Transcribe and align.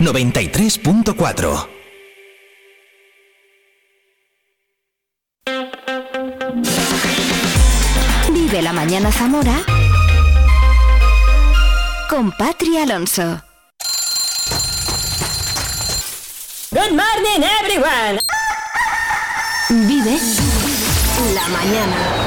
93.4 0.00 1.68
Vive 8.32 8.62
la 8.62 8.72
mañana 8.72 9.12
Zamora 9.12 9.54
con 12.10 12.32
Patri 12.32 12.76
Alonso. 12.78 13.40
Good 16.70 16.90
morning 16.90 17.44
everyone. 17.60 18.18
Vive 19.68 20.18
la 21.34 21.48
mañana. 21.48 22.23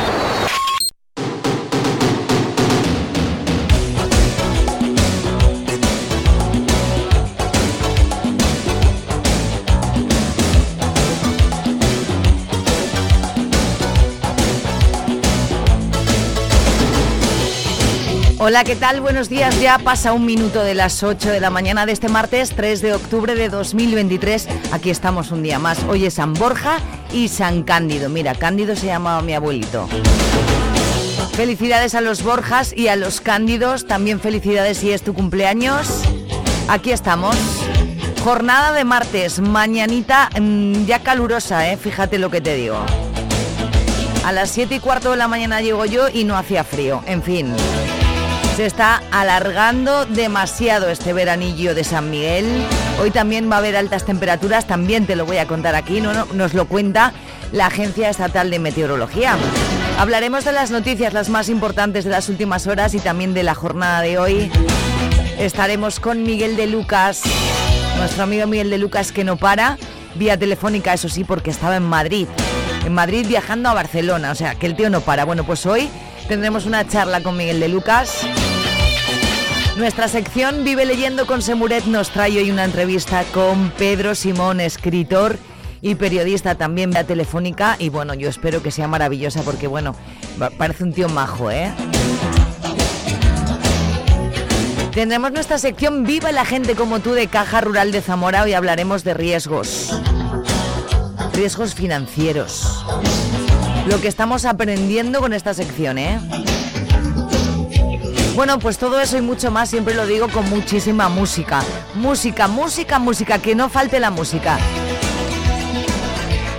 Hola, 18.48 18.64
¿qué 18.64 18.78
tal? 18.78 19.02
Buenos 19.02 19.28
días. 19.28 19.60
Ya 19.60 19.78
pasa 19.78 20.14
un 20.14 20.26
minuto 20.26 20.64
de 20.64 20.74
las 20.74 21.04
8 21.04 21.32
de 21.32 21.42
la 21.42 21.50
mañana 21.50 21.86
de 21.86 21.92
este 21.92 22.08
martes 22.08 22.54
3 22.56 22.82
de 22.82 22.94
octubre 22.94 23.36
de 23.36 23.50
2023. 23.50 24.48
Aquí 24.72 24.90
estamos 24.90 25.32
un 25.32 25.44
día 25.44 25.60
más. 25.60 25.84
Hoy 25.84 26.06
es 26.06 26.14
San 26.14 26.34
Borja 26.34 26.78
y 27.12 27.28
San 27.28 27.64
Cándido. 27.64 28.08
Mira, 28.08 28.36
Cándido 28.36 28.78
se 28.78 28.86
llamaba 28.86 29.22
mi 29.22 29.34
abuelito. 29.34 29.90
Felicidades 31.34 31.94
a 31.94 32.00
los 32.00 32.24
Borjas 32.24 32.72
y 32.74 32.88
a 32.88 32.96
los 32.96 33.20
Cándidos. 33.20 33.86
También 33.86 34.22
felicidades 34.22 34.78
si 34.78 34.94
es 34.94 35.02
tu 35.02 35.14
cumpleaños. 35.14 36.04
Aquí 36.70 36.94
estamos. 36.94 37.36
Jornada 38.24 38.72
de 38.72 38.86
martes, 38.86 39.42
mañanita 39.42 40.30
mm, 40.40 40.86
ya 40.86 41.00
calurosa, 41.00 41.70
¿eh? 41.70 41.76
fíjate 41.76 42.18
lo 42.18 42.32
que 42.32 42.40
te 42.40 42.56
digo. 42.56 42.78
A 44.24 44.32
las 44.32 44.52
7 44.52 44.76
y 44.76 44.80
cuarto 44.80 45.12
de 45.12 45.18
la 45.18 45.28
mañana 45.28 45.60
llego 45.60 45.84
yo 45.84 46.08
y 46.08 46.24
no 46.24 46.38
hacía 46.38 46.64
frío. 46.64 47.04
En 47.08 47.22
fin. 47.22 47.54
Se 48.58 48.66
está 48.66 49.04
alargando 49.12 50.08
demasiado 50.08 50.90
este 50.90 51.14
veranillo 51.14 51.76
de 51.76 51.84
San 51.84 52.10
Miguel. 52.10 52.66
Hoy 53.00 53.12
también 53.12 53.52
va 53.52 53.58
a 53.58 53.60
haber 53.60 53.76
altas 53.76 54.04
temperaturas, 54.04 54.66
también 54.66 55.06
te 55.06 55.16
lo 55.16 55.28
voy 55.28 55.38
a 55.38 55.46
contar 55.46 55.76
aquí, 55.76 56.02
no, 56.02 56.26
nos 56.34 56.56
lo 56.56 56.68
cuenta 56.68 57.14
la 57.52 57.68
Agencia 57.68 58.10
Estatal 58.10 58.50
de 58.50 58.58
Meteorología. 58.58 59.38
Hablaremos 60.00 60.44
de 60.44 60.54
las 60.54 60.72
noticias, 60.72 61.14
las 61.14 61.30
más 61.30 61.50
importantes 61.50 62.04
de 62.04 62.10
las 62.10 62.30
últimas 62.30 62.66
horas 62.66 62.96
y 62.96 63.00
también 63.00 63.36
de 63.36 63.44
la 63.44 63.54
jornada 63.54 64.02
de 64.02 64.18
hoy. 64.18 64.52
Estaremos 65.38 66.00
con 66.00 66.24
Miguel 66.24 66.56
de 66.56 66.66
Lucas, 66.66 67.22
nuestro 67.98 68.24
amigo 68.24 68.48
Miguel 68.48 68.72
de 68.72 68.80
Lucas 68.80 69.12
que 69.12 69.24
no 69.24 69.38
para, 69.38 69.78
vía 70.16 70.36
telefónica, 70.36 70.96
eso 70.96 71.10
sí, 71.10 71.24
porque 71.24 71.52
estaba 71.52 71.76
en 71.76 71.84
Madrid. 71.84 72.28
En 72.84 72.94
Madrid 72.96 73.28
viajando 73.28 73.70
a 73.70 73.76
Barcelona, 73.76 74.32
o 74.32 74.36
sea, 74.36 74.56
que 74.56 74.66
el 74.66 74.76
tío 74.76 74.90
no 74.90 75.02
para. 75.02 75.26
Bueno, 75.26 75.44
pues 75.44 75.64
hoy 75.68 75.92
tendremos 76.28 76.66
una 76.66 76.88
charla 76.88 77.22
con 77.22 77.38
Miguel 77.38 77.60
de 77.60 77.68
Lucas 77.68 78.26
nuestra 79.78 80.08
sección 80.08 80.64
Vive 80.64 80.86
leyendo 80.86 81.28
con 81.28 81.42
Semuret 81.42 81.86
nos 81.86 82.10
trae 82.10 82.38
hoy 82.38 82.50
una 82.52 82.66
entrevista 82.66 83.24
con 83.32 83.70
Pedro 83.72 84.16
Simón, 84.16 84.60
escritor 84.60 85.38
y 85.82 85.96
periodista 85.96 86.56
también 86.56 86.90
vía 86.90 87.06
telefónica 87.06 87.76
y 87.78 87.90
bueno, 87.90 88.16
yo 88.16 88.28
espero 88.28 88.64
que 88.64 88.72
sea 88.72 88.88
maravillosa 88.88 89.44
porque 89.44 89.68
bueno, 89.68 89.96
parece 90.58 90.84
un 90.84 90.94
tío 90.94 91.08
majo, 91.10 91.52
¿eh? 91.52 91.72
Tendremos 94.92 95.32
nuestra 95.32 95.60
sección 95.60 96.06
Viva 96.06 96.32
la 96.32 96.46
gente 96.46 96.74
como 96.74 97.00
tú 97.00 97.14
de 97.14 97.28
Caja 97.28 97.62
Rural 97.62 97.92
de 97.92 98.02
Zamora. 98.02 98.42
Hoy 98.42 98.54
hablaremos 98.54 99.04
de 99.04 99.14
riesgos. 99.14 100.02
Riesgos 101.34 101.76
financieros. 101.76 102.84
Lo 103.88 104.02
que 104.02 104.08
estamos 104.08 104.46
aprendiendo 104.46 105.20
con 105.20 105.34
esta 105.34 105.54
sección, 105.54 106.00
¿eh? 106.00 106.20
Bueno, 108.38 108.58
pues 108.60 108.78
todo 108.78 109.02
eso 109.02 109.18
y 109.18 109.22
mucho 109.22 109.50
más, 109.50 109.72
siempre 109.72 109.96
lo 109.96 110.06
digo 110.06 110.28
con 110.28 110.48
muchísima 110.48 111.10
música. 111.10 111.64
Música, 111.96 112.48
música, 112.48 113.00
música, 113.00 113.40
que 113.40 113.56
no 113.56 113.68
falte 113.68 114.00
la 114.00 114.12
música. 114.12 114.60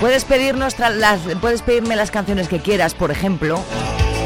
Puedes, 0.01 0.25
pedirnos 0.25 0.77
las, 0.81 1.21
puedes 1.41 1.63
pedirme 1.63 1.95
las 1.95 2.11
canciones 2.11 2.49
que 2.49 2.59
quieras, 2.59 2.95
por 2.95 3.13
ejemplo. 3.13 3.63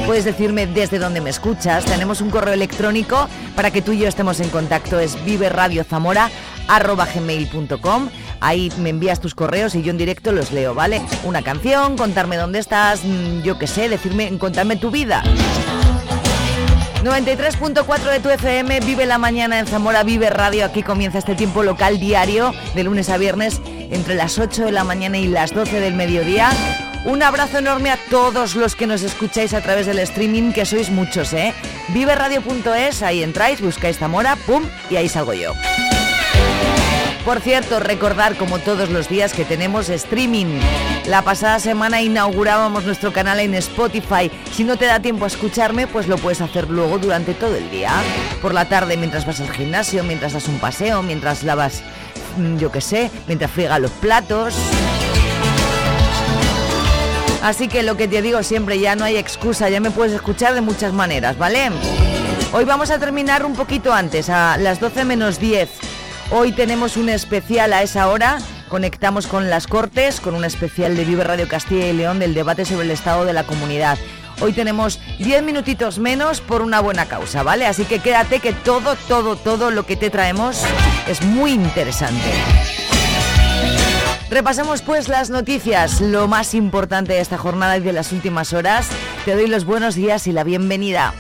Puedes 0.07 0.25
decirme 0.25 0.67
desde 0.67 0.99
dónde 0.99 1.21
me 1.21 1.29
escuchas. 1.29 1.85
Tenemos 1.85 2.23
un 2.23 2.31
correo 2.31 2.55
electrónico 2.55 3.29
para 3.55 3.71
que 3.71 3.83
tú 3.83 3.93
y 3.93 3.99
yo 3.99 4.09
estemos 4.09 4.41
en 4.41 4.49
contacto. 4.49 4.99
Es 4.99 5.23
viveradiozamora.gmail.com 5.23 8.09
Ahí 8.41 8.73
me 8.79 8.89
envías 8.89 9.21
tus 9.21 9.35
correos 9.35 9.75
y 9.75 9.83
yo 9.83 9.91
en 9.91 9.99
directo 9.99 10.33
los 10.33 10.53
leo, 10.53 10.75
¿vale? 10.75 11.03
Una 11.23 11.43
canción, 11.43 11.99
contarme 11.99 12.39
dónde 12.39 12.61
estás, 12.61 13.05
mm, 13.05 13.43
yo 13.43 13.59
qué 13.59 13.67
sé, 13.67 13.91
decirme, 13.91 14.39
contarme 14.39 14.77
tu 14.77 14.91
vida. 14.91 15.23
93.4 17.03 18.13
de 18.13 18.21
tu 18.21 18.31
FM, 18.31 18.79
vive 18.81 19.07
la 19.07 19.19
mañana 19.19 19.59
en 19.59 19.67
Zamora, 19.67 20.05
vive 20.05 20.31
radio. 20.31 20.65
Aquí 20.65 20.85
comienza 20.85 21.19
este 21.19 21.35
tiempo 21.35 21.65
local 21.65 21.99
diario 21.99 22.55
de 22.77 22.85
lunes 22.85 23.09
a 23.09 23.19
viernes 23.19 23.61
entre 23.91 24.15
las 24.15 24.39
8 24.39 24.67
de 24.67 24.71
la 24.71 24.85
mañana 24.85 25.19
y 25.19 25.27
las 25.27 25.53
12 25.53 25.81
del 25.81 25.95
mediodía. 25.95 26.51
Un 27.05 27.25
abrazo 27.25 27.59
enorme 27.59 27.91
a 27.91 27.99
todos 28.09 28.55
los 28.55 28.77
que 28.77 28.87
nos 28.87 29.03
escucháis 29.03 29.53
a 29.53 29.61
través 29.61 29.87
del 29.87 29.99
streaming, 29.99 30.53
que 30.53 30.65
sois 30.65 30.91
muchos, 30.91 31.33
¿eh? 31.33 31.53
Viveradio.es, 31.89 33.03
ahí 33.03 33.25
entráis, 33.25 33.61
buscáis 33.61 33.99
Zamora, 33.99 34.37
pum, 34.47 34.63
y 34.89 34.95
ahí 34.95 35.09
salgo 35.09 35.33
yo. 35.33 35.55
Por 37.25 37.41
cierto, 37.41 37.79
recordar 37.79 38.37
como 38.37 38.59
todos 38.59 38.91
los 38.91 39.09
días 39.09 39.33
que 39.33 39.45
tenemos 39.45 39.89
streaming. 39.89 40.59
La 41.07 41.23
pasada 41.23 41.61
semana 41.61 42.03
inaugurábamos 42.03 42.85
nuestro 42.85 43.13
canal 43.13 43.39
en 43.39 43.55
Spotify. 43.55 44.29
Si 44.53 44.65
no 44.65 44.77
te 44.77 44.87
da 44.87 44.99
tiempo 44.99 45.25
a 45.25 45.29
escucharme, 45.29 45.87
pues 45.87 46.09
lo 46.09 46.19
puedes 46.19 46.41
hacer 46.41 46.69
luego 46.69 46.99
durante 46.99 47.33
todo 47.35 47.55
el 47.55 47.71
día. 47.71 47.93
Por 48.41 48.53
la 48.53 48.69
tarde 48.69 48.97
mientras 48.97 49.25
vas 49.25 49.41
al 49.41 49.53
gimnasio, 49.53 50.03
mientras 50.03 50.33
das 50.33 50.49
un 50.49 50.59
paseo, 50.59 51.05
mientras 51.05 51.45
lavas, 51.45 51.85
mm, 52.39 52.57
yo 52.57 52.73
qué 52.73 52.81
sé, 52.81 53.09
mientras 53.29 53.53
friega 53.53 53.79
los 53.79 53.93
platos. 53.93 54.55
Así 57.41 57.69
que 57.69 57.85
lo 57.85 57.97
que 57.97 58.09
te 58.09 58.21
digo 58.21 58.43
siempre, 58.43 58.81
ya 58.81 58.97
no 58.97 59.05
hay 59.05 59.17
excusa, 59.17 59.69
ya 59.69 59.81
me 59.81 59.93
puedes 59.93 60.13
escuchar 60.13 60.55
de 60.55 60.61
muchas 60.61 60.93
maneras, 60.93 61.39
¿vale? 61.39 61.71
Hoy 62.53 62.65
vamos 62.65 62.91
a 62.91 62.99
terminar 62.99 63.47
un 63.47 63.55
poquito 63.55 63.93
antes, 63.93 64.29
a 64.29 64.57
las 64.57 64.81
12 64.81 65.05
menos 65.05 65.39
10 65.39 65.92
Hoy 66.35 66.53
tenemos 66.53 66.97
un 66.97 67.11
especial 67.11 67.75
a 67.75 67.83
esa 67.83 68.09
hora. 68.09 68.39
Conectamos 68.71 69.27
con 69.27 69.51
las 69.51 69.67
Cortes, 69.67 70.19
con 70.19 70.35
un 70.35 70.47
especial 70.47 70.97
de 70.97 71.05
Vive 71.05 71.25
Radio 71.25 71.47
Castilla 71.47 71.89
y 71.89 71.93
León 71.93 72.19
del 72.19 72.33
debate 72.33 72.65
sobre 72.65 72.87
el 72.87 72.91
estado 72.91 73.27
de 73.27 73.35
la 73.35 73.45
comunidad. 73.45 73.99
Hoy 74.41 74.55
tenemos 74.55 74.99
10 75.19 75.43
minutitos 75.43 75.99
menos 75.99 76.41
por 76.41 76.63
una 76.63 76.81
buena 76.81 77.05
causa, 77.05 77.43
¿vale? 77.43 77.67
Así 77.67 77.85
que 77.85 77.99
quédate 77.99 78.41
que 78.41 78.55
todo, 78.55 78.97
todo, 79.09 79.37
todo 79.37 79.71
lo 79.71 79.85
que 79.85 79.97
te 79.97 80.09
traemos 80.09 80.65
es 81.07 81.23
muy 81.23 81.53
interesante. 81.53 82.33
Repasamos 84.31 84.81
pues 84.81 85.11
las 85.11 85.29
noticias, 85.29 86.01
lo 86.01 86.29
más 86.29 86.55
importante 86.55 87.13
de 87.13 87.21
esta 87.21 87.37
jornada 87.37 87.77
y 87.77 87.81
de 87.81 87.93
las 87.93 88.11
últimas 88.11 88.55
horas. 88.55 88.89
Te 89.27 89.35
doy 89.35 89.49
los 89.49 89.67
buenos 89.67 89.97
días 89.97 90.27
y 90.27 90.33
la 90.33 90.45
bienvenida. 90.45 91.13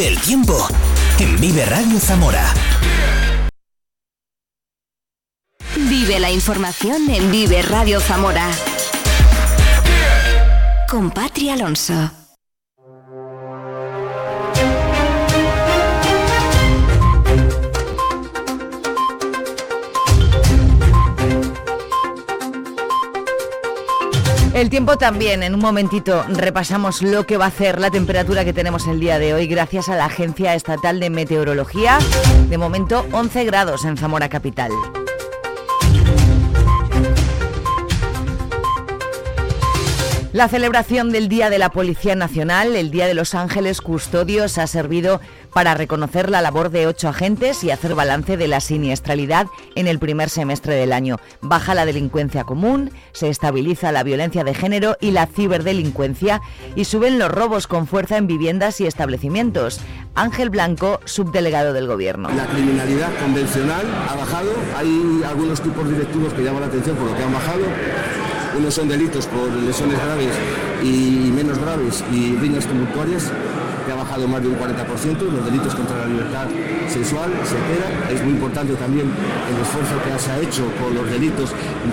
Vive 0.00 0.12
el 0.14 0.20
tiempo 0.22 0.66
en 1.18 1.38
Vive 1.38 1.66
Radio 1.66 2.00
Zamora. 2.00 2.54
Vive 5.76 6.18
la 6.18 6.30
información 6.30 7.10
en 7.10 7.30
Vive 7.30 7.60
Radio 7.60 8.00
Zamora. 8.00 8.48
Con 10.88 11.10
Patria 11.10 11.52
Alonso. 11.52 12.19
El 24.60 24.68
tiempo 24.68 24.98
también, 24.98 25.42
en 25.42 25.54
un 25.54 25.60
momentito 25.62 26.22
repasamos 26.28 27.00
lo 27.00 27.24
que 27.24 27.38
va 27.38 27.46
a 27.46 27.48
hacer 27.48 27.80
la 27.80 27.90
temperatura 27.90 28.44
que 28.44 28.52
tenemos 28.52 28.86
el 28.88 29.00
día 29.00 29.18
de 29.18 29.32
hoy 29.32 29.46
gracias 29.46 29.88
a 29.88 29.96
la 29.96 30.04
Agencia 30.04 30.54
Estatal 30.54 31.00
de 31.00 31.08
Meteorología. 31.08 31.98
De 32.50 32.58
momento 32.58 33.06
11 33.10 33.46
grados 33.46 33.86
en 33.86 33.96
Zamora 33.96 34.28
Capital. 34.28 34.70
La 40.34 40.46
celebración 40.46 41.10
del 41.10 41.28
Día 41.28 41.48
de 41.48 41.58
la 41.58 41.70
Policía 41.70 42.14
Nacional, 42.14 42.76
el 42.76 42.90
Día 42.90 43.06
de 43.06 43.14
los 43.14 43.34
Ángeles 43.34 43.80
Custodios, 43.80 44.58
ha 44.58 44.66
servido 44.66 45.20
para 45.52 45.74
reconocer 45.74 46.30
la 46.30 46.42
labor 46.42 46.70
de 46.70 46.86
ocho 46.86 47.08
agentes 47.08 47.64
y 47.64 47.70
hacer 47.70 47.94
balance 47.94 48.36
de 48.36 48.48
la 48.48 48.60
siniestralidad 48.60 49.46
en 49.74 49.86
el 49.86 49.98
primer 49.98 50.30
semestre 50.30 50.74
del 50.74 50.92
año. 50.92 51.18
Baja 51.40 51.74
la 51.74 51.86
delincuencia 51.86 52.44
común, 52.44 52.90
se 53.12 53.28
estabiliza 53.28 53.92
la 53.92 54.02
violencia 54.02 54.44
de 54.44 54.54
género 54.54 54.96
y 55.00 55.10
la 55.10 55.26
ciberdelincuencia 55.26 56.40
y 56.76 56.84
suben 56.84 57.18
los 57.18 57.30
robos 57.30 57.66
con 57.66 57.86
fuerza 57.86 58.16
en 58.16 58.26
viviendas 58.26 58.80
y 58.80 58.86
establecimientos. 58.86 59.80
Ángel 60.14 60.50
Blanco, 60.50 61.00
subdelegado 61.04 61.72
del 61.72 61.86
Gobierno. 61.86 62.30
La 62.30 62.46
criminalidad 62.46 63.10
convencional 63.20 63.86
ha 64.08 64.16
bajado, 64.16 64.50
hay 64.76 65.22
algunos 65.28 65.60
tipos 65.60 65.88
directivos 65.88 66.32
que 66.34 66.42
llaman 66.42 66.62
la 66.62 66.66
atención 66.68 66.96
por 66.96 67.10
lo 67.10 67.16
que 67.16 67.22
han 67.22 67.32
bajado 67.32 67.64
unos 68.56 68.74
son 68.74 68.88
delitos 68.88 69.26
por 69.26 69.50
lesiones 69.52 69.96
graves 70.04 70.34
y 70.82 71.30
menos 71.34 71.58
graves 71.58 72.04
y 72.12 72.36
riñas 72.36 72.66
tumultuarias, 72.66 73.30
que 73.86 73.92
ha 73.92 73.94
bajado 73.94 74.28
más 74.28 74.42
de 74.42 74.48
un 74.48 74.56
40%, 74.56 75.18
los 75.20 75.44
delitos 75.44 75.74
contra 75.74 75.98
la 75.98 76.06
libertad 76.06 76.46
sexual 76.88 77.30
se 77.44 77.56
queda. 77.56 78.10
Es 78.12 78.22
muy 78.22 78.32
importante 78.32 78.74
también 78.74 79.06
el 79.06 79.62
esfuerzo 79.62 79.94
que 80.04 80.18
se 80.18 80.30
ha 80.30 80.38
hecho 80.40 80.64
con 80.82 80.94
los 80.94 81.10
delitos 81.10 81.50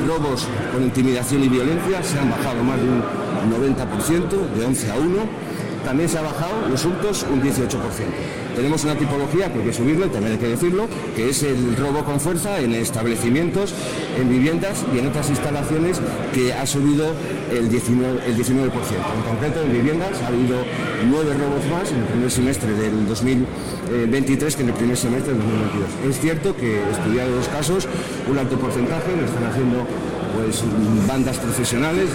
robos 0.07 0.47
con 0.73 0.83
intimidación 0.83 1.43
y 1.43 1.49
violencia, 1.49 2.03
se 2.03 2.19
han 2.19 2.29
bajado 2.29 2.63
más 2.63 2.77
de 2.77 2.87
un 2.89 3.03
90%, 3.47 4.57
de 4.57 4.65
11 4.65 4.91
a 4.91 4.95
1 4.95 5.47
también 5.87 6.09
se 6.09 6.17
ha 6.17 6.21
bajado 6.21 6.67
los 6.69 6.83
hurtos 6.83 7.25
un 7.31 7.41
18%. 7.41 7.79
Tenemos 8.57 8.83
una 8.83 8.95
tipología 8.95 9.53
que 9.53 9.59
hay 9.59 9.65
que 9.67 9.73
subirlo, 9.73 10.07
también 10.07 10.33
hay 10.33 10.37
que 10.37 10.49
decirlo, 10.49 10.85
que 11.15 11.29
es 11.29 11.43
el 11.43 11.77
robo 11.77 12.03
con 12.03 12.19
fuerza 12.19 12.59
en 12.59 12.73
establecimientos, 12.73 13.73
en 14.19 14.29
viviendas 14.29 14.83
y 14.93 14.99
en 14.99 15.07
otras 15.07 15.29
instalaciones 15.29 16.01
que 16.33 16.53
ha 16.53 16.65
subido 16.67 17.13
el 17.53 17.69
19%. 17.71 18.19
El 18.27 18.35
19%. 18.35 18.67
En 18.67 19.21
concreto, 19.31 19.61
en 19.61 19.71
viviendas 19.71 20.21
ha 20.23 20.27
habido 20.27 20.57
nueve 21.09 21.33
robos 21.35 21.65
más 21.71 21.89
en 21.89 21.99
el 21.99 22.03
primer 22.03 22.31
semestre 22.31 22.73
del 22.73 23.07
2023 23.07 24.55
que 24.57 24.63
en 24.63 24.67
el 24.67 24.75
primer 24.75 24.97
semestre 24.97 25.31
del 25.31 25.41
2022. 25.41 25.89
Es 26.09 26.19
cierto 26.19 26.53
que, 26.57 26.81
estudiado 26.91 27.33
los 27.33 27.47
casos, 27.47 27.87
un 28.29 28.37
alto 28.37 28.59
porcentaje 28.59 29.15
lo 29.15 29.25
están 29.25 29.45
haciendo 29.45 29.87
pues, 30.35 30.63
bandas 31.07 31.37
profesionales. 31.37 32.09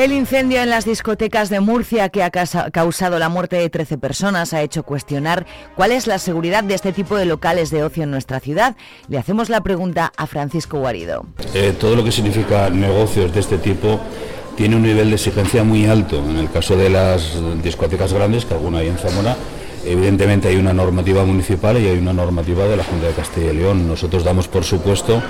El 0.00 0.12
incendio 0.12 0.62
en 0.62 0.70
las 0.70 0.86
discotecas 0.86 1.50
de 1.50 1.60
Murcia 1.60 2.08
que 2.08 2.22
ha 2.22 2.30
causado 2.30 3.18
la 3.18 3.28
muerte 3.28 3.56
de 3.56 3.68
13 3.68 3.98
personas 3.98 4.54
ha 4.54 4.62
hecho 4.62 4.82
cuestionar 4.82 5.44
cuál 5.76 5.92
es 5.92 6.06
la 6.06 6.18
seguridad 6.18 6.64
de 6.64 6.72
este 6.72 6.92
tipo 6.92 7.18
de 7.18 7.26
locales 7.26 7.70
de 7.70 7.84
ocio 7.84 8.04
en 8.04 8.10
nuestra 8.10 8.40
ciudad. 8.40 8.76
Le 9.08 9.18
hacemos 9.18 9.50
la 9.50 9.60
pregunta 9.60 10.10
a 10.16 10.26
Francisco 10.26 10.78
Guarido. 10.78 11.26
Eh, 11.52 11.74
todo 11.78 11.96
lo 11.96 12.02
que 12.02 12.12
significa 12.12 12.70
negocios 12.70 13.34
de 13.34 13.40
este 13.40 13.58
tipo 13.58 14.00
tiene 14.56 14.76
un 14.76 14.84
nivel 14.84 15.10
de 15.10 15.16
exigencia 15.16 15.64
muy 15.64 15.84
alto. 15.84 16.16
En 16.16 16.38
el 16.38 16.50
caso 16.50 16.78
de 16.78 16.88
las 16.88 17.34
discotecas 17.62 18.14
grandes, 18.14 18.46
que 18.46 18.54
alguna 18.54 18.78
hay 18.78 18.88
en 18.88 18.96
Zamora, 18.96 19.36
Evidentemente 19.84 20.48
hay 20.48 20.56
una 20.56 20.74
normativa 20.74 21.24
municipal 21.24 21.80
y 21.80 21.88
hay 21.88 21.98
una 21.98 22.12
normativa 22.12 22.66
de 22.66 22.76
la 22.76 22.84
Junta 22.84 23.06
de 23.06 23.12
Castilla 23.14 23.52
y 23.52 23.56
León. 23.56 23.88
Nosotros 23.88 24.24
damos 24.24 24.46
por 24.46 24.62
supuesto, 24.64 25.22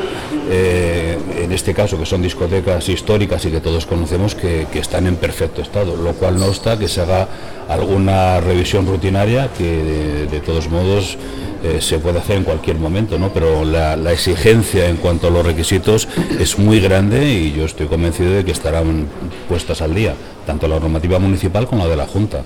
eh, 0.50 1.16
en 1.38 1.52
este 1.52 1.72
caso, 1.72 1.96
que 1.98 2.06
son 2.06 2.20
discotecas 2.22 2.88
históricas 2.88 3.44
y 3.44 3.50
que 3.50 3.60
todos 3.60 3.86
conocemos, 3.86 4.34
que, 4.34 4.66
están 4.74 5.06
en 5.06 5.16
perfecto 5.16 5.60
estado, 5.60 5.94
lo 5.94 6.14
cual 6.14 6.38
no 6.38 6.46
está 6.46 6.78
que 6.78 6.88
se 6.88 7.02
haga 7.02 7.28
alguna 7.68 8.40
revisión 8.40 8.86
rutinaria 8.86 9.50
que 9.56 10.26
de, 10.30 10.40
todos 10.40 10.68
modos 10.70 11.18
eh, 11.62 11.80
se 11.80 11.98
puede 11.98 12.18
hacer 12.18 12.38
en 12.38 12.44
cualquier 12.44 12.78
momento, 12.78 13.18
¿no? 13.18 13.28
pero 13.28 13.64
la, 13.64 13.94
la, 13.94 14.10
exigencia 14.10 14.88
en 14.88 14.96
cuanto 14.96 15.26
a 15.26 15.30
los 15.30 15.44
requisitos 15.44 16.08
es 16.40 16.58
muy 16.58 16.80
grande 16.80 17.30
y 17.30 17.52
yo 17.52 17.66
estoy 17.66 17.86
convencido 17.86 18.32
de 18.32 18.44
que 18.44 18.52
estarán 18.52 19.06
puestas 19.48 19.82
al 19.82 19.94
día, 19.94 20.14
tanto 20.46 20.66
la 20.66 20.80
normativa 20.80 21.18
municipal 21.18 21.66
como 21.66 21.84
la 21.84 21.90
de 21.90 21.96
la 21.96 22.06
Junta. 22.06 22.42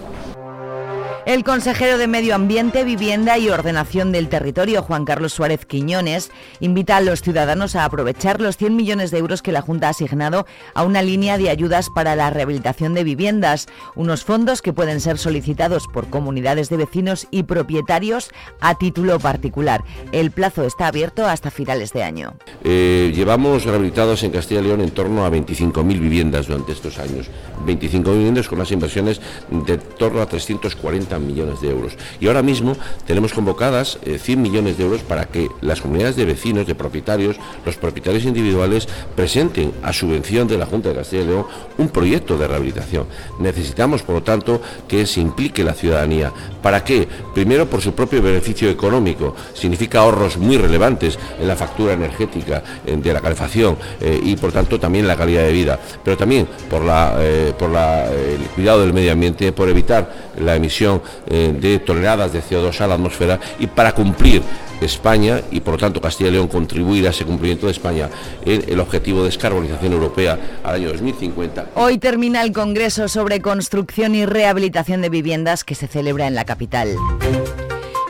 El 1.27 1.43
consejero 1.43 1.97
de 1.97 2.07
Medio 2.07 2.35
Ambiente, 2.35 2.85
Vivienda 2.85 3.39
y 3.39 3.49
Ordenación 3.49 4.13
del 4.13 4.29
Territorio, 4.29 4.83
Juan 4.83 5.07
Carlos 5.07 5.33
Suárez 5.33 5.65
Quiñones, 5.65 6.31
invita 6.61 6.99
a 6.99 7.01
los 7.01 7.23
ciudadanos 7.23 7.77
a 7.77 7.87
aprovechar 7.87 8.43
los 8.43 8.59
100 8.59 8.77
millones 8.77 9.11
de 9.11 9.19
euros 9.19 9.41
que 9.41 9.51
la 9.51 9.63
Junta 9.63 9.87
ha 9.87 9.91
asignado 9.91 10.45
a 10.75 10.85
una 10.85 11.01
línea 11.01 11.39
de 11.39 11.49
ayudas 11.49 11.89
para 11.89 12.15
la 12.15 12.29
rehabilitación 12.29 12.93
de 12.93 13.05
viviendas, 13.05 13.69
unos 13.95 14.23
fondos 14.23 14.61
que 14.61 14.75
pueden 14.75 15.01
ser 15.01 15.17
solicitados 15.17 15.89
por 15.89 16.11
comunidades 16.11 16.69
de 16.69 16.77
vecinos 16.77 17.27
y 17.31 17.45
propietarios 17.45 18.31
a 18.61 18.75
título 18.75 19.19
particular. 19.19 19.83
El 20.13 20.31
plazo 20.31 20.65
está 20.65 20.89
abierto 20.89 21.27
hasta 21.27 21.51
finales 21.51 21.95
de 21.95 22.03
año. 22.03 22.35
Eh, 22.65 23.13
llevamos 23.15 23.65
rehabilitados 23.65 24.23
en 24.25 24.31
Castilla 24.31 24.61
y 24.61 24.65
León 24.65 24.83
en 24.83 24.91
torno 24.91 25.25
a 25.25 25.31
25.000 25.31 25.87
viviendas 25.87 26.49
durante 26.49 26.73
estos 26.73 26.99
años. 26.99 27.31
25 27.65 28.13
viviendas 28.13 28.47
con 28.47 28.59
las 28.59 28.71
inversiones 28.71 29.23
de 29.51 29.79
torno 29.79 30.21
a 30.21 30.27
340 30.27 31.14
millones 31.21 31.61
de 31.61 31.71
euros. 31.71 31.95
Y 32.21 32.27
ahora 32.27 32.43
mismo 32.43 32.77
tenemos 33.07 33.33
convocadas 33.33 33.99
100 34.05 34.39
eh, 34.39 34.43
millones 34.43 34.79
de 34.79 34.85
euros 34.85 35.03
para 35.03 35.27
que 35.27 35.49
las 35.61 35.81
comunidades 35.81 36.17
de 36.17 36.25
vecinos, 36.25 36.67
de 36.67 36.75
propietarios, 36.75 37.37
los 37.65 37.77
propietarios 37.77 38.25
individuales 38.25 38.89
presenten 39.15 39.73
a 39.83 39.93
subvención 39.93 40.49
de 40.49 40.59
la 40.59 40.67
Junta 40.67 40.91
de 40.91 40.97
Castilla 40.97 41.23
y 41.23 41.27
León 41.27 41.47
un 41.79 41.89
proyecto 41.89 42.37
de 42.37 42.49
rehabilitación. 42.49 43.07
Necesitamos, 43.39 44.03
por 44.03 44.17
lo 44.17 44.23
tanto, 44.23 44.61
que 44.89 45.07
se 45.07 45.21
implique 45.21 45.65
la 45.65 45.75
ciudadanía. 45.75 46.33
¿Para 46.63 46.83
qué? 46.85 47.07
Primero, 47.35 47.69
por 47.69 47.81
su 47.81 47.95
propio 47.95 48.23
beneficio 48.23 48.69
económico. 48.71 49.35
Significa 49.55 50.01
ahorros 50.01 50.39
muy 50.39 50.57
relevantes 50.57 51.19
en 51.39 51.49
la 51.49 51.57
factura 51.57 51.93
energética, 51.93 52.63
de 52.85 53.13
la 53.13 53.21
calefacción 53.21 53.77
eh, 54.01 54.19
y, 54.23 54.37
por 54.37 54.53
tanto, 54.53 54.79
también 54.79 55.07
la 55.07 55.17
calidad 55.17 55.43
de 55.43 55.53
vida. 55.53 55.79
Pero 56.03 56.17
también 56.17 56.47
por, 56.69 56.83
la, 56.83 57.17
eh, 57.21 57.53
por 57.59 57.71
el 57.71 58.47
cuidado 58.55 58.81
del 58.81 58.93
medio 58.93 59.13
ambiente, 59.13 59.53
por 59.53 59.69
evitar 59.69 60.33
la 60.39 60.57
emisión 60.57 61.03
eh, 61.27 61.55
de 61.59 61.79
toneladas 61.79 62.33
de 62.33 62.43
CO2 62.43 62.81
a 62.81 62.87
la 62.87 62.95
atmósfera 62.95 63.41
y 63.59 63.67
para 63.67 63.93
cumplir 63.93 64.43
España 64.81 65.41
y 65.51 65.61
por 65.61 65.75
lo 65.75 65.79
tanto 65.79 66.01
Castilla 66.01 66.31
y 66.31 66.33
León 66.33 66.49
contribuir 66.49 67.07
a 67.07 67.11
ese 67.11 67.25
cumplimiento 67.25 67.67
de 67.67 67.73
España 67.73 68.09
en 68.45 68.65
el 68.69 68.81
objetivo 68.81 69.21
de 69.21 69.27
descarbonización 69.27 69.93
europea 69.93 70.39
al 70.63 70.77
año 70.77 70.89
2050. 70.89 71.71
Hoy 71.75 71.99
termina 71.99 72.43
el 72.43 72.53
Congreso 72.53 73.09
sobre 73.09 73.41
Construcción 73.41 74.15
y 74.15 74.27
Rehabilitación 74.27 75.01
de 75.01 75.09
Viviendas 75.09 75.65
que 75.65 75.75
se 75.75 75.87
celebra 75.87 76.27
en 76.27 76.35
la 76.35 76.45
capital. 76.45 76.97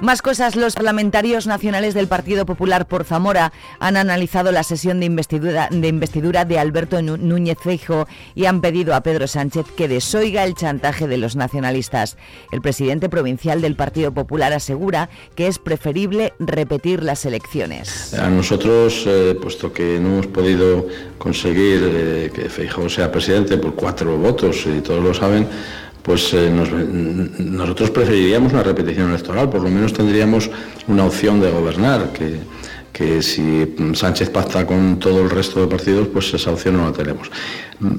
Más 0.01 0.23
cosas, 0.23 0.57
los 0.57 0.75
parlamentarios 0.75 1.47
nacionales 1.47 1.95
del 1.95 2.09
Partido 2.09 2.45
Popular 2.45 2.87
por 2.87 3.05
Zamora 3.05 3.53
han 3.79 3.97
analizado 3.97 4.51
la 4.51 4.65
sesión 4.65 4.99
de 4.99 5.07
investidura 5.07 6.45
de, 6.45 6.59
Alberto 6.59 7.01
Núñez 7.01 7.59
Feijo 7.63 8.07
y 8.35 8.47
han 8.47 8.61
pedido 8.61 8.95
a 8.95 9.03
Pedro 9.03 9.29
Sánchez 9.29 9.67
que 9.77 9.87
desoiga 9.87 10.45
el 10.45 10.55
chantaje 10.55 11.07
de 11.07 11.17
los 11.17 11.37
nacionalistas. 11.37 12.17
El 12.51 12.61
presidente 12.61 13.09
provincial 13.09 13.61
del 13.61 13.77
Partido 13.77 14.13
Popular 14.13 14.53
asegura 14.53 15.09
que 15.37 15.47
es 15.47 15.59
preferible 15.59 16.35
repetir 16.41 17.03
las 17.03 17.25
elecciones. 17.25 18.15
A 18.15 18.29
nosotros, 18.29 19.05
eh, 19.07 19.39
puesto 19.41 19.73
que 19.73 20.01
no 20.01 20.15
hemos 20.15 20.27
podido 20.27 20.89
conseguir 21.19 21.81
eh, 21.83 22.31
que 22.35 22.51
Feijo 22.51 22.89
sea 22.89 23.13
presidente 23.13 23.57
por 23.57 23.75
cuatro 23.75 24.19
votos, 24.19 24.67
y 24.67 24.81
todos 24.81 25.03
lo 25.03 25.15
saben, 25.15 25.49
pues 26.05 26.35
eh, 26.35 26.51
nosotros 27.39 27.91
preferiríamos 27.91 28.53
una 28.53 28.63
repetición 28.63 29.09
electoral, 29.09 29.49
por 29.49 29.63
lo 29.63 29.71
menos 29.71 29.95
tendríamos 29.95 30.51
una 30.87 31.07
opción 31.07 31.41
de 31.41 31.51
gobernar, 31.51 32.13
que, 32.13 32.37
que 32.93 33.23
si 33.23 33.75
Sánchez 33.95 34.29
pacta 34.29 34.67
con 34.67 34.99
todo 34.99 35.23
el 35.23 35.31
resto 35.31 35.63
de 35.63 35.67
partidos, 35.67 36.07
pues 36.09 36.35
esa 36.35 36.51
opción 36.51 36.77
no 36.77 36.85
la 36.85 36.93
tenemos. 36.93 37.31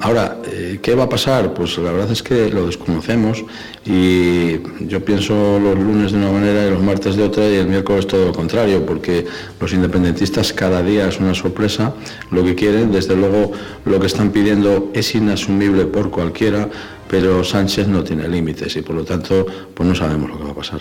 Ahora, 0.00 0.38
eh, 0.46 0.78
¿qué 0.80 0.94
va 0.94 1.04
a 1.04 1.08
pasar? 1.08 1.52
Pues 1.52 1.76
la 1.78 1.90
verdad 1.90 2.12
es 2.12 2.22
que 2.22 2.48
lo 2.48 2.66
desconocemos 2.66 3.44
y 3.84 4.52
yo 4.86 5.04
pienso 5.04 5.58
los 5.58 5.76
lunes 5.76 6.12
de 6.12 6.18
una 6.18 6.30
manera 6.30 6.64
y 6.66 6.70
los 6.70 6.82
martes 6.82 7.16
de 7.16 7.24
otra 7.24 7.48
y 7.48 7.56
el 7.56 7.66
miércoles 7.66 8.06
todo 8.06 8.26
lo 8.26 8.32
contrario, 8.32 8.86
porque 8.86 9.26
los 9.60 9.72
independentistas 9.72 10.52
cada 10.52 10.80
día 10.80 11.08
es 11.08 11.18
una 11.18 11.34
sorpresa 11.34 11.92
lo 12.30 12.44
que 12.44 12.54
quieren, 12.54 12.92
desde 12.92 13.16
luego 13.16 13.50
lo 13.84 13.98
que 13.98 14.06
están 14.06 14.30
pidiendo 14.30 14.90
es 14.94 15.12
inasumible 15.14 15.86
por 15.86 16.10
cualquiera, 16.10 16.68
pero 17.08 17.44
Sánchez 17.44 17.88
no 17.88 18.02
tiene 18.04 18.28
límites 18.28 18.76
y 18.76 18.82
por 18.82 18.96
lo 18.96 19.04
tanto 19.04 19.46
pues 19.74 19.88
no 19.88 19.94
sabemos 19.94 20.30
lo 20.30 20.38
que 20.38 20.44
va 20.44 20.50
a 20.50 20.54
pasar. 20.54 20.80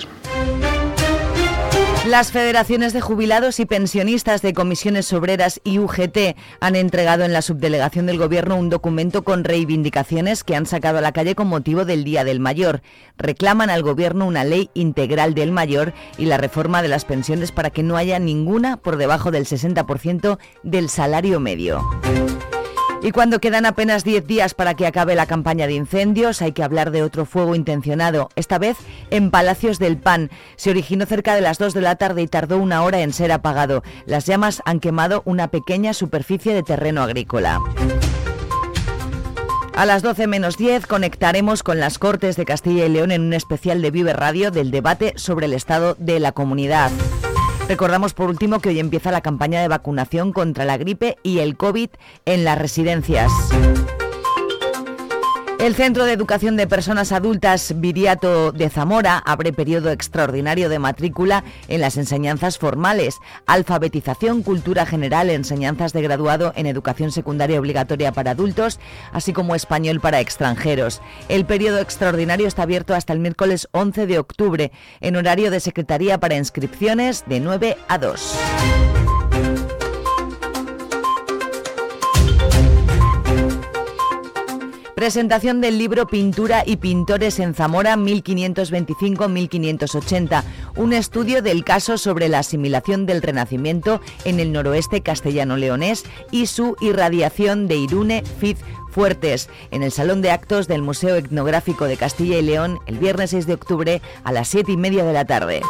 Las 2.08 2.32
federaciones 2.32 2.94
de 2.94 3.02
jubilados 3.02 3.60
y 3.60 3.66
pensionistas 3.66 4.44
de 4.44 4.54
comisiones 4.54 5.12
obreras 5.12 5.60
y 5.64 5.80
UGT 5.80 6.38
han 6.60 6.76
entregado 6.76 7.24
en 7.24 7.34
la 7.34 7.42
subdelegación 7.42 8.06
del 8.06 8.20
Gobierno 8.20 8.58
un 8.58 8.70
documento 8.70 9.24
con 9.24 9.44
reivindicaciones 9.44 10.44
que 10.44 10.56
han 10.56 10.68
sacado 10.68 11.00
a 11.00 11.02
la 11.02 11.14
calle 11.14 11.34
con 11.34 11.48
motivo 11.48 11.84
del 11.84 12.04
Día 12.04 12.24
del 12.24 12.40
Mayor. 12.40 12.84
Reclaman 13.18 13.72
al 13.72 13.82
Gobierno 13.82 14.28
una 14.28 14.44
ley 14.44 14.70
integral 14.76 15.34
del 15.34 15.52
mayor 15.52 15.94
y 16.20 16.26
la 16.26 16.38
reforma 16.38 16.84
de 16.84 16.90
las 16.90 17.06
pensiones 17.06 17.52
para 17.52 17.72
que 17.72 17.82
no 17.82 17.98
haya 17.98 18.20
ninguna 18.20 18.78
por 18.78 18.98
debajo 18.98 19.32
del 19.32 19.48
60% 19.48 20.38
del 20.62 20.90
salario 20.90 21.40
medio. 21.40 21.82
Y 23.06 23.12
cuando 23.12 23.38
quedan 23.38 23.68
apenas 23.68 24.04
10 24.04 24.26
días 24.26 24.56
para 24.56 24.74
que 24.74 24.88
acabe 24.88 25.14
la 25.14 25.28
campaña 25.28 25.68
de 25.68 25.76
incendios, 25.76 26.42
hay 26.42 26.54
que 26.54 26.64
hablar 26.64 26.90
de 26.90 27.04
otro 27.04 27.28
fuego 27.28 27.54
intencionado, 27.54 28.30
esta 28.36 28.58
vez 28.58 28.78
en 29.12 29.30
Palacios 29.30 29.78
del 29.78 29.98
Pan. 29.98 30.32
Se 30.56 30.72
originó 30.72 31.06
cerca 31.06 31.36
de 31.36 31.42
las 31.42 31.60
2 31.60 31.76
de 31.76 31.82
la 31.82 31.98
tarde 31.98 32.24
y 32.24 32.28
tardó 32.28 32.58
una 32.58 32.82
hora 32.82 33.02
en 33.02 33.14
ser 33.14 33.32
apagado. 33.32 33.84
Las 34.08 34.26
llamas 34.26 34.64
han 34.66 34.80
quemado 34.80 35.22
una 35.26 35.50
pequeña 35.50 35.94
superficie 35.94 36.56
de 36.56 36.64
terreno 36.64 37.04
agrícola. 37.04 37.62
A 39.76 39.86
las 39.86 40.02
12 40.02 40.26
menos 40.26 40.58
10 40.58 40.88
conectaremos 40.88 41.62
con 41.62 41.80
las 41.80 42.00
Cortes 42.00 42.38
de 42.38 42.46
Castilla 42.46 42.88
y 42.88 42.90
León 42.90 43.12
en 43.12 43.22
un 43.22 43.34
especial 43.34 43.84
de 43.84 43.92
Vive 43.92 44.14
Radio 44.14 44.50
del 44.50 44.72
debate 44.72 45.14
sobre 45.16 45.46
el 45.46 45.54
estado 45.54 45.96
de 46.00 46.20
la 46.20 46.32
comunidad. 46.32 46.90
Recordamos 47.68 48.14
por 48.14 48.30
último 48.30 48.60
que 48.60 48.70
hoy 48.70 48.80
empieza 48.80 49.12
la 49.12 49.22
campaña 49.22 49.62
de 49.62 49.68
vacunación 49.68 50.34
contra 50.34 50.66
la 50.66 50.78
gripe 50.78 51.18
y 51.24 51.40
el 51.40 51.58
COVID 51.58 51.90
en 52.26 52.44
las 52.44 52.60
residencias. 52.60 53.32
El 55.60 55.74
Centro 55.74 56.04
de 56.04 56.12
Educación 56.12 56.58
de 56.58 56.68
Personas 56.68 57.14
Adultas 57.14 57.74
Viriato 57.78 58.52
de 58.52 58.70
Zamora 58.70 59.18
abre 59.18 59.54
periodo 59.54 59.90
extraordinario 59.90 60.68
de 60.68 60.80
matrícula 60.80 61.46
en 61.70 61.80
las 61.80 61.96
enseñanzas 61.96 62.58
formales, 62.58 63.20
alfabetización, 63.46 64.44
cultura 64.44 64.86
general, 64.86 65.30
enseñanzas 65.30 65.94
de 65.94 66.02
graduado 66.02 66.52
en 66.58 66.66
educación 66.66 67.12
secundaria 67.12 67.60
obligatoria 67.60 68.12
para 68.12 68.32
adultos, 68.32 68.80
así 69.14 69.32
como 69.32 69.56
español 69.56 70.02
para 70.02 70.20
extranjeros. 70.20 71.02
El 71.30 71.46
periodo 71.46 71.80
extraordinario 71.80 72.48
está 72.48 72.64
abierto 72.64 72.94
hasta 72.94 73.14
el 73.14 73.20
miércoles 73.20 73.70
11 73.72 74.08
de 74.08 74.20
octubre, 74.20 74.72
en 75.00 75.16
horario 75.16 75.52
de 75.52 75.62
secretaría 75.62 76.20
para 76.20 76.36
inscripciones 76.36 77.24
de 77.28 77.40
9 77.40 77.78
a 77.88 77.98
2. 77.98 78.36
Presentación 84.96 85.60
del 85.60 85.78
libro 85.78 86.08
Pintura 86.08 86.64
y 86.66 86.78
Pintores 86.78 87.40
en 87.40 87.54
Zamora 87.54 87.98
1525-1580, 87.98 90.44
un 90.78 90.94
estudio 90.94 91.42
del 91.42 91.66
caso 91.66 91.98
sobre 91.98 92.30
la 92.30 92.40
asimilación 92.40 93.06
del 93.06 93.22
Renacimiento 93.22 94.00
en 94.24 94.40
el 94.40 94.54
noroeste 94.54 95.02
castellano-leonés 95.02 96.06
y 96.32 96.46
su 96.46 96.78
irradiación 96.80 97.68
de 97.68 97.76
Irune 97.76 98.24
Fiz 98.40 98.60
Fuertes 98.90 99.50
en 99.72 99.84
el 99.84 99.92
Salón 99.92 100.22
de 100.22 100.32
Actos 100.32 100.70
del 100.70 100.82
Museo 100.82 101.18
Etnográfico 101.18 101.84
de 101.84 101.98
Castilla 101.98 102.38
y 102.38 102.44
León 102.44 102.80
el 102.86 102.98
viernes 102.98 103.32
6 103.32 103.48
de 103.48 103.56
octubre 103.56 104.02
a 104.24 104.32
las 104.32 104.48
7 104.48 104.72
y 104.72 104.78
media 104.78 105.04
de 105.04 105.12
la 105.12 105.26
tarde. 105.26 105.62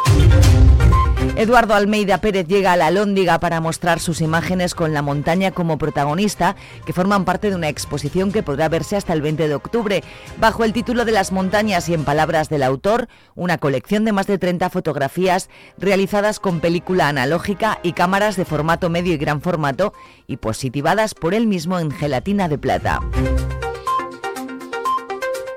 Eduardo 1.36 1.74
Almeida 1.74 2.18
Pérez 2.18 2.46
llega 2.46 2.72
a 2.72 2.76
la 2.76 2.90
Lóndiga 2.90 3.38
para 3.40 3.60
mostrar 3.60 4.00
sus 4.00 4.20
imágenes 4.20 4.74
con 4.74 4.94
la 4.94 5.02
montaña 5.02 5.50
como 5.50 5.76
protagonista, 5.76 6.56
que 6.86 6.92
forman 6.92 7.24
parte 7.24 7.50
de 7.50 7.56
una 7.56 7.68
exposición 7.68 8.32
que 8.32 8.42
podrá 8.42 8.68
verse 8.68 8.96
hasta 8.96 9.12
el 9.12 9.20
20 9.20 9.48
de 9.48 9.54
octubre, 9.54 10.02
bajo 10.40 10.64
el 10.64 10.72
título 10.72 11.04
de 11.04 11.12
Las 11.12 11.32
montañas 11.32 11.88
y 11.88 11.94
en 11.94 12.04
palabras 12.04 12.48
del 12.48 12.62
autor, 12.62 13.08
una 13.34 13.58
colección 13.58 14.04
de 14.04 14.12
más 14.12 14.26
de 14.26 14.38
30 14.38 14.70
fotografías 14.70 15.50
realizadas 15.76 16.40
con 16.40 16.60
película 16.60 17.08
analógica 17.08 17.80
y 17.82 17.92
cámaras 17.92 18.36
de 18.36 18.44
formato 18.44 18.88
medio 18.88 19.12
y 19.12 19.18
gran 19.18 19.42
formato 19.42 19.92
y 20.26 20.38
positivadas 20.38 21.14
por 21.14 21.34
él 21.34 21.46
mismo 21.46 21.78
en 21.78 21.90
gelatina 21.90 22.48
de 22.48 22.58
plata. 22.58 23.00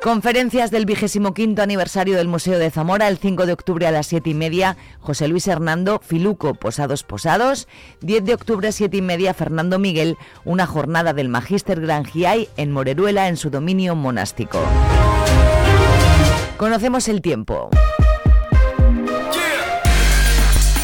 Conferencias 0.01 0.71
del 0.71 0.85
vigésimo 0.85 1.33
quinto 1.33 1.61
aniversario 1.61 2.15
del 2.15 2.29
Museo 2.29 2.57
de 2.57 2.71
Zamora, 2.71 3.09
el 3.09 3.17
5 3.17 3.45
de 3.45 3.51
octubre 3.51 3.85
a 3.85 3.91
las 3.91 4.07
7 4.07 4.29
y 4.29 4.33
media, 4.33 4.77
José 5.01 5.27
Luis 5.27 5.45
Hernando, 5.45 5.99
Filuco, 6.01 6.53
Posados 6.53 7.03
Posados, 7.03 7.67
10 7.99 8.23
de 8.23 8.33
octubre, 8.33 8.71
7 8.71 8.95
y 8.95 9.01
media, 9.01 9.33
Fernando 9.33 9.77
Miguel, 9.77 10.17
una 10.45 10.65
jornada 10.65 11.11
del 11.11 11.27
Magíster 11.27 11.81
Grangiay 11.81 12.47
en 12.55 12.71
Moreruela, 12.71 13.27
en 13.27 13.35
su 13.35 13.49
dominio 13.49 13.93
monástico. 13.95 14.59
Conocemos 16.55 17.09
el 17.09 17.21
tiempo. 17.21 17.69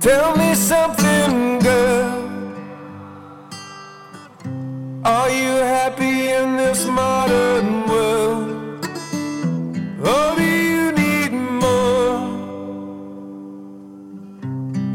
Tell 0.00 0.36
me 0.36 0.54
something, 0.54 1.58
girl. 1.60 2.20
Are 5.02 5.30
you 5.30 5.54
happy 5.64 6.28
in 6.28 6.56
this 6.58 6.84
modern 6.84 7.83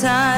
time. 0.00 0.37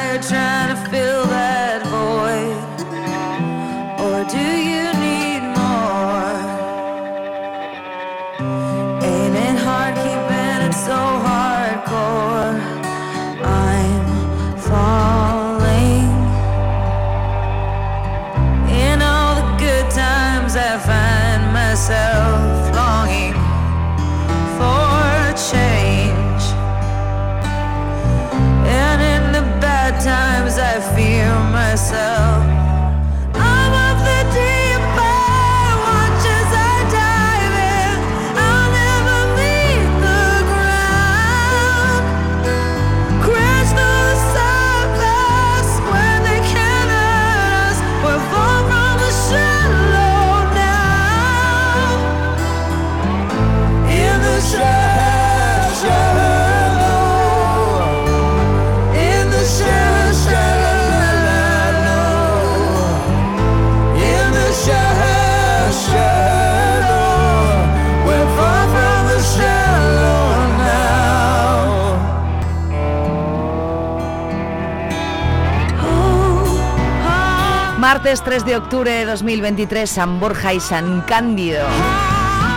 Martes 78.11 78.25
3 78.25 78.45
de 78.45 78.57
octubre 78.57 78.91
de 78.91 79.05
2023, 79.05 79.89
San 79.89 80.19
Borja 80.19 80.53
y 80.53 80.59
San 80.59 81.03
Cándido. 81.03 81.65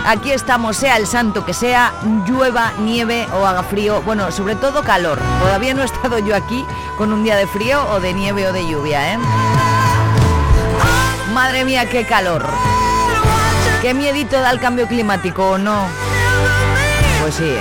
Aquí 0.04 0.32
estamos, 0.32 0.76
sea 0.76 0.96
el 0.96 1.06
santo 1.06 1.44
que 1.46 1.54
sea, 1.54 1.92
llueva, 2.26 2.72
nieve 2.80 3.28
o 3.32 3.46
haga 3.46 3.62
frío, 3.62 4.02
bueno, 4.02 4.32
sobre 4.32 4.56
todo 4.56 4.82
calor. 4.82 5.20
Todavía 5.38 5.72
no 5.72 5.82
he 5.82 5.84
estado 5.84 6.18
yo 6.18 6.34
aquí 6.34 6.64
con 6.98 7.12
un 7.12 7.22
día 7.22 7.36
de 7.36 7.46
frío 7.46 7.86
o 7.92 8.00
de 8.00 8.14
nieve 8.14 8.48
o 8.48 8.52
de 8.52 8.68
lluvia, 8.68 9.12
¿eh? 9.12 9.18
Madre 11.32 11.64
mía, 11.64 11.88
qué 11.88 12.04
calor. 12.04 12.44
Qué 13.80 13.94
miedito 13.94 14.40
da 14.40 14.50
el 14.50 14.58
cambio 14.58 14.88
climático, 14.88 15.50
¿o 15.50 15.58
no? 15.58 15.86
Pues 17.20 17.36
sí. 17.36 17.54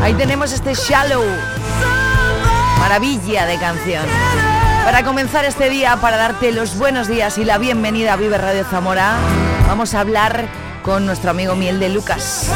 Ahí 0.00 0.14
tenemos 0.14 0.52
este 0.52 0.74
Shallow. 0.74 1.24
Maravilla 2.78 3.46
de 3.46 3.58
canción. 3.58 4.55
Para 4.86 5.02
comenzar 5.02 5.44
este 5.44 5.68
día, 5.68 5.96
para 5.96 6.16
darte 6.16 6.52
los 6.52 6.78
buenos 6.78 7.08
días 7.08 7.38
y 7.38 7.44
la 7.44 7.58
bienvenida 7.58 8.12
a 8.12 8.16
Vive 8.16 8.38
Radio 8.38 8.62
Zamora, 8.62 9.16
vamos 9.66 9.94
a 9.94 10.00
hablar 10.00 10.46
con 10.84 11.04
nuestro 11.04 11.30
amigo 11.30 11.56
Miel 11.56 11.80
de 11.80 11.88
Lucas. 11.88 12.48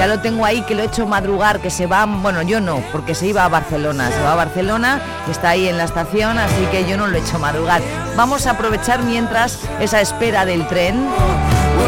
Ya 0.00 0.08
lo 0.08 0.18
tengo 0.18 0.44
ahí, 0.44 0.62
que 0.62 0.74
lo 0.74 0.82
he 0.82 0.86
hecho 0.86 1.06
madrugar, 1.06 1.60
que 1.60 1.70
se 1.70 1.86
va, 1.86 2.04
bueno, 2.04 2.42
yo 2.42 2.60
no, 2.60 2.82
porque 2.90 3.14
se 3.14 3.28
iba 3.28 3.44
a 3.44 3.48
Barcelona, 3.48 4.10
se 4.10 4.20
va 4.22 4.32
a 4.32 4.34
Barcelona, 4.34 5.00
está 5.30 5.50
ahí 5.50 5.68
en 5.68 5.78
la 5.78 5.84
estación, 5.84 6.36
así 6.36 6.66
que 6.72 6.84
yo 6.84 6.96
no 6.96 7.06
lo 7.06 7.16
he 7.16 7.20
hecho 7.20 7.38
madrugar. 7.38 7.80
Vamos 8.16 8.48
a 8.48 8.50
aprovechar 8.50 9.04
mientras 9.04 9.60
esa 9.78 10.00
espera 10.00 10.44
del 10.44 10.66
tren 10.66 11.08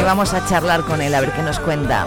y 0.00 0.04
vamos 0.04 0.34
a 0.34 0.46
charlar 0.46 0.82
con 0.82 1.02
él 1.02 1.12
a 1.12 1.20
ver 1.20 1.32
qué 1.32 1.42
nos 1.42 1.58
cuenta. 1.58 2.06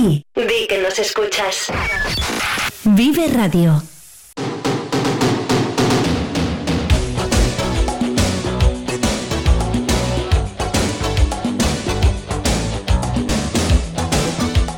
Di 0.00 0.66
que 0.66 0.78
nos 0.78 0.98
escuchas. 0.98 1.66
Vive 2.84 3.26
Radio. 3.28 3.82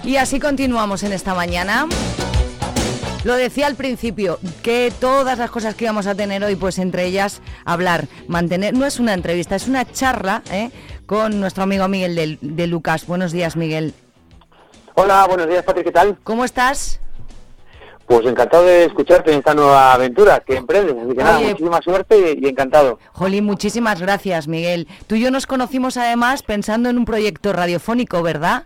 Y 0.02 0.16
así 0.16 0.40
continuamos 0.40 1.04
en 1.04 1.12
esta 1.12 1.34
mañana. 1.34 1.86
Lo 3.22 3.36
decía 3.36 3.68
al 3.68 3.76
principio, 3.76 4.40
que 4.64 4.92
todas 4.98 5.38
las 5.38 5.52
cosas 5.52 5.76
que 5.76 5.84
íbamos 5.84 6.08
a 6.08 6.16
tener 6.16 6.42
hoy, 6.42 6.56
pues 6.56 6.80
entre 6.80 7.04
ellas 7.04 7.40
hablar, 7.64 8.08
mantener, 8.26 8.74
no 8.74 8.84
es 8.86 8.98
una 8.98 9.14
entrevista, 9.14 9.54
es 9.54 9.68
una 9.68 9.88
charla 9.88 10.42
¿eh? 10.50 10.70
con 11.06 11.38
nuestro 11.38 11.62
amigo 11.62 11.86
Miguel 11.86 12.38
de 12.40 12.66
Lucas. 12.66 13.06
Buenos 13.06 13.30
días, 13.30 13.54
Miguel. 13.54 13.94
Hola, 14.94 15.24
buenos 15.26 15.48
días, 15.48 15.64
Patrick, 15.64 15.86
¿qué 15.86 15.92
tal? 15.92 16.18
¿Cómo 16.22 16.44
estás? 16.44 17.00
Pues 18.06 18.26
encantado 18.26 18.64
de 18.64 18.84
escucharte 18.84 19.32
en 19.32 19.38
esta 19.38 19.54
nueva 19.54 19.92
aventura 19.94 20.40
que 20.40 20.56
emprendes. 20.56 20.94
Así 21.02 21.16
que 21.16 21.22
nada, 21.22 21.38
Oye. 21.38 21.48
muchísima 21.50 21.80
suerte 21.82 22.36
y, 22.38 22.44
y 22.44 22.48
encantado. 22.48 22.98
Jolín, 23.12 23.44
muchísimas 23.44 24.00
gracias, 24.00 24.48
Miguel. 24.48 24.86
Tú 25.06 25.14
y 25.14 25.20
yo 25.22 25.30
nos 25.30 25.46
conocimos 25.46 25.96
además 25.96 26.42
pensando 26.42 26.90
en 26.90 26.98
un 26.98 27.04
proyecto 27.04 27.52
radiofónico, 27.52 28.22
¿verdad? 28.22 28.64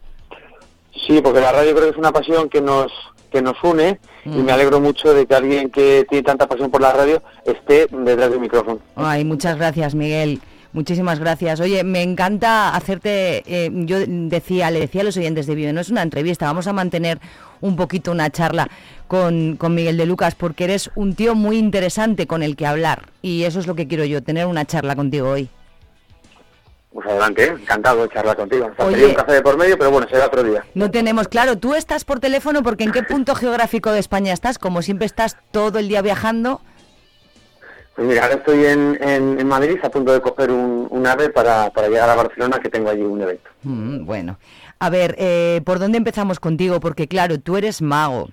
Sí, 1.07 1.21
porque 1.23 1.41
la 1.41 1.53
radio 1.53 1.73
creo 1.75 1.85
que 1.85 1.91
es 1.91 1.97
una 1.99 2.13
pasión 2.13 2.49
que 2.49 2.61
nos 2.61 2.91
que 3.31 3.43
nos 3.43 3.57
une 3.65 3.99
y 4.25 4.29
Mm. 4.31 4.45
me 4.45 4.53
alegro 4.53 4.81
mucho 4.81 5.13
de 5.13 5.27
que 5.27 5.35
alguien 5.35 5.69
que 5.71 6.07
tiene 6.09 6.23
tanta 6.23 6.47
pasión 6.49 6.71
por 6.71 6.81
la 6.81 6.93
radio 6.93 7.23
esté 7.45 7.87
detrás 7.91 8.31
del 8.31 8.41
micrófono. 8.41 8.79
Ay, 8.95 9.25
muchas 9.25 9.57
gracias, 9.59 9.95
Miguel. 9.95 10.41
Muchísimas 10.77 11.19
gracias. 11.19 11.59
Oye, 11.61 11.85
me 11.85 12.03
encanta 12.03 12.77
hacerte, 12.77 13.43
eh, 13.47 13.71
yo 13.73 13.97
decía, 14.07 14.71
le 14.71 14.81
decía 14.81 15.01
a 15.01 15.05
los 15.05 15.17
oyentes 15.17 15.47
de 15.47 15.55
Vive, 15.55 15.73
no 15.73 15.81
es 15.81 15.89
una 15.89 16.03
entrevista, 16.03 16.45
vamos 16.45 16.67
a 16.67 16.75
mantener 16.75 17.19
un 17.63 17.77
poquito 17.77 18.13
una 18.13 18.29
charla 18.29 18.69
con, 19.09 19.57
con 19.57 19.75
Miguel 19.75 19.97
de 19.97 20.05
Lucas, 20.05 20.35
porque 20.35 20.65
eres 20.65 20.91
un 20.95 21.15
tío 21.15 21.35
muy 21.35 21.57
interesante 21.57 22.27
con 22.27 22.43
el 22.43 22.57
que 22.57 22.67
hablar. 22.67 23.05
Y 23.23 23.45
eso 23.45 23.59
es 23.59 23.67
lo 23.67 23.75
que 23.75 23.89
quiero 23.89 24.05
yo, 24.05 24.23
tener 24.23 24.45
una 24.45 24.67
charla 24.67 24.95
contigo 24.95 25.31
hoy. 25.31 25.49
Pues 26.93 27.07
adelante, 27.07 27.45
¿eh? 27.47 27.57
encantado 27.59 28.03
de 28.03 28.11
charlar 28.11 28.37
contigo. 28.37 28.71
Oye. 28.77 29.07
un 29.07 29.15
café 29.15 29.33
de 29.33 29.41
por 29.41 29.57
medio, 29.57 29.79
pero 29.79 29.91
bueno, 29.91 30.07
será 30.11 30.27
otro 30.27 30.43
día. 30.43 30.63
No 30.75 30.91
tenemos 30.91 31.29
claro, 31.29 31.57
tú 31.57 31.75
estás 31.75 32.05
por 32.05 32.21
teléfono 32.21 32.63
porque 32.63 32.85
en 32.85 32.93
qué 32.93 33.03
punto 33.03 33.35
geográfico 33.35 33.93
de 33.93 34.01
España 34.01 34.35
estás, 34.35 34.59
como 34.59 34.83
siempre 34.83 35.07
estás 35.07 35.39
todo 35.53 35.79
el 35.79 35.89
día 35.89 36.03
viajando. 36.03 36.61
Pues 37.97 38.09
mira, 38.09 38.25
ahora 38.25 38.35
estoy 38.35 38.67
en, 38.67 38.99
en, 39.01 39.41
en 39.41 39.47
Madrid 39.49 39.79
a 39.83 39.89
punto 39.89 40.13
de 40.13 40.21
coger 40.21 40.51
un, 40.51 40.87
un 40.91 41.07
ave 41.07 41.31
para, 41.31 41.71
para 41.71 41.89
llegar 41.89 42.11
a 42.11 42.15
Barcelona, 42.15 42.59
que 42.61 42.69
tengo 42.69 42.91
allí 42.91 43.01
un 43.01 43.23
evento. 43.23 43.49
Mm, 43.63 44.05
bueno, 44.05 44.39
a 44.79 44.91
ver, 44.91 45.15
eh, 45.19 45.63
¿por 45.65 45.79
dónde 45.79 45.97
empezamos 45.97 46.39
contigo? 46.39 46.79
Porque 46.79 47.09
claro, 47.09 47.41
tú 47.41 47.57
eres 47.57 47.81
mago, 47.81 48.29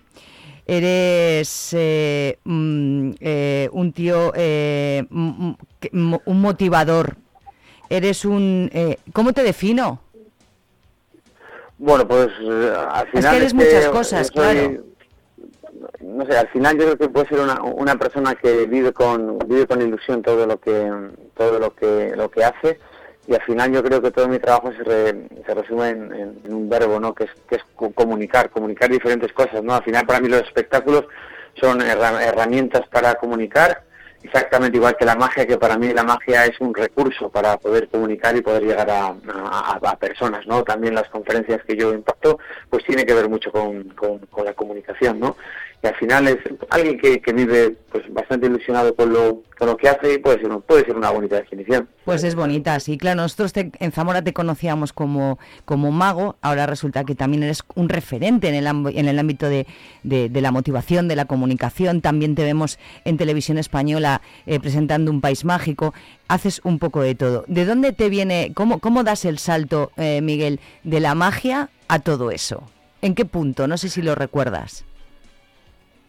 eres 0.65 1.69
eh, 1.71 2.39
mm, 2.43 3.11
eh, 3.21 3.69
un 3.71 3.93
tío, 3.93 4.33
eh, 4.35 5.05
que- 5.79 5.89
un 5.93 6.41
motivador, 6.41 7.15
eres 7.89 8.25
un... 8.25 8.69
eh, 8.73 8.97
¿Cómo 9.13 9.31
te 9.31 9.43
defino? 9.43 10.01
Bueno, 11.77 12.05
pues 12.05 12.27
eh, 12.41 12.73
al 12.91 13.07
final... 13.07 13.35
eres 13.37 13.53
muchas 13.53 13.87
cosas, 13.87 14.29
claro. 14.29 14.83
No 16.03 16.25
sé, 16.25 16.37
al 16.37 16.47
final 16.49 16.77
yo 16.77 16.83
creo 16.85 16.97
que 16.97 17.09
puede 17.09 17.27
ser 17.29 17.39
una, 17.39 17.61
una 17.61 17.95
persona 17.95 18.35
que 18.35 18.65
vive 18.65 18.91
con 18.93 19.39
vive 19.47 19.65
con 19.67 19.81
ilusión 19.81 20.21
todo 20.21 20.45
lo 20.45 20.59
que 20.59 20.91
todo 21.35 21.59
lo 21.59 21.73
que 21.75 22.13
lo 22.15 22.29
que 22.29 22.43
hace 22.43 22.79
y 23.27 23.33
al 23.33 23.41
final 23.43 23.71
yo 23.71 23.81
creo 23.83 24.01
que 24.01 24.11
todo 24.11 24.27
mi 24.27 24.37
trabajo 24.39 24.71
se, 24.73 24.83
re- 24.83 25.27
se 25.45 25.53
resume 25.53 25.89
en, 25.89 26.39
un 26.49 26.67
verbo, 26.69 26.99
¿no? 26.99 27.13
Que 27.15 27.23
es, 27.23 27.29
que 27.47 27.55
es 27.55 27.61
co- 27.75 27.91
comunicar, 27.93 28.49
comunicar 28.49 28.89
diferentes 28.89 29.31
cosas, 29.31 29.63
¿no? 29.63 29.73
Al 29.75 29.83
final 29.83 30.05
para 30.05 30.19
mí 30.19 30.27
los 30.27 30.41
espectáculos 30.41 31.05
son 31.59 31.79
herra- 31.81 32.21
herramientas 32.21 32.81
para 32.89 33.15
comunicar, 33.15 33.83
exactamente 34.23 34.75
igual 34.77 34.97
que 34.97 35.05
la 35.05 35.15
magia, 35.15 35.45
que 35.47 35.57
para 35.57 35.77
mí 35.77 35.93
la 35.93 36.03
magia 36.03 36.45
es 36.45 36.59
un 36.59 36.73
recurso 36.75 37.29
para 37.29 37.55
poder 37.57 37.87
comunicar 37.87 38.35
y 38.35 38.41
poder 38.41 38.63
llegar 38.63 38.89
a, 38.89 39.15
a- 39.33 39.79
a 39.81 39.95
personas, 39.97 40.45
¿no? 40.45 40.63
También 40.63 40.93
las 40.93 41.07
conferencias 41.07 41.63
que 41.63 41.77
yo 41.77 41.93
impacto, 41.93 42.39
pues 42.69 42.83
tiene 42.83 43.05
que 43.05 43.13
ver 43.13 43.29
mucho 43.29 43.53
con, 43.53 43.83
con- 43.91 44.19
con 44.29 44.43
la 44.43 44.53
comunicación, 44.53 45.17
¿no? 45.21 45.37
Al 45.83 45.95
final 45.95 46.27
es 46.29 46.37
alguien 46.69 46.97
que, 46.97 47.33
vive 47.33 47.71
pues 47.91 48.03
bastante 48.13 48.47
ilusionado 48.47 48.95
con 48.95 49.11
lo, 49.11 49.43
con 49.59 49.67
lo 49.67 49.75
que 49.75 49.89
hace 49.89 50.13
y 50.13 50.17
puede 50.17 50.39
ser, 50.39 50.95
una 50.95 51.09
bonita 51.09 51.35
definición. 51.35 51.89
Pues 52.05 52.23
es 52.23 52.35
bonita, 52.35 52.79
sí, 52.79 52.97
claro. 52.97 53.21
Nosotros 53.21 53.51
te- 53.51 53.69
en 53.79 53.91
Zamora 53.91 54.21
te 54.21 54.31
conocíamos 54.31 54.93
como, 54.93 55.39
como 55.65 55.91
mago, 55.91 56.37
ahora 56.41 56.65
resulta 56.67 57.03
que 57.03 57.15
también 57.15 57.43
eres 57.43 57.63
un 57.75 57.89
referente 57.89 58.47
en 58.47 58.55
el, 58.55 58.65
en 58.97 59.07
el 59.09 59.19
ámbito 59.19 59.49
de, 59.49 59.67
de- 60.03 60.29
de 60.29 60.41
la 60.41 60.51
motivación, 60.51 61.09
de 61.09 61.17
la 61.17 61.25
comunicación. 61.25 61.99
También 62.01 62.35
te 62.35 62.43
vemos 62.43 62.79
en 63.03 63.17
televisión 63.17 63.57
española 63.57 64.21
eh, 64.45 64.61
presentando 64.61 65.11
un 65.11 65.19
país 65.19 65.43
mágico. 65.43 65.93
Haces 66.29 66.61
un 66.63 66.79
poco 66.79 67.01
de 67.01 67.15
todo. 67.15 67.43
¿De 67.47 67.65
dónde 67.65 67.91
te 67.91 68.07
viene, 68.07 68.51
cómo, 68.55 68.79
cómo 68.79 69.03
das 69.03 69.25
el 69.25 69.37
salto, 69.37 69.91
eh, 69.97 70.21
Miguel, 70.21 70.61
de 70.83 71.01
la 71.01 71.13
magia 71.13 71.69
a 71.89 71.99
todo 71.99 72.31
eso? 72.31 72.63
¿En 73.01 73.15
qué 73.15 73.25
punto? 73.25 73.67
No 73.67 73.77
sé 73.77 73.89
si 73.89 74.01
lo 74.01 74.15
recuerdas. 74.15 74.85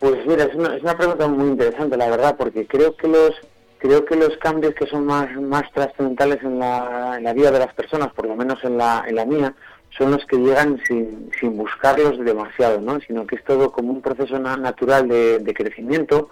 Pues 0.04 0.26
mira, 0.26 0.44
es 0.44 0.54
una, 0.54 0.76
es 0.76 0.82
una 0.82 0.98
pregunta 0.98 1.26
muy 1.28 1.48
interesante, 1.48 1.96
la 1.96 2.10
verdad, 2.10 2.36
porque 2.36 2.66
creo 2.66 2.94
que 2.94 3.08
los 3.08 3.30
creo 3.78 4.04
que 4.04 4.16
los 4.16 4.36
cambios 4.36 4.74
que 4.74 4.86
son 4.86 5.06
más 5.06 5.34
más 5.40 5.62
trascendentales 5.72 6.42
en 6.42 6.58
la, 6.58 7.18
vida 7.34 7.50
de 7.50 7.58
las 7.60 7.72
personas, 7.72 8.12
por 8.12 8.26
lo 8.26 8.36
menos 8.36 8.62
en 8.64 8.76
la, 8.76 9.02
en 9.06 9.14
la 9.14 9.24
mía, 9.24 9.54
son 9.96 10.10
los 10.10 10.26
que 10.26 10.36
llegan 10.36 10.78
sin, 10.86 11.30
sin 11.40 11.56
buscarlos 11.56 12.22
demasiado, 12.22 12.82
¿no? 12.82 13.00
Sino 13.00 13.26
que 13.26 13.36
es 13.36 13.44
todo 13.44 13.72
como 13.72 13.92
un 13.92 14.02
proceso 14.02 14.38
na- 14.38 14.58
natural 14.58 15.08
de, 15.08 15.54
crecimiento 15.54 16.28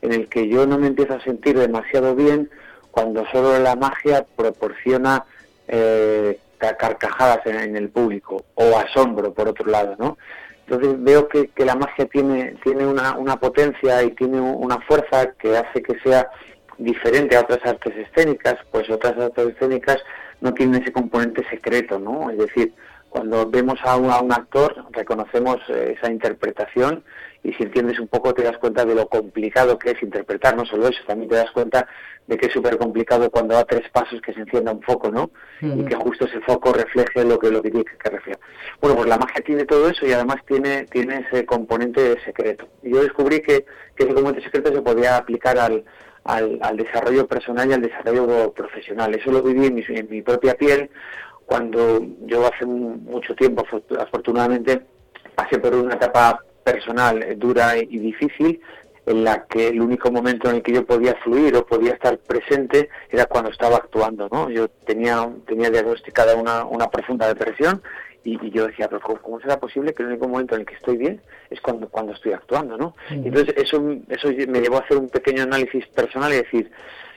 en 0.00 0.12
el 0.14 0.26
que 0.30 0.48
yo 0.48 0.66
no 0.66 0.78
me 0.78 0.86
empiezo 0.86 1.12
a 1.12 1.22
sentir 1.22 1.58
demasiado 1.58 2.14
bien 2.14 2.48
cuando 2.90 3.26
solo 3.32 3.58
la 3.58 3.76
magia 3.76 4.24
proporciona 4.34 5.24
eh, 5.68 6.38
ca- 6.56 6.78
carcajadas 6.78 7.44
en 7.44 7.76
el 7.76 7.90
público 7.90 8.46
o 8.54 8.78
asombro 8.78 9.34
por 9.34 9.46
otro 9.46 9.66
lado, 9.70 9.94
¿no? 9.98 10.16
Entonces 10.70 11.02
veo 11.02 11.26
que, 11.28 11.50
la 11.64 11.74
magia 11.74 12.06
tiene, 12.06 12.54
tiene 12.62 12.86
una, 12.86 13.16
una 13.18 13.40
potencia 13.40 14.04
y 14.04 14.12
tiene 14.12 14.40
un- 14.40 14.62
una 14.64 14.78
fuerza 14.82 15.32
que 15.32 15.56
hace 15.56 15.82
que 15.82 15.98
sea 15.98 16.30
diferente 16.78 17.36
a 17.36 17.40
otras 17.40 17.58
artes 17.66 17.92
escénicas, 17.96 18.54
pues 18.70 18.88
otras 18.88 19.18
artes 19.18 19.48
escénicas 19.48 19.98
no 20.40 20.54
tienen 20.54 20.80
ese 20.80 20.92
componente 20.92 21.44
secreto, 21.50 21.98
¿no? 21.98 22.30
Es 22.30 22.38
decir, 22.38 22.72
cuando 23.08 23.50
vemos 23.50 23.80
a 23.82 23.96
un, 23.96 24.10
a 24.12 24.20
un 24.20 24.32
actor, 24.32 24.84
reconocemos 24.92 25.56
eh, 25.70 25.96
esa 25.98 26.10
interpretación 26.12 27.02
y 27.42 27.52
si 27.54 27.62
entiendes 27.62 27.98
un 27.98 28.08
poco 28.08 28.34
te 28.34 28.42
das 28.42 28.58
cuenta 28.58 28.84
de 28.84 28.94
lo 28.94 29.08
complicado 29.08 29.78
que 29.78 29.92
es 29.92 30.02
interpretar, 30.02 30.56
no 30.56 30.64
solo 30.66 30.88
eso, 30.88 31.00
también 31.06 31.30
te 31.30 31.36
das 31.36 31.50
cuenta 31.52 31.86
de 32.26 32.36
que 32.36 32.46
es 32.46 32.52
súper 32.52 32.76
complicado 32.76 33.30
cuando 33.30 33.54
da 33.54 33.64
tres 33.64 33.88
pasos 33.90 34.20
que 34.20 34.32
se 34.34 34.40
encienda 34.40 34.72
un 34.72 34.82
foco, 34.82 35.10
¿no? 35.10 35.30
Y 35.60 35.84
que 35.84 35.94
justo 35.96 36.26
ese 36.26 36.40
foco 36.42 36.72
refleje 36.72 37.24
lo 37.24 37.38
que 37.38 37.50
lo 37.50 37.62
que 37.62 37.70
tiene 37.70 37.84
que 37.84 38.10
reflejar. 38.10 38.40
Bueno, 38.80 38.96
pues 38.96 39.08
la 39.08 39.16
magia 39.16 39.42
tiene 39.42 39.64
todo 39.64 39.88
eso 39.88 40.06
y 40.06 40.12
además 40.12 40.36
tiene 40.46 40.84
tiene 40.84 41.26
ese 41.26 41.44
componente 41.46 42.20
secreto. 42.24 42.68
Y 42.82 42.90
yo 42.92 43.02
descubrí 43.02 43.40
que, 43.40 43.64
que 43.96 44.04
ese 44.04 44.14
componente 44.14 44.44
secreto 44.44 44.72
se 44.72 44.82
podía 44.82 45.16
aplicar 45.16 45.58
al, 45.58 45.82
al, 46.24 46.58
al 46.62 46.76
desarrollo 46.76 47.26
personal 47.26 47.68
y 47.68 47.72
al 47.72 47.82
desarrollo 47.82 48.52
profesional. 48.52 49.14
Eso 49.14 49.32
lo 49.32 49.42
viví 49.42 49.66
en 49.66 49.74
mi, 49.74 49.84
en 49.88 50.08
mi 50.08 50.22
propia 50.22 50.54
piel 50.54 50.90
cuando 51.46 52.00
yo 52.26 52.46
hace 52.46 52.64
mucho 52.64 53.34
tiempo, 53.34 53.64
afortu- 53.64 53.98
afortunadamente, 53.98 54.82
pasé 55.34 55.58
por 55.58 55.74
una 55.74 55.94
etapa 55.94 56.44
personal 56.72 57.38
dura 57.38 57.76
y 57.76 57.98
difícil 57.98 58.60
en 59.06 59.24
la 59.24 59.44
que 59.46 59.68
el 59.68 59.80
único 59.80 60.10
momento 60.10 60.48
en 60.48 60.56
el 60.56 60.62
que 60.62 60.72
yo 60.72 60.84
podía 60.84 61.14
fluir 61.16 61.56
o 61.56 61.66
podía 61.66 61.94
estar 61.94 62.18
presente 62.18 62.88
era 63.10 63.26
cuando 63.26 63.50
estaba 63.50 63.76
actuando, 63.76 64.28
¿no? 64.30 64.50
Yo 64.50 64.68
tenía, 64.68 65.28
tenía 65.46 65.70
diagnosticada 65.70 66.36
una, 66.36 66.64
una 66.64 66.88
profunda 66.88 67.26
depresión 67.26 67.82
y, 68.22 68.38
y 68.46 68.50
yo 68.50 68.66
decía, 68.66 68.88
pero 68.88 69.00
¿cómo, 69.00 69.40
será 69.40 69.58
posible 69.58 69.94
que 69.94 70.02
el 70.02 70.10
único 70.10 70.28
momento 70.28 70.54
en 70.54 70.60
el 70.60 70.66
que 70.66 70.74
estoy 70.74 70.96
bien 70.98 71.20
es 71.48 71.60
cuando, 71.60 71.88
cuando 71.88 72.12
estoy 72.12 72.32
actuando, 72.32 72.76
¿no? 72.76 72.94
Entonces 73.08 73.54
eso, 73.56 73.82
eso 74.08 74.28
me 74.48 74.60
llevó 74.60 74.76
a 74.76 74.80
hacer 74.80 74.98
un 74.98 75.08
pequeño 75.08 75.42
análisis 75.42 75.86
personal 75.88 76.32
y 76.32 76.36
decir, 76.36 76.70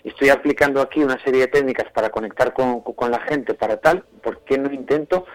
estoy 0.03 0.29
aplicando 0.29 0.81
aquí 0.81 1.03
una 1.03 1.21
serie 1.23 1.41
de 1.41 1.47
técnicas 1.47 1.91
para 1.91 2.09
conectar 2.09 2.53
con, 2.53 2.81
con 2.81 3.11
la 3.11 3.19
gente, 3.19 3.53
para 3.53 3.77
tal, 3.77 4.03
¿por 4.23 4.39
qué 4.45 4.57
no 4.57 4.71
intento 4.71 5.25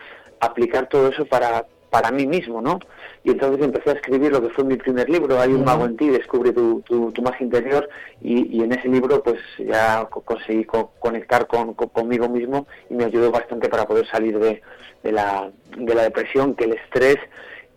aplicar 0.40 0.88
todo 0.88 1.08
eso 1.08 1.26
para, 1.26 1.66
para 1.90 2.10
mí 2.10 2.26
mismo, 2.26 2.60
¿no? 2.60 2.78
Y 3.24 3.30
entonces 3.30 3.64
empecé 3.64 3.90
a 3.90 3.94
escribir 3.94 4.30
lo 4.32 4.42
que 4.42 4.50
fue 4.50 4.64
mi 4.64 4.76
primer 4.76 5.08
libro, 5.08 5.40
Hay 5.40 5.52
un 5.52 5.64
mago 5.64 5.84
en 5.86 5.96
ti, 5.96 6.08
descubre 6.08 6.52
tu, 6.52 6.80
tu, 6.82 7.10
tu 7.12 7.22
magia 7.22 7.44
interior, 7.44 7.88
y, 8.20 8.56
y 8.58 8.62
en 8.62 8.72
ese 8.72 8.88
libro 8.88 9.22
pues 9.22 9.38
ya 9.58 10.06
co- 10.10 10.20
conseguí 10.22 10.64
co- 10.64 10.92
conectar 10.98 11.46
con, 11.46 11.74
con- 11.74 11.88
conmigo 11.88 12.28
mismo 12.28 12.66
y 12.90 12.94
me 12.94 13.04
ayudó 13.04 13.30
bastante 13.30 13.68
para 13.68 13.86
poder 13.86 14.06
salir 14.08 14.38
de, 14.38 14.60
de, 15.02 15.12
la, 15.12 15.50
de 15.76 15.94
la 15.94 16.02
depresión, 16.02 16.54
que 16.54 16.64
el 16.64 16.72
estrés 16.74 17.16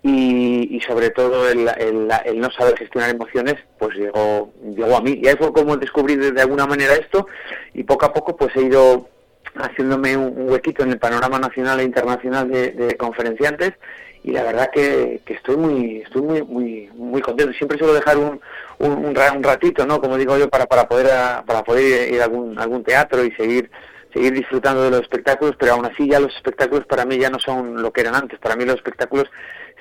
y, 0.03 0.75
y 0.75 0.81
sobre 0.81 1.11
todo 1.11 1.47
el, 1.49 1.67
el- 1.77 2.09
el 2.25 2.39
no 2.39 2.49
saber 2.51 2.77
gestionar 2.77 3.09
emociones 3.11 3.55
pues 3.77 3.95
llegó, 3.95 4.51
llegó 4.75 4.95
a 4.97 5.01
mí. 5.01 5.19
Y 5.21 5.27
ahí 5.27 5.35
fue 5.37 5.53
como 5.53 5.77
descubrí 5.77 6.15
de, 6.15 6.31
de 6.31 6.41
alguna 6.41 6.65
manera 6.65 6.93
esto 6.95 7.27
y 7.73 7.83
poco 7.83 8.05
a 8.07 8.13
poco 8.13 8.35
pues 8.35 8.55
he 8.55 8.63
ido 8.63 9.07
haciéndome 9.55 10.15
un, 10.17 10.49
huequito 10.49 10.83
en 10.83 10.91
el 10.91 10.99
panorama 10.99 11.39
nacional 11.39 11.79
e 11.79 11.83
internacional 11.83 12.49
de, 12.49 12.95
conferenciantes 12.97 13.73
y 14.23 14.31
la 14.31 14.43
verdad 14.43 14.69
que, 14.71 15.21
que 15.25 15.33
estoy 15.33 15.57
muy 15.57 15.97
estoy 16.01 16.21
muy 16.21 16.41
muy 16.43 16.89
muy 16.93 17.21
contento. 17.21 17.53
Siempre 17.53 17.77
suelo 17.77 17.93
dejar 17.93 18.17
un, 18.17 18.39
un, 18.79 18.91
un 19.05 19.15
ra- 19.15 19.33
un 19.33 19.43
ratito 19.43 19.85
no 19.85 19.99
como 19.99 20.17
digo 20.17 20.37
yo 20.37 20.49
para 20.49 20.65
para 20.67 20.87
poder 20.87 21.07
para 21.45 21.63
poder 21.63 22.13
ir 22.13 22.21
a 22.21 22.25
algún 22.25 22.57
algún 22.59 22.83
teatro 22.83 23.23
y 23.23 23.31
seguir 23.31 23.69
seguir 24.13 24.33
disfrutando 24.33 24.83
de 24.83 24.91
los 24.91 25.01
espectáculos 25.01 25.55
pero 25.57 25.73
aún 25.73 25.85
así 25.85 26.07
ya 26.09 26.19
los 26.19 26.35
espectáculos 26.35 26.85
para 26.85 27.05
mí 27.05 27.17
ya 27.17 27.29
no 27.29 27.39
son 27.39 27.81
lo 27.81 27.91
que 27.91 28.01
eran 28.01 28.15
antes. 28.15 28.39
Para 28.39 28.55
mí 28.55 28.65
los 28.65 28.75
espectáculos 28.75 29.25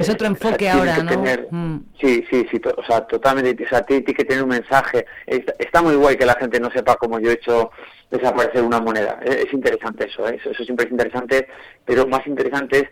Es 0.00 0.08
otro 0.08 0.28
o 0.28 0.34
sea, 0.36 0.48
enfoque 0.48 0.68
ahora, 0.70 0.98
¿no? 1.02 1.10
tener- 1.10 1.48
Mm. 1.50 1.76
Sí, 2.00 2.24
sí, 2.30 2.46
sí, 2.50 2.60
o 2.76 2.84
sea, 2.84 3.06
totalmente, 3.06 3.64
o 3.64 3.68
sea, 3.68 3.82
tiene, 3.82 4.02
tiene 4.02 4.16
que 4.16 4.24
tener 4.24 4.42
un 4.42 4.48
mensaje. 4.50 5.06
Está, 5.26 5.54
está 5.58 5.82
muy 5.82 5.94
guay 5.96 6.16
que 6.16 6.26
la 6.26 6.34
gente 6.34 6.58
no 6.60 6.70
sepa 6.70 6.96
cómo 6.96 7.18
yo 7.20 7.30
he 7.30 7.34
hecho 7.34 7.70
desaparecer 8.10 8.62
una 8.62 8.80
moneda. 8.80 9.20
Es, 9.24 9.36
es 9.46 9.52
interesante 9.52 10.06
eso, 10.06 10.28
¿eh? 10.28 10.36
eso, 10.40 10.50
eso 10.50 10.64
siempre 10.64 10.86
es 10.86 10.92
interesante, 10.92 11.48
pero 11.84 12.06
más 12.06 12.26
interesante 12.26 12.90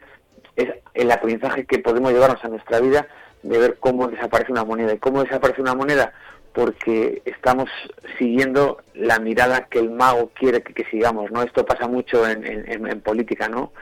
es, 0.57 0.67
es 0.67 0.75
el 0.95 1.11
aprendizaje 1.11 1.65
que 1.67 1.79
podemos 1.79 2.13
llevarnos 2.13 2.45
a 2.45 2.49
nuestra 2.49 2.81
vida 2.81 3.07
de 3.43 3.59
ver 3.59 3.77
cómo 3.79 4.09
desaparece 4.09 4.51
una 4.53 4.65
moneda. 4.65 4.93
¿Y 4.93 4.99
cómo 4.99 5.23
desaparece 5.23 5.61
una 5.63 5.75
moneda? 5.75 6.13
Porque 6.59 7.23
estamos 7.25 7.71
siguiendo 8.19 8.79
la 8.95 9.21
mirada 9.21 9.69
que 9.71 9.79
el 9.79 9.91
mago 9.91 10.33
quiere 10.35 10.61
que, 10.61 10.75
que 10.75 10.85
sigamos, 10.91 11.31
¿no? 11.31 11.43
Esto 11.45 11.65
pasa 11.65 11.87
mucho 11.87 12.29
en, 12.29 12.45
en- 12.45 13.01
política, 13.01 13.49
¿no? 13.49 13.73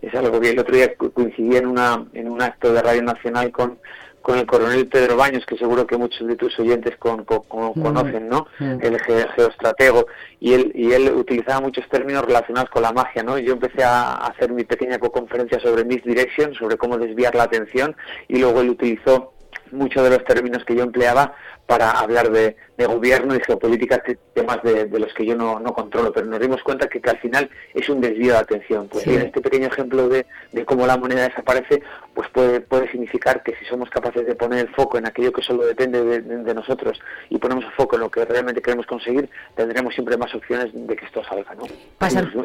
Es 0.00 0.14
algo 0.14 0.40
que 0.40 0.48
el 0.48 0.58
otro 0.58 0.74
día 0.74 0.94
co- 0.94 1.10
coincidí 1.10 1.56
en, 1.58 1.66
una, 1.66 2.06
en 2.14 2.30
un 2.30 2.40
acto 2.40 2.72
de 2.72 2.80
Radio 2.80 3.02
Nacional 3.02 3.52
con, 3.52 3.78
con 4.22 4.38
el 4.38 4.46
coronel 4.46 4.86
Pedro 4.88 5.18
Baños, 5.18 5.44
que 5.44 5.58
seguro 5.58 5.86
que 5.86 5.98
muchos 5.98 6.26
de 6.26 6.36
tus 6.36 6.58
oyentes 6.58 6.96
con- 6.96 7.24
con- 7.26 7.42
con- 7.42 7.72
Mm. 7.76 7.82
conocen, 7.82 8.28
¿no? 8.30 8.46
Mm. 8.58 8.78
El 8.80 8.98
ge- 9.02 9.28
geostratego, 9.36 10.06
y 10.40 10.54
él, 10.54 10.72
y 10.74 10.90
él 10.92 11.12
utilizaba 11.14 11.60
muchos 11.60 11.86
términos 11.90 12.24
relacionados 12.24 12.70
con 12.70 12.80
la 12.82 12.92
magia, 12.92 13.22
¿no? 13.22 13.36
Yo 13.36 13.52
empecé 13.52 13.84
a 13.84 14.14
hacer 14.14 14.50
mi 14.52 14.64
pequeña 14.64 14.98
conferencia 14.98 15.60
sobre 15.60 15.84
misdirection, 15.84 16.54
sobre 16.54 16.78
cómo 16.78 16.96
desviar 16.96 17.34
la 17.34 17.42
atención, 17.42 17.94
y 18.26 18.38
luego 18.38 18.62
él 18.62 18.70
utilizó 18.70 19.34
muchos 19.70 20.02
de 20.02 20.10
los 20.10 20.24
términos 20.24 20.64
que 20.64 20.74
yo 20.76 20.82
empleaba 20.82 21.34
para 21.66 21.90
hablar 21.92 22.30
de, 22.30 22.56
de 22.76 22.86
gobierno 22.86 23.34
y 23.34 23.40
geopolítica, 23.40 23.98
te- 23.98 24.18
temas 24.34 24.62
de, 24.62 24.84
de 24.86 24.98
los 24.98 25.12
que 25.14 25.24
yo 25.24 25.34
no, 25.36 25.58
no 25.60 25.72
controlo, 25.72 26.12
pero 26.12 26.26
nos 26.26 26.40
dimos 26.40 26.62
cuenta 26.62 26.88
que, 26.88 27.00
que 27.00 27.08
al 27.10 27.18
final 27.18 27.48
es 27.72 27.88
un 27.88 28.00
desvío 28.00 28.32
de 28.32 28.38
atención. 28.40 28.88
Pues 28.88 29.04
Sí. 29.04 29.14
este 29.14 29.40
pequeño 29.40 29.68
ejemplo 29.68 30.08
de, 30.08 30.26
de 30.52 30.64
cómo 30.64 30.86
la 30.86 30.96
moneda 30.98 31.28
desaparece, 31.28 31.82
pues 32.14 32.28
puede, 32.30 32.60
puede 32.60 32.90
significar 32.90 33.42
que 33.42 33.54
si 33.56 33.64
somos 33.64 33.88
capaces 33.90 34.26
de 34.26 34.34
poner 34.34 34.58
el 34.66 34.74
foco 34.74 34.98
en 34.98 35.06
aquello 35.06 35.32
que 35.32 35.42
solo 35.42 35.64
depende 35.64 36.02
de, 36.20 36.54
nosotros 36.54 37.00
y 37.30 37.38
ponemos 37.38 37.64
el 37.64 37.72
foco 37.72 37.96
en 37.96 38.02
lo 38.02 38.10
que 38.10 38.24
realmente 38.24 38.60
queremos 38.60 38.84
conseguir, 38.86 39.30
tendremos 39.56 39.94
siempre 39.94 40.16
más 40.18 40.34
opciones 40.34 40.70
de 40.74 40.96
que 40.96 41.04
esto 41.06 41.22
salga, 41.24 41.54
¿no? 41.54 41.64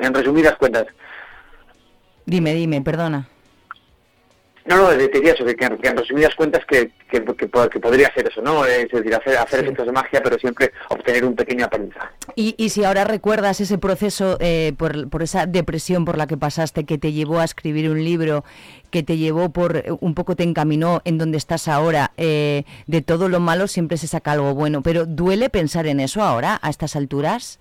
En 0.01 0.13
resumidas 0.13 0.55
cuentas, 0.57 0.85
Dime, 2.25 2.53
dime, 2.53 2.81
perdona. 2.81 3.27
No, 4.67 4.75
no, 4.75 4.89
te 4.89 5.07
diría 5.07 5.31
eso, 5.33 5.45
que, 5.45 5.55
que 5.55 5.65
en- 5.65 5.97
resumidas 5.97 6.35
cuentas 6.35 6.63
que, 6.65 6.91
que, 7.09 7.23
que 7.23 7.79
podría 7.79 8.13
ser 8.13 8.27
eso, 8.27 8.41
¿no? 8.41 8.65
Es 8.65 8.89
decir, 8.91 9.15
hacer, 9.15 9.37
hacer 9.37 9.61
efectos 9.61 9.85
de 9.85 9.91
magia, 9.93 10.21
pero 10.21 10.37
siempre 10.37 10.73
obtener 10.89 11.23
un 11.23 11.35
pequeño 11.35 11.65
aprendizaje. 11.65 12.09
Y, 12.35 12.53
y 12.57 12.69
si 12.69 12.83
ahora 12.83 13.05
recuerdas 13.05 13.61
ese 13.61 13.77
proceso 13.77 14.37
eh, 14.41 14.73
por, 14.77 15.09
por 15.09 15.23
esa 15.23 15.45
depresión 15.45 16.03
por 16.03 16.17
la 16.17 16.27
que 16.27 16.35
pasaste, 16.35 16.83
que 16.83 16.97
te 16.97 17.13
llevó 17.13 17.39
a 17.39 17.45
escribir 17.45 17.89
un 17.89 18.03
libro, 18.03 18.43
que 18.91 19.03
te 19.03 19.17
llevó 19.17 19.49
por, 19.51 19.77
eh, 19.77 19.85
un 20.01 20.13
poco 20.13 20.35
te 20.35 20.43
encaminó 20.43 21.01
en 21.05 21.17
donde 21.17 21.37
estás 21.37 21.69
ahora, 21.69 22.11
eh, 22.17 22.65
de 22.87 23.01
todo 23.01 23.29
lo 23.29 23.39
malo 23.39 23.67
siempre 23.67 23.97
se 23.97 24.07
saca 24.07 24.33
algo 24.33 24.53
bueno, 24.53 24.81
pero 24.81 25.05
¿duele 25.05 25.49
pensar 25.49 25.87
en 25.87 26.01
eso 26.01 26.21
ahora, 26.21 26.59
a 26.61 26.69
estas 26.69 26.97
alturas? 26.97 27.59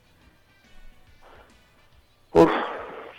Uf, 2.32 2.50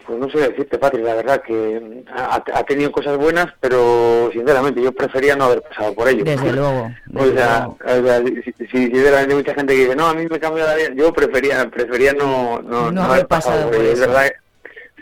pues 0.07 0.19
no 0.19 0.29
sé 0.29 0.39
decirte, 0.39 0.79
Patri, 0.79 1.01
la 1.03 1.13
verdad 1.15 1.41
que 1.45 2.03
ha, 2.15 2.35
ha 2.53 2.63
tenido 2.63 2.91
cosas 2.91 3.17
buenas, 3.17 3.47
pero 3.59 4.29
sinceramente 4.31 4.81
yo 4.81 4.91
prefería 4.93 5.35
no 5.35 5.43
haber 5.45 5.61
pasado 5.61 5.93
por 5.93 6.07
ello. 6.07 6.23
Desde 6.23 6.51
luego. 6.53 6.89
O 7.13 7.25
sea, 7.27 7.67
o 7.67 8.05
sea, 8.05 8.19
si, 8.23 8.41
si, 8.43 8.51
si 8.67 8.67
sinceramente 8.87 9.33
hay 9.33 9.37
mucha 9.37 9.53
gente 9.53 9.73
que 9.75 9.81
dice, 9.81 9.95
no, 9.95 10.07
a 10.07 10.13
mí 10.13 10.25
me 10.29 10.39
cambió 10.39 10.65
la 10.65 10.75
vida, 10.75 10.89
yo 10.95 11.13
prefería 11.13 11.69
prefería 11.69 12.13
no, 12.13 12.61
no, 12.61 12.91
No 12.91 13.03
haber 13.03 13.27
pasado 13.27 13.67
por 13.69 13.75
ello. 13.75 13.91
Es 13.91 13.99
eso. 13.99 14.07
verdad, 14.07 14.31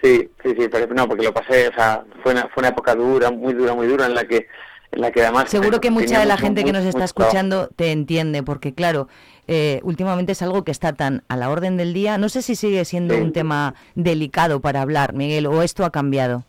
sí, 0.02 0.30
sí, 0.44 0.56
sí, 0.58 0.68
pero 0.70 0.88
no, 0.94 1.08
porque 1.08 1.24
lo 1.24 1.34
pasé, 1.34 1.68
o 1.70 1.74
sea, 1.74 2.04
fue 2.24 2.32
una, 2.34 2.44
fue 2.50 2.62
una 2.62 2.70
época 2.70 2.96
dura, 2.96 3.32
muy 3.32 3.54
dura, 3.54 3.74
muy 3.74 3.88
dura, 3.88 4.06
en 4.08 4.16
la 4.16 4.26
que 4.26 4.48
en 4.92 5.02
la 5.02 5.12
que 5.12 5.24
además... 5.24 5.50
Seguro 5.50 5.82
que 5.82 5.92
mucha 5.92 6.20
de 6.20 6.26
la 6.26 6.36
mucho- 6.36 6.46
gente 6.46 6.64
que 6.64 6.72
nos 6.72 6.86
está 6.86 7.00
mucho 7.00 7.06
escuchando 7.06 7.70
te 7.76 7.92
entiende, 7.92 8.44
porque 8.44 8.74
claro, 8.74 9.10
eh, 9.48 9.80
últimamente 9.84 10.32
es 10.32 10.42
algo 10.42 10.64
que 10.64 10.72
está 10.72 10.94
tan 10.94 11.24
a 11.28 11.36
la 11.38 11.50
orden 11.50 11.78
del 11.78 11.94
día. 11.94 12.18
No 12.18 12.30
sé 12.30 12.42
si 12.42 12.56
sigue 12.56 12.84
siendo 12.86 13.16
Sí. 13.16 13.22
un 13.22 13.32
tema 13.34 13.76
delicado 13.96 14.60
para 14.62 14.82
hablar, 14.82 15.14
Miguel, 15.14 15.46
o 15.48 15.62
esto 15.62 15.86
ha 15.86 15.92
cambiado. 15.92 16.44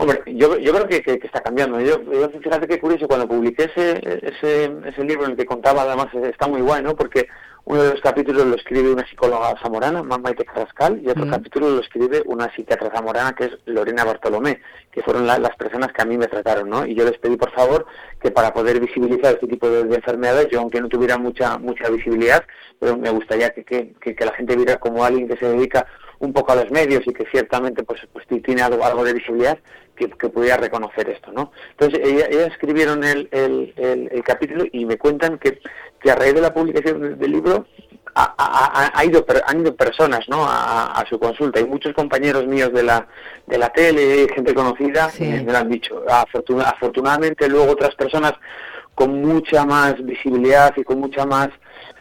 Hombre, 0.00 0.22
yo, 0.26 0.56
yo 0.58 0.72
creo 0.72 0.86
que, 0.86 1.02
que- 1.02 1.18
que 1.18 1.26
está 1.26 1.40
cambiando. 1.42 1.80
Yo, 1.80 2.00
yo, 2.12 2.30
fíjate 2.40 2.68
qué 2.68 2.78
curioso, 2.78 3.08
cuando 3.08 3.26
publiqué 3.26 3.64
ese, 3.64 4.00
ese, 4.22 4.72
ese 4.86 5.04
libro 5.04 5.24
en 5.24 5.32
el 5.32 5.36
que 5.36 5.44
contaba, 5.44 5.82
además 5.82 6.06
está 6.14 6.46
muy 6.46 6.60
guay, 6.60 6.82
¿no? 6.82 6.94
Porque 6.94 7.26
uno 7.64 7.82
de 7.82 7.90
los 7.90 8.00
capítulos 8.00 8.46
lo 8.46 8.54
escribe 8.54 8.92
una 8.92 9.04
psicóloga 9.08 9.54
zamorana, 9.60 10.02
Maite 10.04 10.44
Carrascal, 10.44 11.00
y 11.02 11.08
otro 11.10 11.26
Mm. 11.26 11.30
capítulo 11.30 11.68
lo 11.70 11.80
escribe 11.80 12.22
una 12.26 12.50
psiquiatra 12.54 12.90
zamorana 12.94 13.32
que 13.34 13.46
es 13.46 13.58
Lorena 13.66 14.04
Bartolomé, 14.04 14.60
que 14.92 15.02
fueron 15.02 15.26
la- 15.26 15.38
las 15.38 15.54
personas 15.56 15.92
que 15.92 16.00
a 16.00 16.04
mí 16.06 16.16
me 16.16 16.28
trataron, 16.28 16.70
¿no? 16.70 16.86
Y 16.86 16.94
yo 16.94 17.04
les 17.04 17.18
pedí, 17.18 17.36
por 17.36 17.50
favor, 17.52 17.84
que 18.22 18.30
para 18.30 18.54
poder 18.54 18.78
visibilizar 18.80 19.34
este 19.34 19.48
tipo 19.48 19.68
de, 19.68 19.82
de 19.84 19.96
enfermedades, 19.96 20.48
yo 20.50 20.60
aunque 20.60 20.80
no 20.80 20.88
tuviera 20.88 21.18
mucha 21.18 21.58
mucha 21.58 21.90
visibilidad, 21.90 22.42
pero 22.78 22.96
me 22.96 23.10
gustaría 23.10 23.50
que, 23.50 23.64
que, 23.64 23.92
que- 24.00 24.14
que 24.14 24.24
la 24.24 24.32
gente 24.32 24.54
viera 24.56 24.76
como 24.78 25.04
alguien 25.04 25.26
que 25.28 25.36
se 25.36 25.46
dedica 25.46 25.86
un 26.20 26.32
poco 26.32 26.52
a 26.52 26.56
los 26.56 26.70
medios 26.70 27.02
y 27.06 27.12
que 27.12 27.24
ciertamente 27.30 27.82
pues, 27.84 28.00
pues 28.12 28.26
ti- 28.26 28.40
tiene 28.40 28.62
algo, 28.62 28.84
algo 28.84 29.04
de 29.04 29.12
visibilidad, 29.14 29.58
que, 29.94 30.08
que 30.10 30.28
pudiera 30.28 30.56
reconocer 30.56 31.08
esto, 31.10 31.32
¿no? 31.32 31.50
Entonces, 31.70 32.00
ella- 32.04 32.26
ellas 32.30 32.48
escribieron 32.52 33.02
el, 33.04 33.28
el, 33.32 33.72
el- 33.76 34.08
el 34.12 34.22
capítulo 34.22 34.64
y 34.72 34.84
me 34.84 34.96
cuentan 34.96 35.38
que, 35.38 35.60
que 36.00 36.10
a 36.10 36.14
raíz 36.14 36.34
de 36.34 36.40
la 36.40 36.54
publicación 36.54 37.18
del- 37.18 37.30
libro 37.32 37.66
ha, 38.14 38.34
ha- 38.38 38.90
ha- 38.98 39.04
ido, 39.04 39.24
han 39.46 39.60
ido 39.60 39.74
personas 39.76 40.28
¿no? 40.28 40.44
a, 40.44 40.92
a 40.92 41.06
su 41.08 41.18
consulta 41.20 41.60
y 41.60 41.64
muchos 41.64 41.94
compañeros 41.94 42.46
míos 42.46 42.72
de 42.72 42.82
la, 42.82 43.06
de 43.46 43.58
la 43.58 43.68
tele, 43.70 44.26
gente 44.34 44.54
conocida, 44.54 45.10
me, 45.20 45.42
me 45.44 45.52
lo 45.52 45.58
han 45.58 45.68
dicho. 45.68 46.02
Afortuna- 46.08 46.64
afortunadamente 46.70 47.48
luego 47.48 47.72
otras 47.72 47.94
personas 47.94 48.32
con 48.94 49.20
mucha 49.20 49.64
más 49.64 50.04
visibilidad 50.04 50.72
y 50.76 50.82
con 50.82 50.98
mucha 50.98 51.24
más 51.26 51.48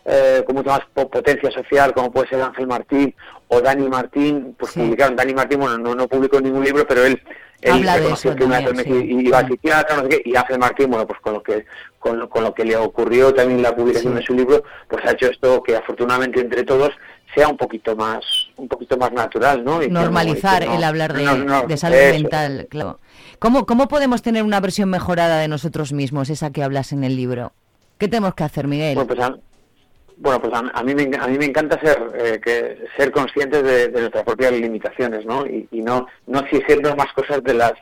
eh, 0.05 0.41
con 0.45 0.55
mucha 0.55 0.69
más 0.71 0.81
po- 0.93 1.09
potencia 1.09 1.51
social, 1.51 1.93
como 1.93 2.11
puede 2.11 2.29
ser 2.29 2.41
Ángel 2.41 2.65
Martín 2.65 3.13
o 3.49 3.61
Dani 3.61 3.87
Martín, 3.87 4.55
pues 4.57 4.73
publicaron. 4.73 5.15
Dani 5.15 5.33
Martín, 5.33 5.59
bueno, 5.59 5.77
no, 5.77 5.95
no 5.95 6.07
publicó 6.07 6.39
ningún 6.41 6.63
libro, 6.63 6.85
pero 6.87 7.05
él, 7.05 7.21
él 7.61 7.71
Habla 7.73 7.93
de 7.93 7.97
reconoció 7.99 8.31
eso 8.31 8.37
que 8.37 8.43
una 8.45 8.63
también, 8.63 8.85
sí. 8.85 9.05
y 9.09 9.27
iba 9.27 9.39
a 9.39 9.47
psiquiatra, 9.47 9.95
no 9.97 10.03
sé 10.03 10.09
qué, 10.09 10.21
y 10.25 10.35
Ángel 10.35 10.59
Martín, 10.59 10.89
bueno, 10.89 11.07
pues 11.07 11.19
con 11.21 11.33
lo 11.33 11.41
que 11.43 11.65
con, 11.99 12.19
lo- 12.19 12.29
con 12.29 12.43
lo 12.43 12.53
que 12.53 12.63
le 12.65 12.75
ocurrió 12.77 13.33
también 13.33 13.61
la 13.61 13.75
publicación 13.75 14.13
Sí. 14.13 14.19
de 14.19 14.25
su 14.25 14.33
libro, 14.33 14.63
pues 14.87 15.03
ha 15.05 15.11
hecho 15.11 15.27
esto 15.27 15.63
que 15.63 15.75
afortunadamente 15.75 16.39
entre 16.39 16.63
todos 16.63 16.91
sea 17.35 17.47
un 17.49 17.57
poquito 17.57 17.95
más 17.95 18.19
un 18.57 18.67
poquito 18.67 18.97
más 18.97 19.11
natural, 19.11 19.63
¿no? 19.63 19.81
Y 19.83 19.89
Normalizar 19.89 20.61
y 20.63 20.65
que 20.65 20.71
no- 20.71 20.77
el 20.77 20.83
hablar 20.83 21.13
de, 21.13 21.23
no, 21.23 21.63
de 21.67 21.77
salud 21.77 21.95
eso. 21.95 22.13
mental, 22.21 22.67
claro. 22.69 22.99
¿Cómo, 23.39 23.65
¿Cómo 23.65 23.87
podemos 23.87 24.21
tener 24.21 24.43
una 24.43 24.59
versión 24.59 24.89
mejorada 24.89 25.39
de 25.39 25.47
nosotros 25.47 25.93
mismos, 25.93 26.29
esa 26.29 26.51
que 26.51 26.63
hablas 26.63 26.91
en 26.91 27.03
el 27.03 27.15
libro? 27.15 27.51
¿Qué 27.97 28.07
tenemos 28.07 28.33
que 28.35 28.43
hacer, 28.43 28.67
Miguel? 28.67 28.95
Bueno, 28.95 29.07
pues 29.07 29.19
bueno, 30.17 30.41
pues 30.41 30.53
a, 30.53 30.59
a 30.59 30.83
mí, 30.83 30.95
me, 30.95 31.03
a 31.17 31.27
mí 31.27 31.37
me 31.37 31.45
encanta 31.45 31.79
ser 31.79 31.97
eh, 32.15 32.39
que 32.43 32.85
ser 32.97 33.11
conscientes 33.11 33.63
de, 33.63 33.89
nuestras 33.89 34.23
propias 34.23 34.51
limitaciones, 34.51 35.25
¿no? 35.25 35.45
Y, 35.45 35.67
no 35.71 36.07
no 36.25 36.39
exigirnos 36.39 36.95
más 36.97 37.13
cosas 37.13 37.43
de 37.43 37.53
las 37.53 37.73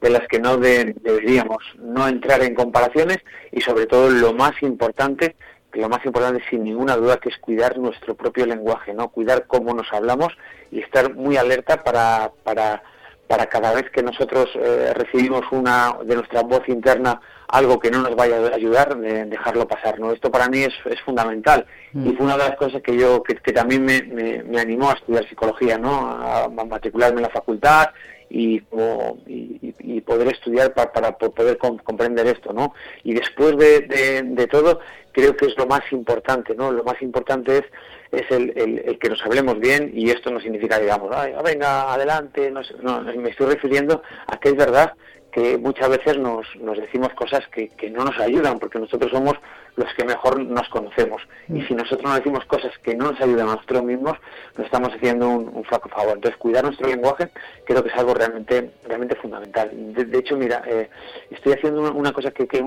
de 0.00 0.10
las 0.10 0.26
que 0.26 0.40
no 0.40 0.56
de- 0.56 0.94
deberíamos, 1.00 1.58
no 1.78 2.08
entrar 2.08 2.42
en 2.42 2.54
comparaciones 2.54 3.18
y 3.52 3.60
sobre 3.60 3.86
todo 3.86 4.10
lo 4.10 4.32
más 4.32 4.52
importante, 4.62 5.36
que 5.72 5.80
lo 5.80 5.88
más 5.88 6.04
importante 6.04 6.42
sin 6.50 6.64
ninguna 6.64 6.96
duda 6.96 7.18
que 7.18 7.28
es 7.28 7.38
cuidar 7.38 7.78
nuestro 7.78 8.14
propio 8.16 8.46
lenguaje, 8.46 8.94
¿no? 8.94 9.10
Cuidar 9.10 9.46
cómo 9.46 9.72
nos 9.74 9.92
hablamos 9.92 10.36
y 10.72 10.80
estar 10.80 11.14
muy 11.14 11.36
alerta 11.36 11.84
para 11.84 12.32
para 12.42 12.82
para 13.28 13.46
cada 13.46 13.72
vez 13.74 13.88
que 13.90 14.02
nosotros 14.02 14.48
eh, 14.56 14.92
recibimos 14.94 15.42
una 15.52 15.96
de 16.04 16.16
nuestra 16.16 16.42
voz 16.42 16.68
interna 16.68 17.20
algo 17.52 17.78
que 17.78 17.90
no 17.90 18.00
nos 18.02 18.16
vaya 18.16 18.36
a 18.38 18.54
ayudar, 18.54 18.96
de 18.98 19.26
dejarlo 19.26 19.68
pasar. 19.68 20.00
¿no? 20.00 20.10
Esto 20.12 20.30
para 20.30 20.48
mí 20.48 20.58
es, 20.62 20.74
es 20.86 21.00
fundamental 21.02 21.64
y 21.94 22.12
fue 22.16 22.24
una 22.26 22.36
de 22.38 22.48
las 22.48 22.56
cosas 22.56 22.80
que 22.82 22.96
yo 22.96 23.22
que, 23.22 23.34
que 23.36 23.52
también 23.52 23.84
me, 23.84 24.02
me- 24.02 24.42
me 24.42 24.58
animó 24.60 24.90
a 24.90 24.94
estudiar 24.94 25.28
psicología, 25.28 25.76
¿no? 25.78 26.08
a, 26.10 26.44
a 26.44 26.48
matricularme 26.48 27.18
en 27.18 27.22
la 27.24 27.30
facultad 27.30 27.90
y, 28.30 28.60
como- 28.60 29.18
y, 29.26 29.74
y- 29.78 30.00
poder 30.00 30.28
estudiar 30.28 30.72
pa- 30.74 30.90
para, 30.90 31.16
po- 31.18 31.30
poder 31.32 31.58
com- 31.58 31.76
comprender 31.78 32.26
esto. 32.26 32.52
¿no? 32.52 32.72
Y 33.04 33.12
después 33.14 33.56
de, 33.58 33.80
de- 33.80 34.22
de 34.22 34.46
todo, 34.46 34.80
creo 35.12 35.36
que 35.36 35.46
es 35.46 35.56
lo 35.58 35.66
más 35.66 35.82
importante. 35.92 36.54
¿no? 36.54 36.72
Lo 36.72 36.82
más 36.84 37.00
importante 37.02 37.58
es 37.58 37.64
es 38.12 38.30
el, 38.30 38.52
el- 38.56 38.78
el 38.86 38.98
que 38.98 39.08
nos 39.08 39.24
hablemos 39.24 39.58
bien 39.58 39.90
y 39.94 40.10
esto 40.10 40.30
no 40.30 40.38
significa, 40.40 40.78
digamos, 40.78 41.10
"Ay, 41.16 41.32
venga, 41.42 41.92
adelante, 41.94 42.50
no, 42.50 42.62
sé". 42.62 42.74
No, 42.82 43.00
me 43.00 43.30
estoy 43.30 43.46
refiriendo 43.54 44.02
a 44.26 44.38
que 44.38 44.50
es 44.50 44.56
verdad 44.56 44.92
que 45.32 45.56
muchas 45.58 45.88
veces 45.88 46.18
nos, 46.18 46.46
nos 46.60 46.76
decimos 46.78 47.08
cosas 47.14 47.40
que, 47.48 47.68
que 47.70 47.90
no 47.90 48.04
nos 48.04 48.18
ayudan 48.20 48.58
porque 48.58 48.78
nosotros 48.78 49.10
somos 49.10 49.34
los 49.76 49.88
que 49.94 50.04
mejor 50.04 50.38
nos 50.38 50.68
conocemos. 50.68 51.22
Y 51.48 51.62
si 51.62 51.74
nosotros 51.74 52.02
no 52.02 52.14
decimos 52.14 52.44
cosas 52.44 52.70
que 52.82 52.94
no 52.94 53.10
nos 53.10 53.20
ayudan 53.22 53.48
a 53.48 53.54
nosotros 53.54 53.82
mismos 53.82 54.18
nos 54.58 54.66
estamos 54.66 54.90
haciendo 54.94 55.28
un, 55.30 55.48
un 55.54 55.64
flaco 55.64 55.88
favor. 55.88 56.12
Entonces 56.16 56.38
cuidar 56.38 56.64
nuestro 56.64 56.86
lenguaje 56.88 57.30
creo 57.64 57.82
que 57.82 57.88
es 57.88 57.96
algo 57.96 58.12
realmente 58.12 58.70
realmente 58.86 59.16
fundamental. 59.16 59.70
De, 59.72 60.04
de 60.04 60.18
hecho 60.18 60.36
mira 60.36 60.62
eh, 60.66 60.90
estoy 61.30 61.54
haciendo 61.54 61.80
una, 61.80 61.90
una 61.92 62.12
cosa 62.12 62.30
que, 62.30 62.46
que, 62.46 62.62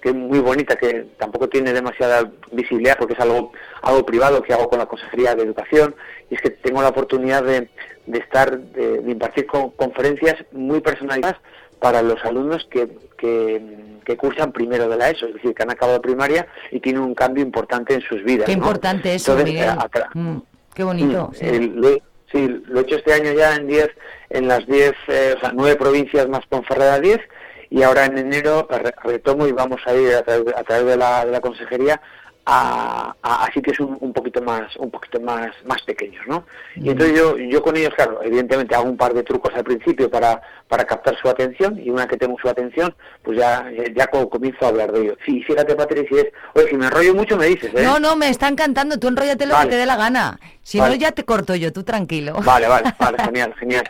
que 0.00 0.10
es 0.10 0.14
muy 0.14 0.38
bonita 0.38 0.76
que 0.76 1.06
tampoco 1.18 1.48
tiene 1.48 1.72
demasiada 1.72 2.30
visibilidad 2.52 2.96
porque 2.96 3.14
es 3.14 3.20
algo 3.20 3.50
algo 3.82 4.06
privado 4.06 4.40
que 4.42 4.52
hago 4.54 4.68
con 4.68 4.78
la 4.78 4.86
consejería 4.86 5.34
de 5.34 5.42
educación 5.42 5.96
y 6.30 6.36
es 6.36 6.40
que 6.40 6.50
tengo 6.50 6.80
la 6.80 6.88
oportunidad 6.90 7.42
de, 7.42 7.68
de 8.06 8.18
estar 8.18 8.56
de, 8.56 8.98
de 8.98 9.10
impartir 9.10 9.46
con- 9.46 9.70
conferencias 9.70 10.36
muy 10.52 10.80
personalizadas 10.80 11.40
para 11.80 12.02
los 12.02 12.24
alumnos 12.24 12.66
que, 12.70 12.88
que, 13.18 13.62
que 14.04 14.16
cursan 14.16 14.52
primero 14.52 14.88
de 14.88 14.96
la 14.96 15.10
ESO, 15.10 15.26
es 15.26 15.34
decir, 15.34 15.54
que 15.54 15.62
han 15.62 15.70
acabado 15.70 16.00
primaria 16.00 16.46
y 16.70 16.80
tienen 16.80 17.02
un 17.02 17.14
cambio 17.14 17.42
importante 17.44 17.94
en 17.94 18.00
sus 18.02 18.22
vidas. 18.24 18.46
Qué 18.46 18.52
¿no? 18.56 18.58
importante 18.64 19.14
eso, 19.14 19.32
Entonces, 19.32 19.54
Miguel. 19.54 19.70
eh, 19.78 20.04
Mm, 20.14 20.36
qué 20.74 20.84
bonito. 20.84 21.28
Mm, 21.30 21.34
sí. 21.34 21.46
el- 21.46 21.74
lo, 21.76 21.88
he- 21.90 22.02
sí, 22.32 22.62
lo 22.66 22.78
he 22.80 22.82
hecho 22.82 22.96
este 22.96 23.12
año 23.12 23.32
ya 23.32 23.54
en 23.56 23.66
10, 23.66 23.88
en 24.30 24.48
las 24.48 24.66
10, 24.66 24.92
eh, 25.08 25.34
o 25.36 25.40
sea, 25.40 25.52
nueve 25.54 25.76
provincias 25.76 26.28
más 26.28 26.46
Ponferrada 26.46 26.98
10 27.00 27.20
y 27.70 27.82
ahora 27.82 28.04
en 28.06 28.18
enero 28.18 28.66
re- 28.70 28.94
retomo 29.02 29.46
y 29.46 29.52
vamos 29.52 29.80
a 29.86 29.94
ir 29.94 30.14
a 30.14 30.22
través, 30.22 30.54
a 30.56 30.62
través 30.64 30.86
de, 30.86 30.96
la, 30.96 31.24
de 31.24 31.32
la 31.32 31.40
consejería 31.40 32.00
a, 32.46 33.14
a- 33.22 33.44
a 33.46 33.52
sitios 33.52 33.80
un, 33.80 33.96
un 34.00 34.12
poquito 34.12 34.42
más 34.42 34.76
un 34.76 34.90
poquito 34.90 35.18
más 35.20 35.48
más 35.64 35.80
pequeños 35.82 36.22
no 36.26 36.44
y 36.76 36.90
entonces 36.90 37.16
yo 37.18 37.38
yo 37.38 37.62
con 37.62 37.76
ellos 37.76 37.94
claro 37.94 38.20
evidentemente 38.22 38.74
hago 38.74 38.84
un 38.88 38.96
par 38.96 39.14
de 39.14 39.22
trucos 39.22 39.54
al 39.54 39.64
principio 39.64 40.10
para 40.10 40.42
para 40.68 40.84
captar 40.84 41.16
su 41.20 41.28
atención 41.28 41.78
y 41.82 41.88
una 41.90 42.06
que 42.06 42.16
tengo 42.16 42.36
su 42.40 42.48
atención 42.48 42.94
pues 43.22 43.38
ya 43.38 43.66
ya 43.96 44.06
co- 44.08 44.28
comienzo 44.28 44.64
a 44.66 44.68
hablar 44.68 44.92
de 44.92 45.00
ello 45.02 45.16
sí 45.24 45.42
fíjate 45.42 45.74
Patricia 45.74 46.04
si 46.10 46.18
es 46.18 46.32
oye 46.54 46.68
si 46.68 46.76
me 46.76 46.86
enrollo 46.86 47.14
mucho 47.14 47.36
me 47.36 47.46
dices 47.46 47.70
¿eh? 47.74 47.82
No, 47.82 47.98
no, 47.98 48.14
me 48.16 48.28
están 48.28 48.56
cantando, 48.56 48.98
tú 48.98 49.08
enróllate 49.08 49.46
lo 49.46 49.54
Vale. 49.54 49.70
que 49.70 49.74
te 49.76 49.80
dé 49.80 49.86
la 49.86 49.96
gana. 49.96 50.38
Si 50.62 50.78
Vale. 50.78 50.94
no, 50.96 51.00
ya 51.00 51.12
te 51.12 51.24
corto 51.24 51.54
yo, 51.54 51.72
tú 51.72 51.82
tranquilo. 51.82 52.34
Vale, 52.44 52.66
vale, 52.68 52.94
vale, 52.98 53.18
genial, 53.24 53.54
genial. 53.58 53.84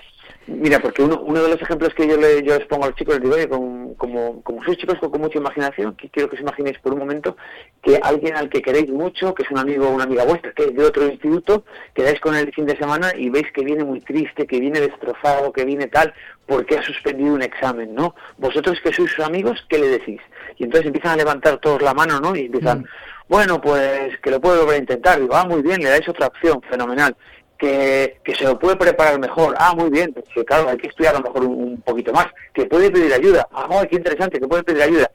Mira, 0.46 0.78
porque 0.78 1.02
uno, 1.02 1.20
uno 1.22 1.42
de 1.42 1.48
los 1.48 1.62
ejemplos 1.62 1.94
que 1.94 2.07
yo, 2.07 2.16
le, 2.18 2.42
yo 2.42 2.59
les 2.59 2.66
pongo 2.66 2.85
a 2.85 2.88
los 2.88 2.96
chicos, 2.96 3.14
les 3.14 3.22
digo, 3.22 3.35
oye, 3.35 3.48
con- 3.48 3.94
como, 3.94 4.42
como 4.42 4.62
sois 4.62 4.76
chicos 4.76 4.98
con, 4.98 5.11
con 5.11 5.22
mucha 5.22 5.38
imaginación, 5.38 5.96
que 5.96 6.11
quiero 6.11 6.28
que 6.28 6.37
os 6.37 6.42
imaginéis 6.42 6.78
por 6.80 6.92
un 6.92 6.98
momento 6.98 7.37
que 7.83 7.98
alguien 8.02 8.37
al 8.37 8.50
que 8.50 8.61
queréis 8.61 8.90
mucho, 8.90 9.35
que 9.35 9.44
es 9.44 9.50
un 9.50 9.59
amigo 9.59 9.87
o 9.88 9.90
una 9.94 10.04
amiga 10.04 10.24
vuestra, 10.24 10.52
que 10.52 10.64
es 10.64 10.74
de 10.74 10.85
otro 10.85 11.07
instituto, 11.07 11.64
quedáis 11.94 12.20
con 12.20 12.35
él 12.35 12.46
el 12.48 12.52
fin 12.54 12.66
de 12.66 12.76
semana 12.76 13.12
y 13.16 13.30
veis 13.30 13.50
que 13.52 13.64
viene 13.64 13.85
muy 13.85 14.00
triste, 14.00 14.46
que 14.46 14.61
viene 14.61 14.80
destrozado, 14.80 15.50
que 15.52 15.64
viene 15.64 15.87
tal, 15.87 16.12
porque 16.46 16.76
ha 16.76 16.83
suspendido 16.83 17.33
un 17.35 17.42
examen, 17.42 17.94
¿no? 17.94 18.14
Vosotros 18.37 18.78
que 18.83 18.92
sois 18.92 19.11
sus 19.11 19.24
amigos, 19.24 19.64
¿qué 19.70 19.78
le 19.78 19.88
decís? 19.88 20.20
Y 20.59 20.64
entonces 20.64 20.87
empiezan 20.87 21.12
a 21.12 21.16
levantar 21.16 21.59
todos 21.59 21.80
la 21.80 21.94
mano, 21.94 22.20
¿no? 22.20 22.37
Y 22.37 22.46
empiezan, 22.46 22.85
bueno, 23.28 23.61
pues 23.62 24.18
que 24.20 24.30
lo 24.30 24.40
puede 24.42 24.59
volver 24.61 24.74
a 24.76 24.78
intentar. 24.80 25.18
Digo, 25.20 25.35
ah, 25.35 25.46
muy 25.46 25.62
bien, 25.62 25.80
le 25.83 25.88
dais 25.88 26.07
otra 26.09 26.26
opción, 26.26 26.61
fenomenal. 26.68 27.16
Que, 27.59 28.19
que 28.25 28.35
se 28.35 28.45
lo 28.45 28.59
puede 28.59 28.77
preparar 28.77 29.19
mejor. 29.19 29.55
Ah, 29.59 29.75
muy 29.75 29.88
bien, 29.88 30.12
pues 30.12 30.27
claro, 30.47 30.69
hay 30.69 30.77
que 30.77 30.88
estudiar 30.88 31.14
a 31.14 31.19
lo 31.19 31.25
mejor 31.25 31.45
un, 31.45 31.55
un 31.62 31.81
poquito 31.83 32.12
más. 32.12 32.27
Que 32.53 32.67
puede 32.67 32.90
pedir 32.90 33.12
ayuda. 33.14 33.49
Ah, 33.53 33.69
qué 33.88 33.97
interesante, 33.97 34.40
que 34.40 34.49
puede 34.49 34.64
pedir 34.64 34.83
ayuda. 34.83 35.11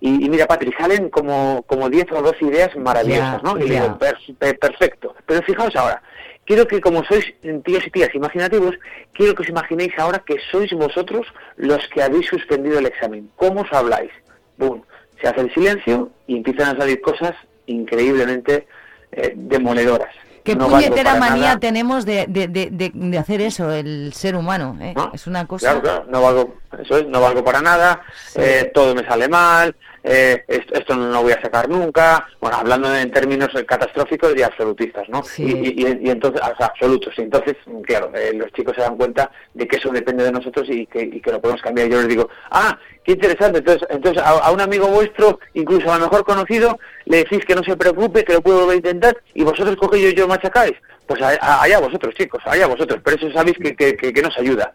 Y, 0.00 0.24
y 0.24 0.28
mira, 0.28 0.46
Patri, 0.46 0.70
salen 0.78 1.08
como, 1.08 1.64
como 1.66 1.88
10 1.88 2.12
o 2.12 2.22
12 2.22 2.44
ideas 2.44 2.76
maravillosas, 2.76 3.42
¿no? 3.42 3.56
Y 3.58 3.68
digo, 3.70 3.98
"Per- 3.98 4.16
per- 4.38 4.58
perfecto. 4.58 5.14
Pero 5.26 5.42
fijaos 5.42 5.74
ahora, 5.76 6.02
quiero 6.44 6.66
que 6.68 6.80
como 6.80 7.02
sois 7.04 7.24
tíos 7.64 7.86
y 7.86 7.90
tías 7.90 8.14
imaginativos, 8.14 8.74
quiero 9.12 9.34
que 9.34 9.42
os 9.42 9.48
imaginéis 9.48 9.92
ahora 9.98 10.22
que 10.24 10.36
sois 10.52 10.70
vosotros 10.72 11.26
los 11.56 11.84
que 11.88 12.02
habéis 12.02 12.26
suspendido 12.26 12.78
el 12.78 12.86
examen. 12.86 13.30
¿Cómo 13.34 13.62
os 13.62 13.72
habláis? 13.72 14.10
Boom. 14.58 14.84
Se 15.20 15.26
hace 15.26 15.40
el 15.40 15.52
silencio 15.54 16.10
y 16.28 16.36
empiezan 16.36 16.76
a 16.76 16.78
salir 16.80 17.00
cosas 17.00 17.34
increíblemente 17.66 18.66
eh, 19.12 19.32
demoledoras. 19.34 20.14
Qué 20.48 20.56
No 20.56 20.66
puñetera 20.68 21.16
manía 21.16 21.48
nada. 21.48 21.60
tenemos 21.60 22.06
de, 22.06 22.24
de, 22.26 22.48
de, 22.48 23.18
hacer 23.18 23.42
eso, 23.42 23.70
el 23.70 24.14
ser 24.14 24.34
humano. 24.34 24.78
¿eh? 24.80 24.94
Es 25.12 25.26
una 25.26 25.46
cosa... 25.46 25.66
Claro, 25.66 25.82
claro, 25.82 26.04
no 26.08 26.22
valgo, 26.22 26.54
eso 26.82 26.96
es, 26.96 27.06
no 27.06 27.20
valgo 27.20 27.44
para 27.44 27.60
nada, 27.60 28.00
eh, 28.34 28.70
todo 28.72 28.94
me 28.94 29.04
sale 29.04 29.28
mal, 29.28 29.76
eh, 30.08 30.44
esto, 30.48 30.74
esto 30.74 30.96
no 30.96 31.08
lo 31.10 31.22
voy 31.22 31.32
a 31.32 31.40
sacar 31.42 31.68
nunca, 31.68 32.26
bueno, 32.40 32.56
hablando 32.56 32.94
en 32.94 33.10
términos 33.10 33.48
catastróficos 33.66 34.34
y 34.36 34.42
absolutistas, 34.42 35.08
¿no? 35.08 35.22
Y, 35.44 35.52
y- 35.52 35.86
y- 35.86 36.06
y 36.06 36.10
entonces, 36.10 36.40
o 36.40 36.56
sea, 36.56 36.66
absolutos, 36.66 37.14
y 37.18 37.22
entonces, 37.22 37.56
claro, 37.84 38.10
eh, 38.14 38.32
los 38.34 38.50
chicos 38.52 38.74
se 38.74 38.82
dan 38.82 38.96
cuenta 38.96 39.30
de 39.54 39.66
que 39.68 39.76
eso 39.76 39.90
depende 39.90 40.24
de 40.24 40.32
nosotros 40.32 40.66
y 40.70 40.86
que, 40.86 41.02
y 41.02 41.20
que 41.20 41.30
lo 41.32 41.40
podemos 41.40 41.62
cambiar. 41.62 41.88
Yo 41.88 41.98
les 41.98 42.08
digo, 42.08 42.28
ah, 42.50 42.78
qué 43.04 43.12
interesante, 43.12 43.58
entonces, 43.58 43.86
entonces 43.90 44.22
a, 44.22 44.30
a 44.30 44.50
un 44.50 44.60
amigo 44.60 44.86
vuestro, 44.88 45.38
incluso 45.54 45.92
a 45.92 45.98
lo 45.98 46.04
mejor 46.06 46.24
conocido, 46.24 46.78
le 47.04 47.18
decís 47.18 47.44
que 47.44 47.54
no 47.54 47.62
se 47.62 47.76
preocupe, 47.76 48.24
que 48.24 48.32
lo 48.34 48.40
puedo 48.42 48.60
volver 48.60 48.74
a 48.74 48.76
intentar, 48.78 49.16
y 49.34 49.44
vosotros 49.44 49.76
cogéis 49.76 50.12
y 50.12 50.16
yo 50.16 50.26
machacáis. 50.28 50.74
Pues 51.08 51.22
allá 51.22 51.80
vosotros, 51.80 52.14
chicos, 52.14 52.42
allá 52.44 52.66
vosotros, 52.66 53.00
pero 53.02 53.16
eso 53.16 53.32
sabéis 53.32 53.56
que, 53.56 53.74
que, 53.74 53.96
que- 53.96 54.12
que 54.12 54.22
nos 54.22 54.36
ayuda. 54.38 54.70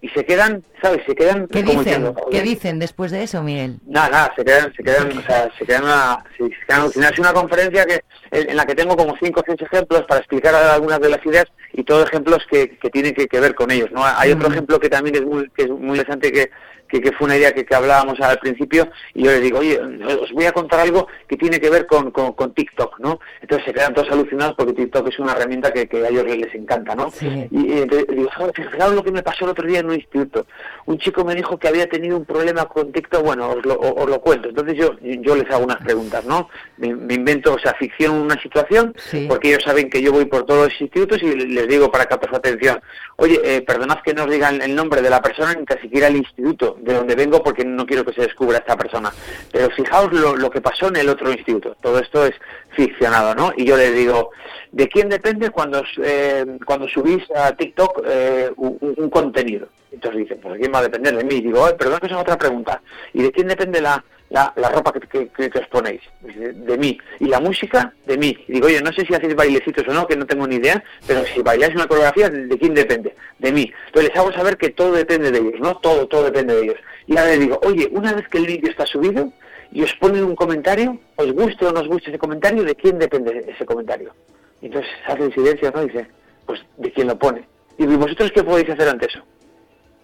Y 0.00 0.08
se 0.10 0.24
quedan, 0.24 0.62
¿sabes? 0.80 1.02
Se 1.04 1.16
quedan 1.16 1.48
¿Qué 1.48 1.64
como 1.64 1.80
dicen? 1.80 1.84
diciendo, 2.04 2.14
¿Qué 2.30 2.42
dicen 2.42 2.78
después 2.78 3.10
de 3.10 3.24
eso, 3.24 3.42
Miguel? 3.42 3.78
Nada, 3.84 4.08
nada, 4.08 4.32
se 4.36 4.44
quedan, 4.44 4.72
se 4.72 4.84
quedan, 4.84 5.18
o 5.18 5.22
sea, 5.22 5.50
se 5.58 5.66
quedan, 5.66 5.82
a- 5.86 6.24
se, 6.38 6.48
quedan 6.48 6.82
alucinados. 6.82 7.14
Es 7.14 7.18
una 7.18 7.32
conferencia 7.32 7.84
que 7.84 8.00
en, 8.30 8.56
la 8.56 8.64
que 8.64 8.76
tengo 8.76 8.96
como 8.96 9.16
cinco 9.20 9.40
o 9.40 9.44
seis 9.44 9.60
ejemplos 9.60 10.04
para 10.06 10.20
explicar 10.20 10.54
algunas 10.54 11.00
de 11.00 11.08
las 11.08 11.26
ideas 11.26 11.46
y 11.72 11.82
todos 11.82 12.06
ejemplos 12.08 12.46
que, 12.48 12.78
que 12.78 12.90
tienen 12.90 13.12
que, 13.12 13.26
que 13.26 13.40
ver 13.40 13.56
con 13.56 13.72
ellos. 13.72 13.90
¿no? 13.90 14.02
Hay 14.04 14.30
otro 14.30 14.48
ejemplo 14.52 14.78
que 14.78 14.88
también 14.88 15.16
es 15.16 15.22
muy, 15.24 15.50
que 15.50 15.64
es 15.64 15.70
muy 15.70 15.98
interesante 15.98 16.30
que, 16.30 16.50
que, 16.88 17.00
que 17.00 17.12
fue 17.12 17.26
una 17.26 17.36
idea 17.36 17.52
que, 17.52 17.64
que 17.64 17.74
hablábamos 17.74 18.20
al 18.20 18.38
principio, 18.38 18.88
y 19.14 19.24
yo 19.24 19.30
les 19.30 19.42
digo, 19.42 19.58
oye, 19.58 19.78
os 19.78 20.32
voy 20.32 20.46
a 20.46 20.52
contar 20.52 20.80
algo 20.80 21.06
que 21.28 21.36
tiene 21.36 21.60
que 21.60 21.70
ver 21.70 21.86
con, 21.86 22.10
con, 22.10 22.32
con 22.32 22.52
TikTok, 22.54 22.98
¿no? 23.00 23.20
Entonces 23.40 23.66
se 23.66 23.74
quedan 23.74 23.94
todos 23.94 24.10
alucinados 24.10 24.54
porque 24.56 24.72
TikTok 24.72 25.08
es 25.08 25.18
una 25.18 25.32
herramienta 25.32 25.72
que, 25.72 25.86
que 25.88 26.04
a 26.04 26.08
ellos 26.08 26.24
les 26.24 26.54
encanta, 26.54 26.94
¿no? 26.94 27.10
Y, 27.50 27.72
y 27.72 27.82
entonces 27.82 28.06
digo, 28.08 28.30
"Joder, 28.36 28.54
fijaos 28.54 28.94
lo 28.94 29.04
que 29.04 29.12
me 29.12 29.22
pasó 29.22 29.44
el 29.44 29.50
otro 29.50 29.66
día 29.66 29.80
en 29.80 29.86
un 29.86 29.94
instituto. 29.94 30.46
Un 30.86 30.98
chico 30.98 31.24
me 31.24 31.34
dijo 31.34 31.58
que 31.58 31.68
había 31.68 31.88
tenido 31.88 32.16
un 32.16 32.24
problema 32.24 32.64
con 32.66 32.92
TikTok, 32.92 33.22
bueno, 33.22 33.50
os 33.50 33.64
lo, 33.66 33.78
os 33.78 34.08
lo 34.08 34.20
cuento. 34.20 34.48
Entonces 34.48 34.76
yo, 34.76 34.96
yo 35.00 35.36
les 35.36 35.50
hago 35.50 35.64
unas 35.64 35.78
preguntas, 35.82 36.24
¿no? 36.24 36.48
Me, 36.78 36.94
me 36.94 37.14
invento, 37.14 37.54
o 37.54 37.58
sea, 37.58 37.74
ficciono 37.74 38.20
una 38.22 38.40
situación, 38.40 38.94
porque 39.28 39.48
ellos 39.48 39.64
saben 39.64 39.90
que 39.90 40.00
yo 40.00 40.12
voy 40.12 40.24
por 40.24 40.46
todos 40.46 40.66
los 40.66 40.80
institutos 40.80 41.22
y 41.22 41.34
les 41.34 41.68
digo 41.68 41.90
para 41.90 42.06
captar 42.06 42.30
su 42.30 42.36
atención, 42.36 42.80
oye, 43.16 43.40
eh, 43.44 43.60
perdonad 43.62 43.98
que 44.04 44.14
no 44.14 44.24
os 44.24 44.30
digan 44.30 44.62
el 44.62 44.74
nombre 44.74 45.02
de 45.02 45.10
la 45.10 45.20
persona 45.20 45.54
ni 45.54 45.64
tan 45.64 45.80
siquiera 45.80 46.06
el 46.08 46.16
instituto 46.16 46.77
de 46.80 46.94
donde 46.94 47.14
vengo 47.14 47.42
porque 47.42 47.64
no 47.64 47.86
quiero 47.86 48.04
que 48.04 48.12
se 48.12 48.22
descubra 48.22 48.58
esta 48.58 48.76
persona. 48.76 49.12
Pero 49.52 49.70
fijaos 49.70 50.12
lo, 50.12 50.36
lo 50.36 50.50
que 50.50 50.60
pasó 50.60 50.88
en 50.88 50.96
el 50.96 51.08
otro 51.08 51.30
instituto. 51.30 51.76
Todo 51.80 51.98
esto 51.98 52.24
es 52.26 52.34
ficcionado, 52.70 53.34
¿no? 53.34 53.52
Y 53.56 53.64
yo 53.64 53.76
les 53.76 53.94
digo, 53.94 54.30
¿de 54.72 54.88
quién 54.88 55.08
depende 55.08 55.50
cuando, 55.50 55.82
eh, 56.02 56.44
cuando 56.64 56.88
subís 56.88 57.24
a 57.34 57.52
TikTok 57.52 58.02
eh, 58.06 58.50
un, 58.56 59.10
contenido? 59.10 59.68
Entonces 59.90 60.20
dicen, 60.20 60.38
pues 60.40 60.54
¿de 60.54 60.60
quién 60.60 60.72
va 60.72 60.78
a 60.78 60.82
depender 60.82 61.16
de 61.16 61.24
mí? 61.24 61.36
Y 61.36 61.40
digo, 61.40 61.64
"Ay, 61.64 61.74
perdón 61.78 61.98
que 62.00 62.06
es 62.06 62.12
otra 62.12 62.36
pregunta. 62.36 62.80
¿Y 63.12 63.22
de 63.22 63.32
quién 63.32 63.48
depende 63.48 63.80
la, 63.80 64.04
la, 64.30 64.52
la 64.56 64.68
ropa 64.70 64.92
que, 64.92 65.28
que, 65.28 65.58
os 65.58 65.66
ponéis? 65.68 66.00
De 66.22 66.76
mí. 66.76 66.98
¿Y 67.20 67.26
la 67.26 67.40
música? 67.40 67.92
De 68.06 68.16
mí. 68.18 68.36
Y 68.48 68.52
digo, 68.52 68.66
oye, 68.66 68.80
no 68.82 68.92
sé 68.92 69.04
si 69.06 69.14
hacéis 69.14 69.34
bailecitos 69.34 69.86
o 69.88 69.92
no, 69.92 70.06
que 70.06 70.16
no 70.16 70.26
tengo 70.26 70.46
ni 70.46 70.56
idea, 70.56 70.82
pero 71.06 71.24
si 71.24 71.40
bailáis 71.42 71.74
una 71.74 71.86
coreografía, 71.86 72.28
¿de 72.28 72.58
quién 72.58 72.74
depende? 72.74 73.14
De 73.38 73.52
mí. 73.52 73.72
Entonces 73.86 74.10
les 74.10 74.18
hago 74.18 74.32
saber 74.32 74.56
que 74.56 74.70
todo 74.70 74.92
depende 74.92 75.30
de 75.30 75.38
ellos, 75.38 75.60
¿no? 75.60 75.76
Todo, 75.78 76.06
todo 76.08 76.24
depende 76.24 76.54
de 76.54 76.62
ellos. 76.62 76.76
Y 77.06 77.16
ahora 77.16 77.30
les 77.30 77.40
digo, 77.40 77.58
oye, 77.64 77.88
una 77.92 78.12
vez 78.12 78.28
que 78.28 78.38
el 78.38 78.46
vídeo 78.46 78.70
está 78.70 78.84
subido 78.86 79.32
y 79.72 79.82
os 79.82 79.94
ponen 79.94 80.24
un 80.24 80.36
comentario, 80.36 80.98
os 81.16 81.32
guste 81.32 81.66
o 81.66 81.72
no 81.72 81.80
os 81.80 81.88
guste 81.88 82.10
ese 82.10 82.18
comentario, 82.18 82.64
¿de 82.64 82.74
quién 82.74 82.98
depende 82.98 83.44
ese 83.48 83.64
comentario? 83.64 84.14
Y 84.60 84.66
entonces 84.66 84.90
hacen 85.06 85.32
silencio, 85.32 85.70
¿no? 85.74 85.84
Dice, 85.84 86.06
pues 86.44 86.60
de 86.76 86.92
quién 86.92 87.06
lo 87.06 87.18
pone. 87.18 87.46
Y 87.78 87.82
digo, 87.86 87.92
¿y 87.92 87.96
vosotros 87.96 88.32
qué 88.32 88.42
podéis 88.42 88.68
hacer 88.70 88.88
ante 88.88 89.06
eso? 89.06 89.20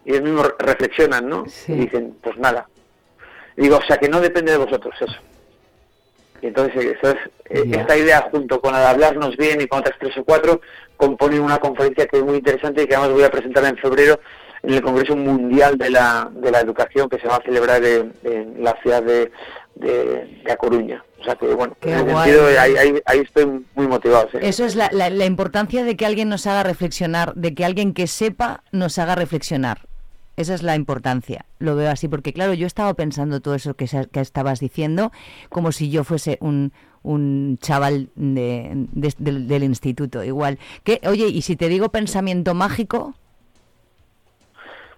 Y 0.04 0.10
ellos 0.10 0.22
mismos 0.22 0.46
re- 0.48 0.54
reflexionan, 0.66 1.28
¿no? 1.28 1.44
Y 1.68 1.72
dicen, 1.72 2.16
pues 2.22 2.36
nada. 2.38 2.68
Digo, 3.56 3.76
o 3.78 3.82
sea, 3.86 3.96
que 3.98 4.08
no 4.08 4.20
depende 4.20 4.52
de 4.52 4.58
vosotros 4.58 4.94
eso. 5.00 5.14
Y 6.42 6.48
entonces, 6.48 6.96
eso 7.00 7.10
es, 7.10 7.16
eh, 7.50 7.64
esta 7.78 7.96
idea, 7.96 8.28
junto 8.30 8.60
con 8.60 8.72
la 8.72 8.80
de 8.80 8.86
hablarnos 8.86 9.36
bien 9.36 9.60
y 9.60 9.66
con 9.66 9.78
otras 9.80 9.96
tres 9.98 10.16
o 10.18 10.24
cuatro, 10.24 10.60
componen 10.96 11.40
una 11.40 11.58
conferencia 11.58 12.06
que 12.06 12.18
es 12.18 12.24
muy 12.24 12.36
interesante 12.36 12.82
y 12.82 12.86
que 12.86 12.94
además 12.96 13.14
voy 13.14 13.24
a 13.24 13.30
presentar 13.30 13.64
en 13.64 13.76
febrero 13.78 14.20
en 14.62 14.74
el 14.74 14.82
Congreso 14.82 15.14
Mundial 15.16 15.78
de 15.78 15.90
la, 15.90 16.30
de 16.32 16.50
la 16.50 16.60
Educación 16.60 17.08
que 17.08 17.18
se 17.18 17.28
va 17.28 17.36
a 17.36 17.42
celebrar 17.42 17.82
en, 17.84 18.12
en 18.24 18.62
la 18.64 18.74
ciudad 18.82 19.02
de, 19.02 19.30
de, 19.76 20.40
de 20.44 20.52
A 20.52 20.56
Coruña. 20.56 21.02
O 21.20 21.24
sea 21.24 21.34
que, 21.36 21.46
bueno, 21.54 21.74
Qué 21.80 21.90
en 21.92 21.94
ese 22.00 22.12
guay. 22.12 22.30
sentido, 22.30 22.60
ahí, 22.60 22.76
ahí, 22.76 23.02
ahí 23.06 23.18
estoy 23.20 23.46
muy 23.74 23.86
motivado. 23.86 24.28
sí. 24.30 24.38
Eso 24.42 24.64
es 24.66 24.74
la, 24.74 24.90
la- 24.92 25.08
la 25.10 25.24
importancia 25.24 25.84
de 25.84 25.96
que 25.96 26.04
alguien 26.04 26.28
nos 26.28 26.46
haga 26.46 26.62
reflexionar, 26.62 27.32
de 27.34 27.54
que 27.54 27.64
alguien 27.64 27.94
que 27.94 28.06
sepa 28.06 28.62
nos 28.72 28.98
haga 28.98 29.14
reflexionar. 29.14 29.78
Esa 30.36 30.54
es 30.54 30.62
la 30.62 30.74
importancia. 30.76 31.46
Lo 31.58 31.76
veo 31.76 31.90
así, 31.90 32.08
porque 32.08 32.32
claro, 32.32 32.54
yo 32.54 32.66
estaba 32.66 32.94
pensando 32.94 33.40
todo 33.40 33.54
eso 33.54 33.74
que, 33.74 33.86
que 34.10 34.20
estabas 34.20 34.60
diciendo, 34.60 35.12
como 35.48 35.70
si 35.72 35.90
yo 35.90 36.02
fuese 36.04 36.38
un, 36.40 36.72
un 37.02 37.58
chaval 37.60 38.10
de- 38.16 38.86
del, 39.18 39.46
del 39.46 39.62
instituto, 39.64 40.24
igual. 40.24 40.58
Que, 40.82 41.00
oye, 41.06 41.28
y 41.28 41.42
si 41.42 41.54
te 41.56 41.68
digo 41.68 41.90
pensamiento 41.90 42.54
mágico, 42.54 43.14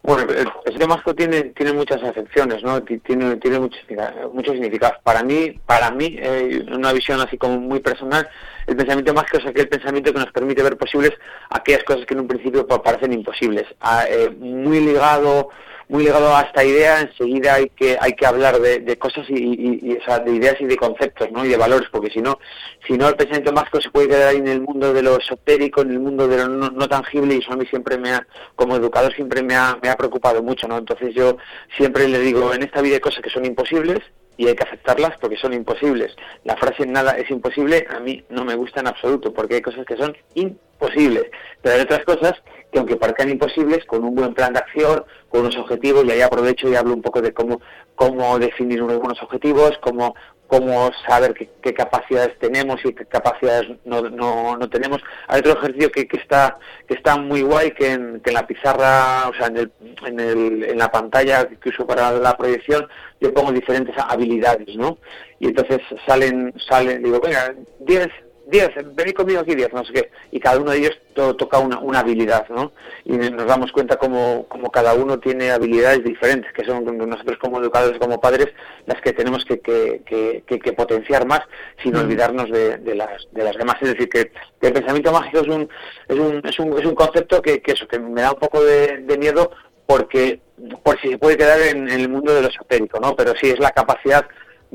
Bueno, 0.06 0.32
el 0.32 0.88
mágico 0.88 1.14
tiene, 1.16 1.42
tiene 1.56 1.72
muchas 1.72 2.00
acepciones, 2.00 2.62
¿no? 2.62 2.80
Ti- 2.84 2.98
Tiene, 3.00 3.36
tiene 3.36 3.58
muchos, 3.58 3.80
significa- 3.80 4.14
muchos 4.32 4.52
significados. 4.54 4.98
Para 5.02 5.24
mí, 5.24 5.58
para 5.66 5.90
mí, 5.90 6.16
eh, 6.20 6.64
una 6.72 6.92
visión 6.92 7.20
así 7.20 7.36
como 7.36 7.58
muy 7.58 7.80
personal, 7.80 8.28
el 8.68 8.76
pensamiento 8.76 9.12
mágico 9.12 9.38
es 9.38 9.46
aquel 9.46 9.68
pensamiento 9.68 10.12
que 10.12 10.20
nos 10.20 10.30
permite 10.30 10.62
ver 10.62 10.76
posibles 10.76 11.10
aquellas 11.50 11.82
cosas 11.82 12.06
que 12.06 12.14
en 12.14 12.20
un 12.20 12.28
principio 12.28 12.64
pa- 12.68 12.80
parecen 12.84 13.14
imposibles. 13.14 13.64
Ah, 13.80 14.04
eh, 14.08 14.30
muy 14.30 14.78
ligado 14.78 15.48
muy 15.88 16.04
ligado 16.04 16.34
a 16.34 16.42
esta 16.42 16.64
idea, 16.64 17.00
enseguida 17.00 17.54
hay 17.54 17.68
que 17.70 17.96
hay 18.00 18.12
que 18.14 18.26
hablar 18.26 18.58
de, 18.60 18.80
de 18.80 18.98
cosas 18.98 19.24
y, 19.28 19.34
y- 19.36 19.96
o 19.96 20.04
sea, 20.04 20.18
de 20.18 20.32
ideas 20.32 20.56
y 20.60 20.64
de 20.64 20.76
conceptos, 20.76 21.30
¿no? 21.30 21.44
Y 21.44 21.48
de 21.48 21.56
valores, 21.56 21.88
porque 21.92 22.10
si 22.10 22.20
no, 22.20 22.38
si 22.86 22.94
no 22.94 23.08
el 23.08 23.14
pensamiento 23.16 23.52
mágico 23.52 23.80
se 23.80 23.90
puede 23.90 24.08
quedar 24.08 24.28
ahí 24.28 24.38
en 24.38 24.48
el 24.48 24.60
mundo 24.62 24.92
de 24.92 25.02
lo 25.02 25.18
esotérico, 25.18 25.82
en 25.82 25.90
el 25.92 26.00
mundo 26.00 26.26
de 26.26 26.38
lo 26.38 26.48
no, 26.48 26.70
no 26.70 26.88
tangible 26.88 27.34
y 27.34 27.38
eso 27.38 27.52
a 27.52 27.56
mí 27.56 27.66
siempre 27.66 27.98
me 27.98 28.10
ha, 28.12 28.26
como 28.56 28.74
educador 28.76 29.14
siempre 29.14 29.42
me 29.42 29.54
ha, 29.54 29.78
me 29.82 29.88
ha 29.88 29.96
preocupado 29.96 30.42
mucho, 30.42 30.66
¿no? 30.66 30.76
Entonces 30.78 31.14
yo 31.14 31.36
siempre 31.76 32.08
le 32.08 32.18
digo, 32.18 32.52
en 32.52 32.62
esta 32.64 32.80
vida 32.82 32.94
hay 32.94 33.00
cosas 33.00 33.22
que 33.22 33.30
son 33.30 33.44
imposibles 33.44 34.00
y 34.36 34.46
hay 34.46 34.54
que 34.54 34.64
aceptarlas 34.64 35.12
porque 35.20 35.36
son 35.36 35.52
imposibles. 35.52 36.14
La 36.44 36.56
frase 36.56 36.86
nada 36.86 37.12
es 37.12 37.30
imposible 37.30 37.86
a 37.88 38.00
mí 38.00 38.24
no 38.28 38.44
me 38.44 38.54
gusta 38.54 38.80
en 38.80 38.88
absoluto 38.88 39.32
porque 39.32 39.56
hay 39.56 39.62
cosas 39.62 39.84
que 39.86 39.96
son 39.96 40.16
imposibles, 40.34 41.24
pero 41.62 41.76
hay 41.76 41.82
otras 41.82 42.04
cosas 42.04 42.34
que 42.70 42.78
aunque 42.78 42.96
parezcan 42.96 43.30
imposibles, 43.30 43.84
con 43.84 44.04
un 44.04 44.14
buen 44.14 44.34
plan 44.34 44.52
de 44.52 44.58
acción, 44.58 45.04
con 45.28 45.42
unos 45.42 45.56
objetivos, 45.56 46.04
y 46.04 46.10
ahí 46.10 46.20
aprovecho 46.20 46.68
y 46.68 46.74
hablo 46.74 46.94
un 46.94 47.02
poco 47.02 47.22
de 47.22 47.32
cómo, 47.32 47.60
cómo 47.94 48.38
definir 48.38 48.82
unos 48.82 48.98
buenos 48.98 49.22
objetivos, 49.22 49.78
cómo, 49.80 50.14
cómo 50.46 50.90
saber 51.06 51.34
qué, 51.34 51.74
capacidades 51.74 52.38
tenemos 52.38 52.80
y 52.84 52.92
qué 52.94 53.04
capacidades 53.06 53.68
no, 53.84 54.02
no, 54.02 54.56
no 54.56 54.70
tenemos. 54.70 55.02
Hay 55.28 55.40
otro 55.40 55.58
ejercicio 55.58 55.90
que, 55.90 56.06
que 56.06 56.16
está 56.16 56.58
que 56.86 56.94
está 56.94 57.16
muy 57.16 57.42
guay, 57.42 57.72
que 57.72 57.92
en, 57.92 58.20
que 58.20 58.30
en 58.30 58.34
la 58.34 58.46
pizarra, 58.46 59.28
o 59.28 59.34
sea, 59.34 59.48
en, 59.48 59.56
el, 59.56 59.72
en, 60.06 60.20
el, 60.20 60.64
en 60.64 60.78
la 60.78 60.90
pantalla 60.90 61.48
que 61.48 61.68
uso 61.68 61.86
para 61.86 62.12
la 62.12 62.36
proyección, 62.36 62.86
yo 63.20 63.32
pongo 63.34 63.52
diferentes 63.52 63.94
habilidades, 63.98 64.74
¿no? 64.76 64.98
Y 65.40 65.46
entonces 65.48 65.80
salen, 66.06 66.54
salen 66.68 67.02
digo, 67.02 67.20
venga, 67.20 67.54
10 67.80 68.08
10, 68.48 68.94
venid 68.94 69.12
conmigo 69.14 69.40
aquí 69.40 69.54
10, 69.54 69.72
no 69.72 69.84
sé 69.84 69.92
qué, 69.92 70.10
y 70.30 70.38
cada 70.38 70.58
uno 70.60 70.70
de 70.70 70.78
ellos 70.78 70.98
to- 71.14 71.34
toca 71.34 71.58
una, 71.58 71.80
una 71.80 71.98
habilidad, 71.98 72.48
¿no? 72.48 72.72
Y 73.04 73.12
nos 73.16 73.44
damos 73.46 73.72
cuenta 73.72 73.96
como, 73.96 74.46
como 74.48 74.70
cada 74.70 74.94
uno 74.94 75.18
tiene 75.18 75.50
habilidades 75.50 76.04
diferentes, 76.04 76.52
que 76.52 76.64
son 76.64 76.84
nosotros 76.96 77.38
como 77.40 77.60
educadores, 77.60 77.98
como 77.98 78.20
padres, 78.20 78.48
las 78.86 79.00
que 79.00 79.12
tenemos 79.12 79.44
que, 79.44 79.58
que, 79.60 80.02
que, 80.06 80.44
que- 80.46 80.72
potenciar 80.74 81.26
más 81.26 81.40
sin 81.82 81.94
Mm. 81.94 81.98
olvidarnos 82.00 82.50
de, 82.50 82.76
de 82.78 82.94
las, 82.94 83.26
de 83.32 83.42
las 83.44 83.56
demás. 83.56 83.76
Es 83.80 83.88
decir, 83.94 84.08
que, 84.08 84.30
que 84.60 84.66
el 84.68 84.72
pensamiento 84.72 85.10
mágico 85.12 85.40
es 85.40 85.48
un, 85.48 85.68
es 86.08 86.16
un, 86.18 86.42
es 86.44 86.58
un, 86.58 86.78
es 86.78 86.86
un 86.86 86.94
concepto 86.94 87.42
que, 87.42 87.60
que 87.60 87.72
eso, 87.72 87.88
que 87.88 87.98
me 87.98 88.20
da 88.22 88.30
un 88.32 88.38
poco 88.38 88.62
de, 88.62 88.98
de 88.98 89.18
miedo 89.18 89.50
porque 89.86 90.40
por 90.82 91.00
si 91.00 91.08
se 91.10 91.18
puede 91.18 91.36
quedar 91.36 91.60
en, 91.60 91.88
en 91.88 92.00
el 92.00 92.08
mundo 92.08 92.32
de 92.34 92.42
lo 92.42 92.48
esotérico, 92.48 92.98
¿no? 93.00 93.14
Pero 93.16 93.32
sí 93.40 93.48
es 93.50 93.58
la 93.58 93.70
capacidad 93.70 94.24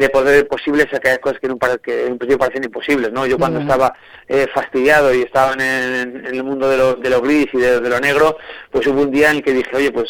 de 0.01 0.09
poder 0.09 0.33
ver 0.35 0.47
posibles 0.47 0.87
aquellas 0.93 1.19
cosas 1.19 1.39
que 1.39 1.45
en 1.47 1.53
un, 1.53 1.59
par- 1.59 1.79
que 1.79 2.07
en 2.07 2.17
principio 2.17 2.37
parecen 2.39 2.63
imposibles, 2.63 3.11
¿no? 3.11 3.25
Yo 3.25 3.37
cuando 3.37 3.59
estaba 3.71 3.93
eh, 4.27 4.47
fastidiado 4.53 5.13
y 5.13 5.21
estaba 5.21 5.53
en 5.53 6.25
el 6.25 6.43
mundo 6.43 6.67
de 6.69 6.77
lo, 6.77 6.95
de 6.95 7.09
lo 7.09 7.21
gris 7.21 7.47
y 7.53 7.57
de, 7.57 7.79
de 7.79 7.89
lo 7.89 7.99
negro, 7.99 8.37
pues 8.71 8.85
hubo 8.87 9.01
un 9.01 9.11
día 9.11 9.29
en 9.31 9.37
el 9.37 9.43
que 9.43 9.53
dije, 9.53 9.75
oye, 9.75 9.91
pues 9.91 10.09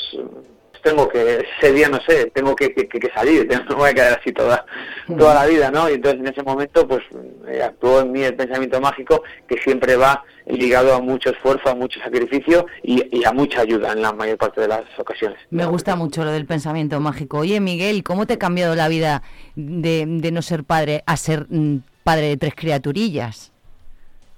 tengo 0.82 1.08
que, 1.08 1.46
ese 1.60 1.74
día 1.74 1.90
no 1.90 2.00
sé, 2.08 2.32
tengo 2.34 2.56
que, 2.56 2.74
que, 2.74 2.88
que 2.88 3.10
salir, 3.14 3.48
no 3.70 3.70
me 3.70 3.76
voy 3.76 3.90
a 3.90 3.94
quedar 3.94 4.20
así 4.20 4.32
toda, 4.32 4.66
toda 5.08 5.34
la 5.34 5.46
vida, 5.46 5.72
¿no? 5.72 5.90
Y 5.90 5.94
entonces 5.94 6.20
en 6.20 6.28
ese 6.28 6.44
momento, 6.44 6.88
pues 6.88 7.02
eh, 7.48 7.62
actuó 7.64 8.02
en 8.02 8.12
mí 8.12 8.22
el 8.22 8.36
pensamiento 8.36 8.80
mágico 8.82 9.24
que 9.48 9.58
siempre 9.58 9.96
va 9.96 10.24
ligado 10.46 10.94
a 10.94 11.02
mucho 11.02 11.30
esfuerzo, 11.30 11.70
a 11.70 11.76
mucho 11.76 12.00
sacrificio 12.02 12.66
y, 12.84 13.04
y 13.18 13.24
a 13.26 13.32
mucha 13.32 13.62
ayuda 13.62 13.94
en 13.94 14.02
la 14.02 14.12
mayor 14.12 14.38
parte 14.38 14.62
de 14.62 14.68
las 14.68 14.84
ocasiones. 14.98 15.38
me 15.50 15.66
gusta 15.66 15.96
mucho 15.96 16.24
lo 16.24 16.32
del 16.32 16.46
pensamiento 16.46 17.00
mágico. 17.00 17.40
Oye, 17.40 17.60
Miguel, 17.60 18.04
¿cómo 18.04 18.26
te 18.26 18.34
ha 18.34 18.40
cambiado 18.40 18.76
la 18.76 18.88
vida 18.88 19.24
de, 19.56 20.06
de 20.08 20.32
no 20.32 20.42
ser 20.42 20.64
padre 20.64 21.04
a 21.06 21.18
ser 21.18 21.48
mm, 21.50 21.78
padre 22.04 22.28
de 22.28 22.38
tres 22.38 22.54
criaturillas? 22.56 23.51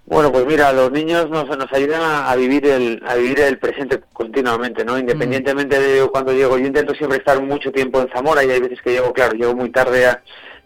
Bueno, 0.06 0.32
pues 0.32 0.46
mira, 0.46 0.74
los 0.74 0.92
niños 0.92 1.30
nos, 1.30 1.48
nos 1.58 1.72
ayudan 1.72 2.02
a, 2.04 2.36
vivir 2.36 2.66
el 2.68 3.02
a 3.08 3.16
vivir 3.16 3.40
el 3.40 3.58
presente 3.58 4.02
continuamente, 4.12 4.84
¿no? 4.84 5.00
Independientemente 5.00 5.80
de 5.80 6.08
cuando 6.10 6.34
llego, 6.34 6.58
yo 6.58 6.68
intento 6.68 6.94
siempre 6.94 7.20
estar 7.20 7.42
mucho 7.42 7.72
tiempo 7.72 8.02
en 8.02 8.10
Zamora 8.10 8.44
y 8.44 8.52
hay 8.52 8.60
veces 8.60 8.82
que 8.82 8.92
llego, 8.92 9.14
claro, 9.14 9.34
llego 9.34 9.56
muy 9.56 9.70
tarde 9.72 10.06
a 10.06 10.22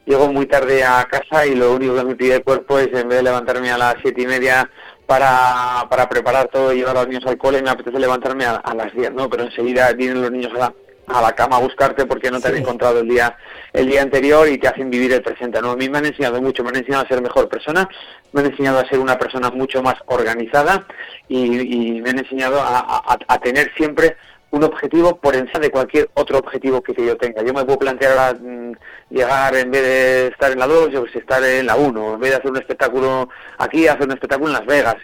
llego 0.05 0.31
muy 0.31 0.47
tarde 0.47 0.83
a 0.83 1.05
casa 1.05 1.45
y 1.45 1.53
lo 1.53 1.73
único 1.75 1.95
que 1.95 2.03
me 2.03 2.15
pide 2.15 2.35
el 2.37 2.43
cuerpo 2.43 2.79
es 2.79 2.87
en 2.87 3.09
vez 3.09 3.17
de 3.17 3.23
levantarme 3.23 3.69
a 3.69 3.77
las 3.77 3.95
siete 4.01 4.21
y 4.21 4.25
media 4.25 4.69
para, 5.05 5.85
para 5.89 6.09
preparar 6.09 6.47
todo 6.47 6.73
y 6.73 6.77
llevar 6.77 6.97
a 6.97 7.01
los 7.01 7.09
niños 7.09 7.25
al 7.27 7.37
cole, 7.37 7.61
me 7.61 7.69
apetece 7.69 7.99
levantarme 7.99 8.45
a, 8.45 8.55
a 8.55 8.73
las 8.73 8.93
10, 8.93 9.13
¿no? 9.13 9.29
Pero 9.29 9.43
enseguida 9.43 9.91
vienen 9.93 10.21
los 10.21 10.31
niños 10.31 10.51
a 10.55 10.57
la, 10.57 10.73
a 11.07 11.21
la 11.21 11.33
cama 11.33 11.57
a 11.57 11.59
buscarte 11.61 12.05
porque 12.05 12.29
no 12.29 12.39
te 12.39 12.49
han 12.49 12.57
encontrado 12.57 12.99
el 12.99 13.07
día 13.07 13.35
el 13.73 13.87
día 13.87 14.01
anterior 14.01 14.47
y 14.49 14.57
te 14.57 14.67
hacen 14.67 14.89
vivir 14.89 15.13
el 15.13 15.21
presente, 15.21 15.61
¿no? 15.61 15.71
A 15.71 15.75
mí 15.75 15.87
me 15.89 15.97
han 15.99 16.05
enseñado 16.05 16.41
mucho, 16.41 16.63
me 16.63 16.69
han 16.69 16.77
enseñado 16.77 17.05
a 17.05 17.07
ser 17.07 17.21
mejor 17.21 17.47
persona, 17.47 17.87
me 18.33 18.41
han 18.41 18.47
enseñado 18.47 18.79
a 18.79 18.87
ser 18.89 18.99
una 18.99 19.17
persona 19.17 19.49
mucho 19.51 19.81
más 19.81 19.95
organizada 20.07 20.85
y, 21.27 21.95
y 21.97 22.01
me 22.01 22.09
han 22.09 22.19
enseñado 22.19 22.59
a, 22.61 22.79
a- 22.79 23.17
a 23.27 23.39
tener 23.39 23.71
siempre 23.75 24.17
un 24.51 24.63
objetivo 24.63 25.17
por 25.17 25.35
encima 25.35 25.59
de 25.59 25.71
cualquier 25.71 26.09
otro 26.13 26.39
objetivo 26.39 26.81
que, 26.81 26.93
yo 26.93 27.17
tenga. 27.17 27.43
Yo 27.43 27.53
me 27.53 27.65
puedo 27.65 27.79
plantear 27.79 28.17
ahora, 28.17 28.39
mm, 28.39 28.71
llegar 29.09 29.55
en 29.55 29.71
vez 29.71 29.81
de 29.83 30.27
estar 30.27 30.51
en 30.51 30.59
la 30.59 30.67
2, 30.67 30.91
yo 30.91 31.05
sé, 31.11 31.19
estar 31.19 31.43
en 31.43 31.65
la 31.65 31.75
1, 31.75 32.13
en 32.13 32.19
vez 32.19 32.31
de 32.31 32.37
hacer 32.37 32.51
un 32.51 32.57
espectáculo 32.57 33.29
aquí, 33.57 33.87
hacer 33.87 34.03
un 34.03 34.11
espectáculo 34.11 34.47
en 34.47 34.53
Las 34.53 34.65
Vegas. 34.65 34.95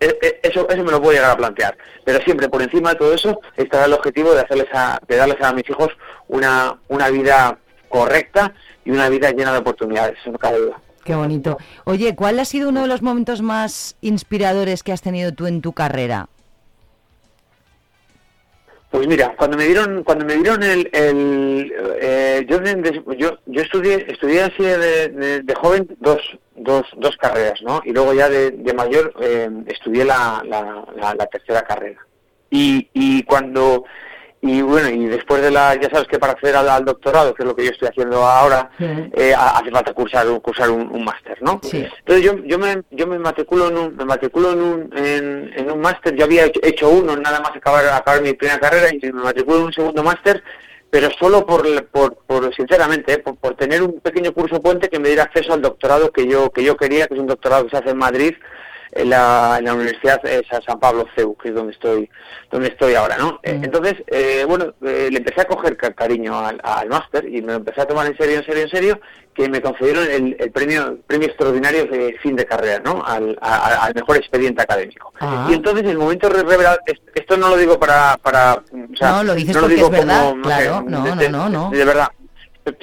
E- 0.00 0.18
e- 0.20 0.40
eso, 0.42 0.68
eso 0.68 0.84
me 0.84 0.90
lo 0.90 1.00
puedo 1.00 1.12
llegar 1.12 1.30
a 1.30 1.36
plantear. 1.36 1.76
Pero 2.04 2.20
siempre 2.20 2.48
por 2.48 2.62
encima 2.62 2.90
de 2.90 2.96
todo 2.96 3.12
eso 3.12 3.40
estará 3.56 3.84
el 3.84 3.92
objetivo 3.92 4.32
de 4.32 4.40
hacerles 4.40 4.68
a, 4.72 4.98
de 5.06 5.16
darles 5.16 5.40
a 5.40 5.52
mis 5.52 5.68
hijos 5.68 5.88
una, 6.28 6.78
una 6.88 7.10
vida 7.10 7.58
correcta 7.88 8.54
y 8.84 8.90
una 8.90 9.08
vida 9.08 9.30
llena 9.30 9.52
de 9.52 9.58
oportunidades, 9.58 10.18
eso 10.20 10.30
no 10.30 10.38
cabe 10.38 10.58
duda. 10.58 10.80
Qué 11.04 11.14
bonito. 11.14 11.56
Oye, 11.84 12.16
¿cuál 12.16 12.38
ha 12.40 12.44
sido 12.44 12.68
uno 12.68 12.82
de 12.82 12.88
los 12.88 13.00
momentos 13.00 13.40
más 13.40 13.96
inspiradores 14.00 14.82
que 14.82 14.92
has 14.92 15.02
tenido 15.02 15.32
tú 15.32 15.46
en 15.46 15.60
tu 15.60 15.72
carrera? 15.72 16.28
Pues 18.96 19.08
mira, 19.08 19.34
cuando 19.36 19.58
me 19.58 19.66
dieron, 19.66 20.02
cuando 20.04 20.24
me 20.24 20.36
dieron 20.36 20.62
el, 20.62 20.88
el 20.90 21.70
eh, 22.00 22.46
yo, 22.48 22.58
yo, 23.12 23.38
yo 23.44 23.60
estudié, 23.60 24.06
estudié 24.08 24.40
así 24.44 24.62
de, 24.62 25.08
de- 25.08 25.42
de 25.42 25.54
joven 25.54 25.86
dos, 26.00 26.18
dos, 26.54 26.86
dos 26.96 27.14
carreras, 27.18 27.60
¿no? 27.60 27.82
Y 27.84 27.92
luego 27.92 28.14
ya 28.14 28.30
de, 28.30 28.52
de 28.52 28.72
mayor 28.72 29.12
eh, 29.20 29.50
estudié 29.66 30.06
la, 30.06 30.42
la, 30.46 30.82
la- 30.96 31.14
la 31.14 31.26
tercera 31.26 31.60
carrera. 31.60 32.00
Y, 32.48 32.88
y 32.94 33.22
cuando, 33.24 33.84
y 34.42 34.60
bueno, 34.62 34.88
y 34.90 35.06
después 35.06 35.42
de 35.42 35.50
la, 35.50 35.74
ya 35.74 35.88
sabes 35.90 36.06
que 36.08 36.18
para 36.18 36.32
acceder 36.34 36.56
al, 36.56 36.68
al 36.68 36.84
doctorado, 36.84 37.34
que 37.34 37.42
es 37.42 37.46
lo 37.48 37.56
que 37.56 37.64
yo 37.64 37.70
estoy 37.70 37.88
haciendo 37.88 38.24
ahora, 38.24 38.70
eh, 39.14 39.34
ha- 39.34 39.58
hace 39.58 39.70
falta 39.70 39.92
cursar, 39.92 40.28
un- 40.28 40.40
cursar 40.40 40.70
un, 40.70 40.88
un 40.92 41.04
máster, 41.04 41.38
¿no? 41.42 41.60
Entonces 41.98 42.24
yo, 42.24 42.36
yo 42.44 42.58
me, 42.58 42.82
yo 42.90 43.06
me 43.06 43.18
matriculo 43.18 43.68
en 43.68 43.76
un, 43.78 43.96
me 43.96 44.04
matriculo 44.04 44.52
en 44.52 44.60
un, 44.62 44.98
en, 44.98 45.52
en 45.56 45.70
un 45.70 45.80
máster, 45.80 46.14
yo 46.14 46.24
había 46.26 46.44
hecho, 46.44 46.60
hecho 46.62 46.88
uno 46.90 47.16
nada 47.16 47.40
más 47.40 47.50
acabar, 47.56 47.86
acabar 47.88 48.20
mi 48.22 48.34
primera 48.34 48.60
carrera 48.60 48.88
y 48.92 48.98
me 49.12 49.22
matriculo 49.22 49.58
en 49.58 49.64
un 49.64 49.72
segundo 49.72 50.02
máster, 50.02 50.42
pero 50.90 51.08
solo 51.18 51.44
por, 51.44 51.86
por, 51.86 52.16
por 52.26 52.54
sinceramente, 52.54 53.14
eh, 53.14 53.18
por, 53.18 53.36
por 53.36 53.54
tener 53.56 53.82
un 53.82 54.00
pequeño 54.00 54.32
curso 54.32 54.62
puente 54.62 54.88
que 54.88 55.00
me 55.00 55.08
diera 55.08 55.24
acceso 55.24 55.52
al 55.54 55.62
doctorado 55.62 56.12
que 56.12 56.26
yo, 56.28 56.50
que 56.50 56.62
yo 56.62 56.76
quería, 56.76 57.08
que 57.08 57.14
es 57.14 57.20
un 57.20 57.26
doctorado 57.26 57.64
que 57.64 57.70
se 57.70 57.78
hace 57.78 57.90
en 57.90 57.98
Madrid, 57.98 58.34
en 58.96 59.10
la, 59.10 59.56
en 59.58 59.64
la 59.66 59.74
Universidad 59.74 60.20
Sa- 60.50 60.60
San 60.62 60.78
Pablo 60.80 61.06
CEU, 61.14 61.36
que 61.36 61.48
es 61.50 61.54
donde 61.54 61.72
estoy, 61.72 62.08
donde 62.50 62.68
estoy 62.68 62.94
ahora, 62.94 63.16
¿no? 63.18 63.38
Eh, 63.42 63.60
Entonces, 63.62 63.94
eh, 64.08 64.44
bueno, 64.46 64.74
eh, 64.82 65.08
le 65.10 65.18
empecé 65.18 65.40
a 65.42 65.44
coger 65.46 65.76
ca- 65.76 65.92
cariño 65.92 66.38
al, 66.38 66.60
al 66.62 66.88
máster 66.88 67.26
y 67.28 67.40
me 67.42 67.48
lo 67.48 67.54
empecé 67.54 67.80
a 67.82 67.86
tomar 67.86 68.06
en 68.06 68.16
serio, 68.16 68.38
en 68.38 68.44
serio, 68.46 68.62
en 68.64 68.70
serio, 68.70 69.00
que 69.34 69.48
me 69.50 69.60
concedieron 69.60 70.04
el, 70.10 70.36
el 70.40 70.50
premio, 70.50 70.98
premio 71.06 71.28
extraordinario 71.28 71.84
de 71.86 72.16
fin 72.22 72.36
de 72.36 72.46
carrera, 72.46 72.80
¿no? 72.84 73.04
Al, 73.04 73.38
a- 73.42 73.84
al 73.84 73.94
mejor 73.94 74.16
expediente 74.16 74.62
académico. 74.62 75.12
Ah. 75.20 75.46
Y 75.50 75.54
entonces 75.54 75.84
el 75.84 75.98
momento 75.98 76.28
re- 76.28 76.42
revelador, 76.42 76.80
es- 76.86 77.00
esto 77.14 77.36
no 77.36 77.50
lo 77.50 77.56
digo 77.56 77.78
para, 77.78 78.16
para 78.22 78.54
o 78.54 78.96
sea, 78.96 79.12
No, 79.12 79.24
lo 79.24 79.34
dices 79.34 79.54
no 79.54 79.60
porque 79.62 79.74
digo 79.74 79.86
es 79.88 79.92
verdad, 79.92 80.20
como, 80.30 80.36
no 80.36 80.44
sé, 80.48 80.62
claro, 80.64 80.84
no, 80.88 81.16
de- 81.16 81.28
no, 81.28 81.48
no, 81.50 81.64
no. 81.64 81.70
de 81.70 81.84
verdad. 81.84 82.08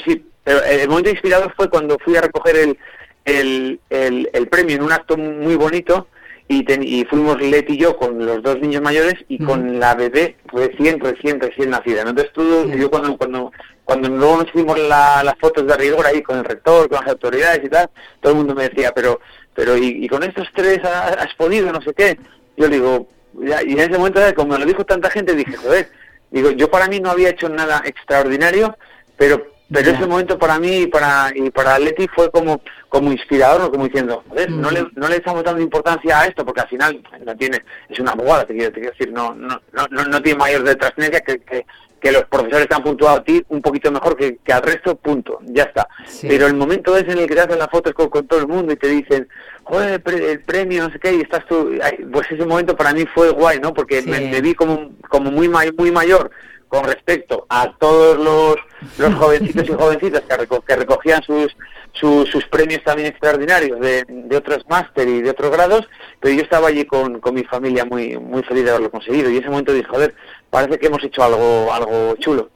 Sí, 0.06 0.26
pero 0.44 0.64
el 0.64 0.88
momento 0.90 1.10
inspirador 1.10 1.54
fue 1.56 1.70
cuando 1.70 1.98
fui 2.04 2.16
a 2.16 2.22
recoger 2.22 2.56
el, 2.58 2.78
el, 3.26 3.80
el, 3.90 4.30
el 4.34 4.48
premio 4.48 4.76
en 4.76 4.84
un 4.84 4.92
acto 4.92 5.18
muy 5.18 5.56
bonito 5.56 6.08
y, 6.48 6.64
ten- 6.66 6.84
y 6.84 7.06
fuimos 7.06 7.42
Leti 7.42 7.74
y 7.74 7.78
yo 7.78 7.96
con 7.98 8.26
los 8.26 8.44
dos 8.44 8.60
niños 8.60 8.82
mayores 8.82 9.16
y 9.30 9.40
con 9.44 9.80
la 9.80 9.96
bebé 9.96 10.36
recién, 10.48 11.00
recién, 11.00 11.40
recién 11.40 11.70
nacida. 11.70 12.02
Entonces 12.02 12.32
todo, 12.34 12.68
yo 12.68 12.90
cuando, 12.92 13.18
cuando, 13.18 13.52
cuando 13.86 14.10
luego 14.10 14.38
nos 14.38 14.48
hicimos 14.50 14.78
la- 14.78 15.24
las 15.24 15.36
fotos 15.40 15.66
de 15.66 15.76
rigor 15.78 16.06
ahí 16.06 16.22
con 16.22 16.38
el 16.38 16.44
rector, 16.46 16.90
con 16.90 17.00
las 17.00 17.10
autoridades 17.10 17.62
y 17.64 17.70
tal, 17.70 17.90
todo 18.22 18.34
el 18.34 18.38
mundo 18.40 18.56
me 18.56 18.68
decía, 18.70 18.92
pero, 18.94 19.20
pero 19.56 19.78
y, 19.78 20.04
y 20.06 20.08
con 20.10 20.24
estos 20.24 20.48
tres 20.54 20.84
ha- 20.84 21.10
has 21.14 21.34
podido, 21.36 21.72
no 21.72 21.82
sé 21.82 21.94
qué. 21.94 22.18
Yo 22.58 22.68
digo, 22.68 23.08
ya, 23.42 23.64
y 23.64 23.72
en 23.72 23.80
ese 23.80 23.98
momento, 23.98 24.20
como 24.36 24.54
me 24.54 24.60
lo 24.60 24.66
dijo 24.66 24.86
tanta 24.86 25.10
gente, 25.10 25.34
dije, 25.36 25.56
joder, 25.56 25.90
digo, 26.30 26.52
yo 26.52 26.70
para 26.70 26.88
mí 26.88 27.00
no 27.00 27.10
había 27.10 27.30
hecho 27.30 27.48
nada 27.50 27.82
extraordinario, 27.86 28.78
pero 29.18 29.48
pero 29.72 29.90
ese 29.90 30.06
momento 30.06 30.38
para 30.38 30.60
mí 30.60 30.82
y 30.82 30.88
para 30.88 31.32
y 31.34 31.50
para 31.50 31.80
Leti 31.80 32.08
fue 32.10 32.30
como 32.30 32.62
como 32.94 33.12
inspirador 33.12 33.60
¿no? 33.60 33.72
como 33.72 33.86
diciendo 33.86 34.24
no 34.50 34.70
le 34.70 34.86
no 34.96 35.08
le 35.08 35.16
estamos 35.16 35.44
dando 35.44 35.60
importancia 35.62 36.20
a 36.20 36.26
esto 36.28 36.46
porque 36.46 36.62
al 36.62 36.68
final 36.68 37.02
no 37.26 37.36
tiene 37.36 37.64
es 37.90 38.00
una 38.00 38.12
abogada 38.12 38.46
te 38.46 38.54
quiero, 38.54 38.72
te 38.72 38.82
quiero 38.82 38.92
decir 38.96 39.12
no 39.12 39.34
no 39.34 39.60
no 39.72 39.88
no, 39.90 40.04
no 40.06 40.22
tiene 40.22 40.38
mayor 40.38 40.62
de 40.64 40.76
trascendencia 40.76 41.22
que, 41.22 41.40
que 41.40 41.66
que 42.00 42.12
los 42.12 42.26
profesores 42.26 42.68
te 42.68 42.76
han 42.76 42.84
puntuado 42.84 43.18
a 43.18 43.24
ti 43.24 43.42
un 43.48 43.62
poquito 43.62 43.90
mejor 43.90 44.18
que, 44.18 44.36
que 44.44 44.52
al 44.52 44.62
resto, 44.62 44.94
punto, 44.98 45.40
ya 45.46 45.64
está. 45.64 45.88
Pero 46.28 46.48
el 46.48 46.54
momento 46.54 46.98
es 46.98 47.04
en 47.06 47.18
el 47.18 47.28
que 47.28 47.34
te 47.36 47.40
hacen 47.40 47.58
las 47.58 47.70
fotos 47.70 47.94
con, 47.94 48.10
con 48.10 48.28
todo 48.28 48.42
el 48.42 48.48
mundo 48.48 48.74
y 48.74 48.76
te 48.76 48.90
dicen, 48.90 49.26
joder, 49.64 49.94
el, 49.94 50.02
pre- 50.02 50.32
el 50.34 50.42
premio, 50.42 50.84
no 50.84 50.92
sé 50.92 51.00
qué, 51.00 51.14
y 51.14 51.22
estás 51.22 51.46
tú, 51.48 51.72
pues 52.12 52.30
ese 52.30 52.46
momento 52.46 52.76
para 52.76 52.92
mí 52.92 53.06
fue 53.16 53.30
guay, 53.30 53.60
¿no? 53.62 53.74
Porque 53.74 54.02
me, 54.02 54.20
me 54.32 54.42
vi 54.42 54.54
como, 54.54 54.92
como 55.08 55.32
muy, 55.32 55.48
muy 55.48 55.92
mayor 55.92 56.30
con 56.68 56.84
respecto 56.84 57.46
a 57.48 57.72
todos 57.78 58.18
los, 58.20 58.56
los 58.98 59.16
jovencitos 59.22 59.64
y 59.70 59.72
jovencitas 59.72 60.24
que, 60.24 60.46
que 60.68 60.76
recogían 60.76 61.24
sus, 61.24 61.56
sus, 61.94 62.46
premios 62.50 62.84
también 62.84 63.08
extraordinarios 63.08 63.80
de, 63.80 64.04
de 64.08 64.38
otros 64.38 64.66
máster 64.68 65.08
y 65.08 65.22
de 65.22 65.30
otros 65.30 65.52
grados, 65.52 65.88
pero 66.20 66.34
yo 66.34 66.42
estaba 66.42 66.68
allí 66.68 66.86
con, 66.86 67.20
con 67.20 67.36
mi 67.36 67.44
familia 67.44 67.86
muy, 67.86 68.18
muy 68.18 68.44
feliz 68.44 68.66
de 68.66 68.72
haberlo 68.72 68.92
conseguido. 68.92 69.30
Y 69.30 69.38
en 69.38 69.42
ese 69.42 69.50
momento 69.50 69.74
dije, 69.74 69.88
joder, 69.88 70.16
parece 70.50 70.80
que 70.80 70.88
hemos 70.88 71.04
hecho 71.04 71.24
algo, 71.24 71.72
algo 71.72 72.16
chulo. 72.18 72.50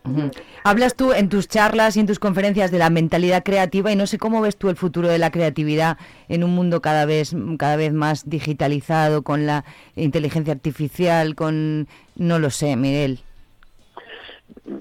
Hablas 0.64 0.96
tú 0.96 1.14
en 1.14 1.30
tus 1.30 1.48
charlas 1.48 1.98
y 1.98 2.00
en 2.00 2.08
tus 2.08 2.20
conferencias 2.20 2.72
de 2.72 2.80
la 2.80 2.90
mentalidad 2.90 3.44
creativa 3.44 3.92
y 3.92 3.96
no 3.96 4.08
sé 4.08 4.18
cómo 4.18 4.42
ves 4.42 4.58
tú 4.58 4.70
el 4.70 4.76
futuro 4.76 5.08
de 5.08 5.18
la 5.18 5.32
creatividad 5.32 5.98
en 6.30 6.44
un 6.44 6.54
mundo 6.54 6.82
cada 6.82 7.06
vez 7.06 7.36
cada 7.58 7.76
vez 7.76 7.94
más 7.94 8.30
digitalizado 8.30 9.22
con 9.22 9.46
la 9.46 9.66
inteligencia 9.96 10.54
artificial, 10.54 11.36
con 11.36 11.88
no 12.16 12.40
lo 12.40 12.50
sé, 12.50 12.76
Miguel. 12.76 13.20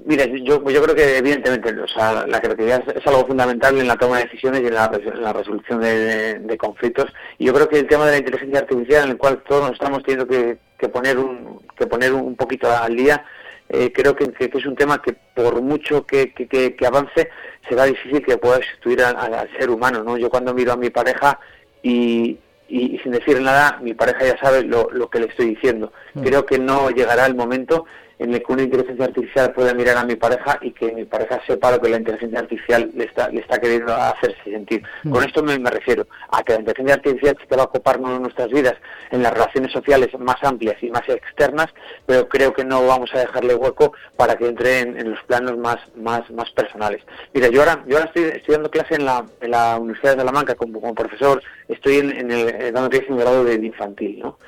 Mira, 0.06 0.24
yo, 0.24 0.62
yo 0.70 0.82
creo 0.82 0.94
que 0.94 1.18
evidentemente 1.18 1.68
o 1.80 1.88
sea, 1.88 2.24
la 2.26 2.40
creatividad 2.40 2.82
es, 2.96 3.04
algo 3.06 3.26
fundamental 3.26 3.76
en 3.78 3.88
la 3.88 3.96
toma 3.96 4.18
de 4.18 4.24
decisiones 4.24 4.62
y 4.62 4.66
en 4.68 4.74
la, 4.74 4.86
res- 4.88 5.04
en 5.06 5.20
la 5.20 5.32
resolución 5.32 5.80
de, 5.80 5.98
de- 5.98 6.38
de 6.38 6.56
conflictos. 6.56 7.12
Y 7.38 7.46
yo 7.46 7.52
creo 7.52 7.68
que 7.68 7.80
el 7.80 7.88
tema 7.88 8.06
de 8.06 8.12
la 8.12 8.18
inteligencia 8.18 8.60
artificial, 8.60 9.04
en 9.04 9.10
el 9.10 9.16
cual 9.18 9.42
todos 9.48 9.62
nos 9.62 9.72
estamos 9.72 10.02
teniendo 10.04 10.28
que, 10.28 10.58
que 10.78 10.88
poner 10.88 11.18
un 11.18 11.60
que 11.76 11.86
poner 11.88 12.12
un 12.12 12.36
poquito 12.36 12.70
al 12.70 12.94
día, 12.96 13.24
eh, 13.68 13.92
creo 13.92 14.14
que, 14.14 14.32
que- 14.32 14.48
que 14.48 14.58
es 14.58 14.64
un 14.66 14.76
tema 14.76 15.02
que 15.02 15.12
por 15.34 15.60
mucho 15.60 16.06
que, 16.06 16.32
que- 16.32 16.76
avance 16.86 17.28
será 17.68 17.84
difícil 17.84 18.24
que 18.24 18.38
pueda 18.38 18.56
sustituir 18.62 19.02
al, 19.02 19.50
ser 19.58 19.70
humano. 19.70 20.04
¿no? 20.04 20.16
Yo 20.16 20.30
cuando 20.30 20.54
miro 20.54 20.72
a 20.72 20.76
mi 20.76 20.90
pareja 20.90 21.40
y, 21.82 22.38
y- 22.68 22.94
y 22.94 22.98
sin 23.00 23.10
decir 23.10 23.40
nada, 23.40 23.78
mi 23.82 23.92
pareja 23.94 24.24
ya 24.24 24.38
sabe 24.38 24.62
lo, 24.62 24.88
lo 24.92 25.10
que 25.10 25.18
le 25.18 25.26
estoy 25.26 25.46
diciendo. 25.46 25.92
Mm. 26.14 26.22
Creo 26.22 26.46
que 26.46 26.60
no 26.60 26.90
llegará 26.90 27.26
el 27.26 27.34
momento 27.34 27.86
en 28.18 28.32
el 28.32 28.42
que 28.42 28.52
una 28.52 28.62
inteligencia 28.62 29.04
artificial 29.04 29.52
pueda 29.52 29.74
mirar 29.74 29.96
a 29.98 30.04
mi 30.04 30.16
pareja 30.16 30.58
y 30.62 30.70
que 30.72 30.92
mi 30.92 31.04
pareja 31.04 31.40
sepa 31.46 31.72
lo 31.72 31.80
que 31.80 31.88
la 31.88 31.98
inteligencia 31.98 32.38
artificial 32.38 32.90
le 32.94 33.04
está, 33.04 33.28
le 33.28 33.40
está 33.40 33.58
queriendo 33.58 33.94
hacerse 33.94 34.42
sentir. 34.44 34.82
Mm. 35.04 35.10
Con 35.10 35.24
esto 35.24 35.42
me, 35.42 35.58
me 35.58 35.70
refiero 35.70 36.06
a 36.30 36.42
que 36.42 36.54
la 36.54 36.60
inteligencia 36.60 36.94
artificial 36.94 37.36
sí 37.40 37.46
que 37.48 37.56
va 37.56 37.62
a 37.62 37.66
ocuparnos 37.66 38.16
en 38.16 38.22
nuestras 38.22 38.48
vidas, 38.50 38.74
en 39.10 39.22
las 39.22 39.32
relaciones 39.32 39.72
sociales 39.72 40.08
más 40.18 40.42
amplias 40.42 40.82
y 40.82 40.90
más 40.90 41.06
externas, 41.08 41.68
pero 42.06 42.28
creo 42.28 42.52
que 42.52 42.64
no 42.64 42.86
vamos 42.86 43.14
a 43.14 43.20
dejarle 43.20 43.54
hueco 43.54 43.92
para 44.16 44.36
que 44.36 44.48
entre 44.48 44.80
en, 44.80 44.98
en 44.98 45.10
los 45.10 45.22
planos 45.24 45.58
más, 45.58 45.78
más, 45.96 46.30
más 46.30 46.50
personales. 46.52 47.02
Mira, 47.34 47.48
yo 47.48 47.60
ahora, 47.60 47.84
yo 47.86 47.96
ahora 47.96 48.08
estoy, 48.08 48.24
estoy 48.24 48.54
dando 48.54 48.70
clase 48.70 48.94
en 48.94 49.04
la, 49.04 49.24
en 49.40 49.50
la 49.50 49.78
Universidad 49.78 50.12
de 50.12 50.18
Salamanca 50.20 50.54
como, 50.54 50.80
como 50.80 50.94
profesor, 50.94 51.42
estoy 51.68 51.98
en, 51.98 52.10
en 52.16 52.30
el, 52.30 52.48
eh, 52.48 52.72
dando 52.72 52.90
clases 52.90 53.08
en 53.08 53.14
el 53.14 53.20
grado 53.20 53.44
de 53.44 53.54
infantil, 53.54 54.20
¿no? 54.20 54.38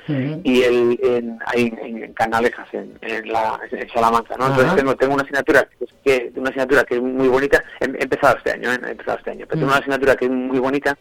y 0.43 0.61
el, 0.63 0.99
en, 1.03 1.39
ahí 1.45 1.73
en, 1.81 2.03
en 2.03 2.13
Canalejas, 2.13 2.67
en, 2.73 2.97
en, 3.01 3.31
la, 3.31 3.58
en 3.71 3.89
Salamanca, 3.89 4.35
¿no? 4.37 4.47
Entonces 4.47 4.75
tengo, 4.75 4.95
tengo 4.95 5.13
una 5.13 5.23
asignatura 5.23 5.67
que, 6.03 6.31
una 6.35 6.49
asignatura 6.49 6.83
que 6.83 6.95
es 6.95 7.01
muy 7.01 7.27
bonita, 7.27 7.63
he, 7.79 7.85
he 7.85 8.03
empezado 8.03 8.37
este 8.37 8.51
año, 8.51 8.71
¿eh? 8.71 8.79
he 8.87 8.91
empezado 8.91 9.17
este 9.17 9.31
año, 9.31 9.45
pero 9.47 9.59
tengo 9.59 9.67
Mm. 9.67 9.71
una 9.71 9.79
asignatura 9.79 10.15
que 10.15 10.25
es 10.25 10.31
muy 10.31 10.59
bonita 10.59 10.97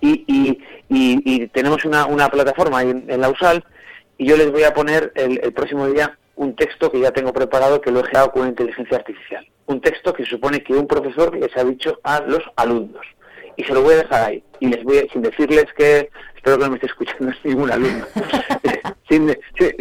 y, 0.00 0.24
y, 0.26 0.58
y, 0.88 1.22
y 1.24 1.46
tenemos 1.48 1.84
una, 1.84 2.06
una 2.06 2.28
plataforma 2.28 2.78
ahí 2.78 2.90
en, 2.90 3.04
en 3.08 3.20
la 3.20 3.28
USAL 3.28 3.64
y 4.18 4.26
yo 4.26 4.36
les 4.36 4.50
voy 4.50 4.64
a 4.64 4.74
poner 4.74 5.12
el, 5.14 5.40
el 5.42 5.52
próximo 5.52 5.86
día 5.88 6.16
un 6.36 6.56
texto 6.56 6.90
que 6.90 7.00
ya 7.00 7.10
tengo 7.10 7.32
preparado 7.32 7.80
que 7.80 7.90
lo 7.90 8.00
he 8.00 8.04
creado 8.04 8.32
con 8.32 8.48
inteligencia 8.48 8.96
artificial. 8.96 9.46
Un 9.66 9.80
texto 9.82 10.12
que 10.14 10.24
supone 10.24 10.62
que 10.62 10.72
un 10.72 10.86
profesor 10.86 11.36
les 11.36 11.54
ha 11.56 11.64
dicho 11.64 12.00
a 12.02 12.20
los 12.20 12.42
alumnos. 12.56 13.04
Y 13.56 13.64
se 13.64 13.74
lo 13.74 13.82
voy 13.82 13.92
a 13.94 13.98
dejar 13.98 14.24
ahí. 14.24 14.42
Y 14.58 14.68
les 14.68 14.82
voy 14.82 14.98
a, 14.98 15.12
sin 15.12 15.20
decirles 15.20 15.66
que, 15.76 16.08
espero 16.40 16.56
que 16.58 16.64
no 16.64 16.70
me 16.70 16.76
esté 16.76 16.86
escuchando 16.86 17.32
ningún 17.44 17.70
alumno, 17.70 18.06
sin, 19.08 19.36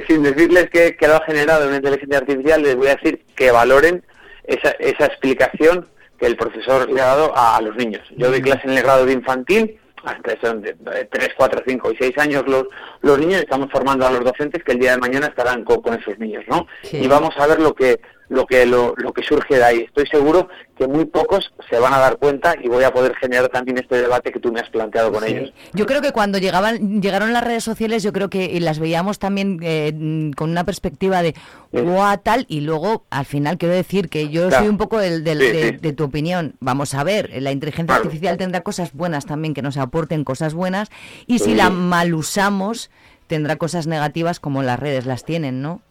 sin- 0.08 0.24
decirles 0.24 0.70
que, 0.70 0.96
que 0.98 1.08
lo 1.08 1.16
ha 1.16 1.22
generado 1.26 1.68
una 1.68 1.78
inteligencia 1.78 2.18
artificial, 2.18 2.62
les 2.62 2.76
voy 2.76 2.88
a 2.88 2.96
decir 2.96 3.24
que 3.36 3.52
valoren 3.52 4.04
esa, 4.44 4.72
esa 4.80 5.06
explicación 5.06 5.88
que 6.20 6.26
el 6.26 6.36
profesor 6.36 6.90
le 6.92 7.00
ha 7.02 7.06
dado 7.06 7.36
a, 7.38 7.56
a 7.58 7.62
los 7.62 7.76
niños. 7.78 8.02
Yo 8.18 8.30
doy 8.30 8.42
clase 8.42 8.62
en 8.68 8.72
el 8.78 8.84
grado 8.84 9.06
de 9.06 9.14
infantil, 9.14 9.80
hasta 10.04 10.40
son 10.42 10.62
de 10.62 10.74
3, 10.74 11.30
4, 11.38 11.64
5 11.66 11.92
y 11.92 11.98
6 11.98 12.18
años 12.18 12.44
los, 12.48 12.66
los 13.02 13.18
niños, 13.20 13.42
estamos 13.42 13.70
formando 13.72 14.06
a 14.06 14.12
los 14.12 14.24
docentes 14.26 14.64
que 14.64 14.74
el 14.74 14.80
día 14.80 14.92
de 14.92 14.98
mañana 14.98 15.28
estarán 15.28 15.64
co- 15.64 15.82
con, 15.82 15.94
esos 15.94 16.18
niños, 16.20 16.44
¿no? 16.50 16.68
Sí. 16.84 16.98
Y 16.98 17.08
vamos 17.08 17.36
a 17.38 17.48
ver 17.48 17.60
lo 17.60 17.74
que 17.74 18.00
lo 18.30 18.46
que 18.46 18.66
lo, 18.66 18.94
lo 18.98 19.12
que 19.12 19.24
surge 19.24 19.56
de 19.58 19.64
ahí. 19.64 19.80
Estoy 19.82 20.06
seguro 20.08 20.48
que 20.78 20.88
muy 20.88 21.06
pocos 21.06 21.52
se 21.70 21.78
van 21.80 21.94
a 21.94 21.98
dar 22.00 22.18
cuenta 22.18 22.56
y 22.64 22.68
voy 22.70 22.84
a 22.84 22.94
poder 22.94 23.14
generar 23.16 23.50
también 23.50 23.78
este 23.80 23.98
debate 24.02 24.32
que 24.32 24.40
tú 24.40 24.52
me 24.52 24.60
has 24.62 24.70
planteado 24.70 25.12
con 25.12 25.24
Sí. 25.24 25.32
ellos. 25.34 25.54
Yo 25.74 25.86
creo 25.86 26.02
que 26.02 26.12
cuando 26.14 26.38
llegaban, 26.38 27.02
llegaron 27.02 27.34
las 27.34 27.44
redes 27.44 27.64
sociales, 27.64 28.02
yo 28.04 28.14
creo 28.14 28.30
que 28.30 28.58
las 28.62 28.80
veíamos 28.80 29.20
también 29.20 29.60
eh, 29.62 30.32
con 30.38 30.52
una 30.52 30.64
perspectiva 30.64 31.22
de 31.22 31.34
guau, 31.72 32.18
tal, 32.24 32.46
y 32.48 32.62
luego 32.62 33.06
al 33.10 33.26
final 33.26 33.58
quiero 33.58 33.74
decir 33.76 34.10
que 34.10 34.30
yo 34.30 34.48
Claro. 34.48 34.64
soy 34.64 34.70
un 34.70 34.78
poco 34.78 35.00
del, 35.00 35.24
del- 35.24 35.40
Sí, 35.40 35.78
de, 35.82 35.94
tu 35.94 36.04
opinión. 36.06 36.54
Vamos 36.60 36.94
a 36.94 37.04
ver, 37.04 37.32
la 37.42 37.52
inteligencia 37.52 37.88
Claro. 37.96 38.04
artificial 38.04 38.38
tendrá 38.38 38.62
cosas 38.62 38.94
buenas 38.94 39.26
también, 39.26 39.54
que 39.54 39.62
nos 39.62 39.76
aporten 39.78 40.24
cosas 40.24 40.54
buenas, 40.54 40.90
y 41.28 41.40
si 41.40 41.56
la 41.56 41.70
mal 41.70 42.14
usamos, 42.14 42.90
tendrá 43.28 43.58
cosas 43.58 43.86
negativas 43.88 44.40
como 44.40 44.64
las 44.64 44.80
redes 44.80 45.06
las 45.06 45.26
tienen, 45.26 45.62
¿no? 45.62 45.82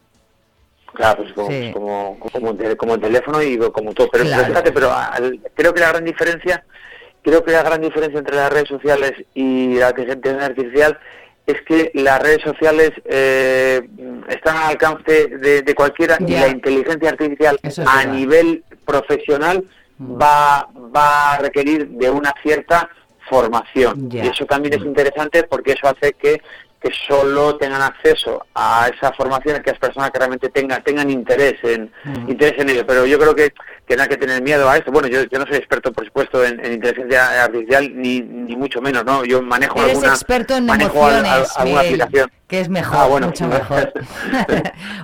Claro, 0.99 1.23
pues 1.23 1.31
como, 1.33 1.49
Sí. 1.49 1.71
como, 1.73 2.19
como, 2.19 2.49
el, 2.51 2.75
como 2.75 2.95
el 2.95 3.01
teléfono 3.01 3.41
y 3.41 3.57
como 3.71 3.93
todo. 3.93 4.09
Pero, 4.11 4.25
fíjate, 4.25 4.71
pero 4.73 4.91
al- 4.91 5.39
creo 5.55 5.73
que 5.73 5.79
la 5.79 5.89
gran 5.93 6.03
diferencia, 6.03 6.61
creo 7.23 7.41
que 7.41 7.53
la 7.53 7.63
gran 7.63 7.79
diferencia 7.79 8.19
entre 8.19 8.35
las 8.35 8.51
redes 8.51 8.67
sociales 8.67 9.13
y 9.33 9.75
la 9.75 9.91
inteligencia 9.91 10.45
artificial 10.45 10.99
es 11.47 11.61
que 11.61 11.89
las 11.93 12.21
redes 12.21 12.41
sociales 12.43 12.91
eh, 13.05 13.81
están 14.27 14.57
al 14.57 14.71
alcance 14.71 15.27
de, 15.27 15.61
de 15.61 15.73
cualquiera 15.73 16.17
y 16.19 16.31
la 16.33 16.49
inteligencia 16.49 17.09
artificial 17.09 17.57
es 17.63 17.79
a 17.79 17.83
verdad. 17.85 18.13
nivel 18.13 18.63
profesional 18.85 19.63
va, 20.01 20.67
va 20.95 21.33
a 21.35 21.37
requerir 21.39 21.87
de 21.91 22.09
una 22.09 22.33
cierta 22.43 22.89
formación. 23.29 24.09
Y 24.11 24.19
eso 24.27 24.45
también 24.45 24.73
es 24.73 24.81
interesante 24.85 25.43
porque 25.43 25.71
eso 25.71 25.87
hace 25.87 26.11
que 26.13 26.41
que 26.81 26.89
solo 27.07 27.57
tengan 27.57 27.81
acceso 27.81 28.45
a 28.55 28.89
esa 28.93 29.11
formación 29.13 29.57
aquellas 29.57 29.79
personas 29.79 30.11
que 30.11 30.19
realmente 30.19 30.49
tengan 30.49 30.83
tengan 30.83 31.09
interés 31.09 31.55
en 31.63 31.91
interés 32.27 32.53
en 32.57 32.69
ello. 32.69 32.85
Pero 32.87 33.05
yo 33.05 33.19
creo 33.19 33.35
que, 33.35 33.53
hay 33.97 34.07
que 34.07 34.17
tener 34.17 34.41
miedo 34.43 34.69
a 34.69 34.77
esto 34.77 34.91
bueno 34.91 35.07
yo, 35.07 35.23
yo 35.23 35.39
no 35.39 35.45
soy 35.47 35.57
experto 35.57 35.91
por 35.91 36.05
supuesto 36.05 36.43
en, 36.45 36.63
en 36.63 36.73
inteligencia 36.73 37.43
artificial 37.45 37.91
ni, 37.95 38.21
ni 38.21 38.55
mucho 38.55 38.81
menos 38.81 39.03
no 39.05 39.23
yo 39.25 39.41
manejo 39.41 39.79
Eres 39.79 39.91
alguna 39.95 40.09
experto 40.13 40.55
en 40.55 40.65
manejo 40.65 41.05
alguna 41.05 41.43
Miguel, 41.63 41.79
aplicación 42.01 42.31
que 42.47 42.59
es 42.61 42.67
mejor, 42.69 42.97
Ah, 42.99 43.05
bueno. 43.05 43.27
mucho 43.27 43.47
mejor. 43.47 43.93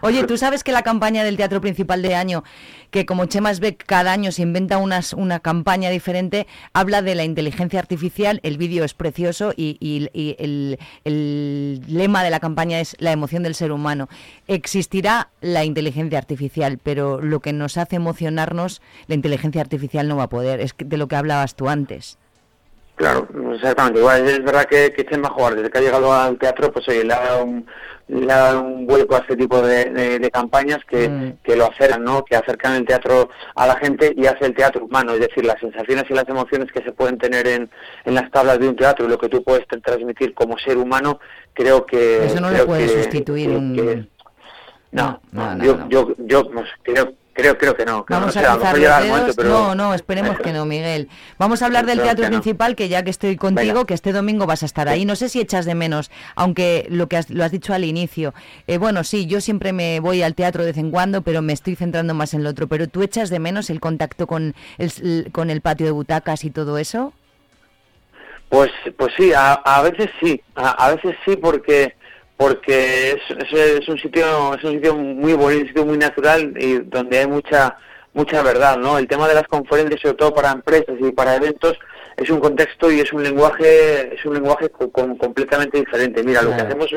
Oye, 0.02 0.24
tú 0.24 0.36
sabes 0.36 0.64
que 0.64 0.72
la 0.72 0.82
campaña 0.82 1.24
del 1.24 1.38
teatro 1.38 1.62
principal 1.62 2.02
de 2.02 2.16
año, 2.16 2.44
que 2.90 3.06
como 3.06 3.28
Chema 3.28 3.52
Beck 3.54 3.84
cada 3.86 4.12
año 4.12 4.32
se 4.32 4.42
inventa 4.42 4.80
unas, 4.80 5.14
una 5.14 5.40
campaña 5.42 5.92
diferente, 5.92 6.48
habla 6.74 7.04
de 7.04 7.14
la 7.14 7.24
inteligencia 7.24 7.80
artificial, 7.80 8.40
el 8.42 8.58
vídeo 8.58 8.84
es 8.84 8.96
precioso 8.96 9.54
y, 9.56 9.78
y- 9.80 10.10
y 10.20 10.36
el, 10.40 10.80
el 11.04 11.82
lema 11.88 12.24
de 12.24 12.32
la 12.32 12.40
campaña 12.40 12.80
es 12.80 12.96
la 13.00 13.12
emoción 13.12 13.44
del 13.44 13.54
ser 13.54 13.72
humano. 13.72 14.10
Existirá 14.48 15.30
la 15.42 15.64
inteligencia 15.66 16.18
artificial, 16.18 16.80
pero 16.82 17.22
lo 17.22 17.42
que 17.42 17.54
nos 17.54 17.78
hace 17.78 17.98
emocionarnos, 17.98 18.75
la 19.08 19.16
inteligencia 19.16 19.62
artificial 19.62 20.08
no 20.08 20.18
va 20.18 20.24
a 20.24 20.30
poder, 20.30 20.60
es 20.62 20.74
de 20.78 20.98
lo 20.98 21.08
que 21.08 21.16
hablabas 21.16 21.56
tú 21.56 21.70
antes. 21.70 22.18
Claro, 22.96 23.28
exactamente. 23.54 24.00
Igual 24.00 24.26
es 24.26 24.42
verdad 24.44 24.66
que, 24.66 24.94
que 24.94 25.06
Chema 25.06 25.30
Jugar, 25.30 25.56
desde 25.56 25.70
que 25.70 25.78
ha 25.80 25.82
llegado 25.82 26.14
al 26.14 26.38
teatro, 26.38 26.72
pues 26.72 26.88
oye, 26.88 27.04
le 27.04 27.14
ha 27.14 27.20
dado 27.20 27.44
un, 27.44 27.66
le 28.08 28.32
ha 28.32 28.38
dado 28.38 28.62
un 28.62 28.88
vuelco 28.88 29.16
a 29.16 29.20
este 29.20 29.36
tipo 29.36 29.62
de, 29.62 29.86
de- 29.92 30.20
de 30.20 30.32
campañas 30.32 30.80
que, 30.88 31.10
Mm. 31.10 31.34
que 31.44 31.58
lo 31.58 31.66
acercan, 31.66 32.06
¿no? 32.06 32.24
Que 32.24 32.38
acercan 32.38 32.74
el 32.76 32.86
teatro 32.86 33.30
a 33.56 33.68
la 33.68 33.76
gente 33.76 34.14
y 34.16 34.28
hace 34.28 34.46
el 34.46 34.56
teatro 34.56 34.86
humano, 34.86 35.12
es 35.14 35.20
decir, 35.20 35.44
las 35.44 35.60
sensaciones 35.60 36.06
y 36.10 36.14
las 36.14 36.30
emociones 36.30 36.72
que 36.72 36.84
se 36.84 36.94
pueden 36.94 37.18
tener 37.18 37.46
en, 37.48 37.70
en 38.06 38.14
las 38.16 38.32
tablas 38.32 38.60
de 38.60 38.70
un 38.70 38.78
teatro 38.78 39.06
y 39.06 39.10
lo 39.10 39.18
que 39.18 39.28
tú 39.28 39.44
puedes 39.44 39.68
tra- 39.68 39.82
transmitir 39.84 40.34
como 40.34 40.58
ser 40.58 40.78
humano, 40.78 41.20
creo 41.54 41.86
que... 41.86 42.26
Eso 42.28 42.40
no 42.40 42.48
creo 42.48 42.66
puede 42.66 42.88
sustituir 42.88 43.50
que- 43.50 43.56
un- 43.58 43.76
que- 43.76 44.08
no, 44.94 45.20
no, 45.34 45.56
no, 45.56 45.64
yo, 45.66 45.76
no. 45.76 45.90
yo, 45.90 46.14
yo 46.20 46.50
pues, 46.50 46.70
creo, 46.84 47.12
creo, 47.36 47.56
creo 47.58 47.76
que 47.76 47.86
no. 47.86 48.04
que 48.06 48.14
no 48.16 48.22
Vamos 48.22 48.34
sé, 48.34 48.40
a 48.40 48.54
cruzar 48.56 48.78
los 48.80 48.84
el 48.88 48.90
momento, 49.08 49.16
dedos. 49.22 49.36
pero... 49.36 49.50
No, 49.50 49.76
no, 49.76 49.94
esperemos 49.94 50.40
que 50.40 50.52
no, 50.52 50.66
Miguel. 50.66 51.10
Vamos 51.38 51.62
a 51.62 51.66
hablar 51.68 51.86
del 51.86 52.02
teatro 52.02 52.24
que 52.26 52.32
no. 52.32 52.42
principal, 52.42 52.76
que 52.76 52.90
ya 52.90 53.04
que 53.04 53.12
estoy 53.12 53.36
contigo, 53.36 53.74
Venga. 53.74 53.86
que 53.86 53.94
este 53.94 54.12
domingo 54.14 54.48
vas 54.48 54.64
a 54.64 54.66
estar 54.66 54.90
ahí. 54.90 55.06
No 55.06 55.16
sé 55.16 55.30
si 55.30 55.40
echas 55.40 55.66
de 55.66 55.76
menos, 55.76 56.10
aunque 56.36 56.88
lo 56.90 57.08
que 57.08 57.18
has, 57.18 57.30
lo 57.30 57.44
has 57.44 57.52
dicho 57.52 57.74
al 57.76 57.84
inicio. 57.84 58.34
Eh, 58.66 58.78
bueno, 58.80 59.04
sí, 59.04 59.28
yo 59.28 59.42
siempre 59.42 59.74
me 59.74 60.00
voy 60.00 60.24
al 60.24 60.34
teatro 60.34 60.64
de 60.64 60.72
vez 60.72 60.78
en 60.78 60.90
cuando, 60.90 61.22
pero 61.22 61.42
me 61.44 61.54
estoy 61.54 61.76
centrando 61.76 62.14
más 62.16 62.34
en 62.34 62.44
lo 62.44 62.50
otro. 62.50 62.68
Pero 62.68 62.88
tú 62.88 63.04
echas 63.04 63.30
de 63.30 63.38
menos 63.40 63.70
el 63.70 63.80
contacto 63.80 64.26
con 64.26 64.56
el, 64.80 65.30
con 65.32 65.50
el 65.52 65.62
patio 65.62 65.86
de 65.86 65.92
butacas 65.92 66.44
y 66.46 66.50
todo 66.50 66.78
eso. 66.78 67.14
Pues, 68.50 68.72
pues 68.98 69.14
sí, 69.18 69.34
a, 69.34 69.54
a 69.54 69.82
veces 69.82 70.10
sí, 70.22 70.42
a, 70.56 70.70
a 70.86 70.96
veces 70.96 71.16
sí 71.26 71.36
porque 71.36 71.96
porque 72.38 73.12
es, 73.12 73.38
es, 73.52 73.54
es 73.82 73.88
un 73.88 73.98
sitio 73.98 74.54
es 74.56 74.64
un 74.64 74.74
sitio 74.74 74.96
muy 74.96 75.34
bonito, 75.34 75.62
un 75.62 75.68
sitio 75.68 75.86
muy 75.86 75.98
natural 75.98 76.54
y 76.58 76.80
donde 76.80 77.20
hay 77.20 77.28
mucha 77.28 77.78
mucha 78.14 78.42
verdad, 78.44 78.78
¿no? 78.78 78.98
El 78.98 79.08
tema 79.08 79.28
de 79.28 79.34
las 79.36 79.44
conferencias, 79.48 80.00
sobre 80.02 80.16
todo 80.16 80.34
para 80.34 80.52
empresas 80.52 80.96
y 81.00 81.12
para 81.12 81.36
eventos, 81.36 81.78
es 82.16 82.30
un 82.30 82.40
contexto 82.40 82.90
y 82.92 83.02
es 83.02 83.12
un 83.12 83.24
lenguaje 83.24 84.16
es 84.16 84.26
un 84.26 84.34
lenguaje 84.36 84.70
co- 84.70 84.90
con- 84.92 85.18
completamente 85.18 85.80
diferente. 85.80 86.24
Mira, 86.24 86.42
lo 86.42 86.52
que 86.52 86.62
hacemos 86.68 86.90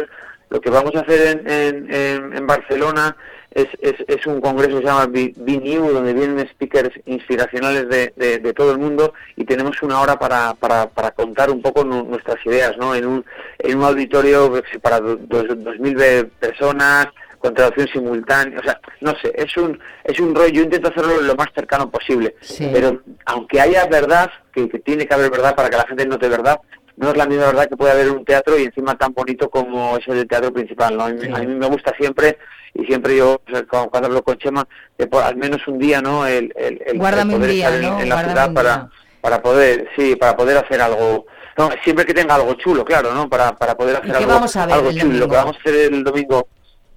lo 0.50 0.60
que 0.60 0.70
vamos 0.70 0.94
a 0.94 1.00
hacer 1.00 1.40
en, 1.46 1.92
en- 1.92 2.36
en 2.36 2.46
Barcelona 2.46 3.16
es, 3.62 3.68
es, 3.80 3.94
es 4.06 4.26
un 4.26 4.40
congreso 4.40 4.76
que 4.76 4.82
se 4.82 4.88
llama 4.88 5.06
New, 5.06 5.92
donde 5.92 6.12
vienen 6.12 6.48
speakers 6.48 6.90
inspiracionales 7.06 7.88
de, 7.88 8.12
de- 8.16 8.38
de 8.38 8.52
todo 8.52 8.72
el 8.72 8.78
mundo 8.78 9.12
y 9.36 9.44
tenemos 9.44 9.82
una 9.82 10.00
hora 10.00 10.18
para, 10.18 10.54
para, 10.54 10.88
para 10.88 11.10
contar 11.10 11.50
un 11.50 11.60
poco 11.62 11.84
nu- 11.84 12.04
nuestras 12.04 12.36
ideas, 12.46 12.76
¿no? 12.78 12.94
En 12.94 13.06
un, 13.06 13.24
en 13.58 13.78
un 13.78 13.84
auditorio 13.84 14.52
que 14.52 14.62
se- 14.70 14.78
para 14.80 15.00
do- 15.00 15.16
dos, 15.20 15.44
2.000 15.46 15.94
ve- 15.96 16.24
personas, 16.38 17.08
con 17.38 17.54
traducción 17.54 17.86
simultánea, 17.92 18.58
o 18.58 18.62
sea, 18.64 18.80
no 19.00 19.12
sé, 19.22 19.32
es 19.34 19.56
un, 19.56 19.78
es 20.02 20.18
un 20.18 20.34
rollo, 20.34 20.48
yo 20.48 20.62
intento 20.62 20.88
hacerlo 20.88 21.20
lo 21.22 21.36
más 21.36 21.46
cercano 21.54 21.88
posible, 21.88 22.34
Sí. 22.40 22.68
pero 22.72 23.00
aunque 23.26 23.60
haya 23.60 23.86
verdad, 23.86 24.28
que, 24.52 24.68
que 24.68 24.80
tiene 24.80 25.06
que 25.06 25.14
haber 25.14 25.30
verdad 25.30 25.54
para 25.54 25.70
que 25.70 25.76
la 25.76 25.86
gente 25.86 26.04
note 26.04 26.28
verdad, 26.28 26.58
no 26.98 27.10
es 27.10 27.16
la 27.16 27.26
misma 27.26 27.46
verdad 27.46 27.68
que 27.68 27.76
puede 27.76 27.92
haber 27.92 28.10
un 28.10 28.24
teatro 28.24 28.58
y 28.58 28.64
encima 28.64 28.96
tan 28.96 29.12
bonito 29.12 29.48
como 29.48 29.96
es 29.96 30.06
el 30.08 30.26
teatro 30.26 30.52
principal. 30.52 30.96
¿no? 30.96 31.04
A, 31.04 31.08
mí, 31.10 31.20
Sí. 31.22 31.30
a 31.32 31.38
mí 31.38 31.46
me 31.46 31.66
gusta 31.66 31.94
siempre, 31.98 32.38
y 32.74 32.84
siempre 32.86 33.16
yo, 33.16 33.40
o 33.46 33.50
sea, 33.50 33.64
cuando, 33.66 33.90
cuando 33.90 34.08
hablo 34.08 34.22
con 34.22 34.36
Chema, 34.38 34.66
de 34.98 35.06
por 35.06 35.22
al 35.22 35.36
menos 35.36 35.66
un 35.68 35.78
día, 35.78 36.00
¿no? 36.02 36.26
El, 36.26 36.52
el, 36.56 36.64
el- 36.66 36.82
el 36.86 36.98
Guárdame 36.98 37.34
un 37.34 37.40
poder 37.40 37.54
día, 37.54 37.66
estar 37.68 37.82
en, 37.82 37.90
¿no? 37.90 38.00
en 38.00 38.08
la 38.08 38.24
ciudad 38.24 38.52
para, 38.52 38.88
para 39.20 39.40
poder, 39.42 39.88
sí, 39.96 40.16
para 40.16 40.36
poder 40.36 40.58
hacer 40.58 40.80
algo. 40.80 41.26
No, 41.56 41.70
siempre 41.82 42.04
que 42.04 42.14
tenga 42.14 42.36
algo 42.36 42.54
chulo, 42.54 42.84
claro, 42.84 43.12
¿no? 43.12 43.28
Para, 43.28 43.56
para 43.56 43.76
poder 43.76 43.96
hacer 43.96 44.10
qué 44.12 44.16
algo, 44.18 44.28
vamos 44.32 44.54
a 44.54 44.66
ver 44.66 44.74
algo 44.76 44.92
chulo. 44.92 45.18
Lo 45.18 45.28
que 45.28 45.36
vamos 45.36 45.56
a 45.56 45.58
hacer 45.60 45.92
el 45.92 46.04
domingo 46.04 46.46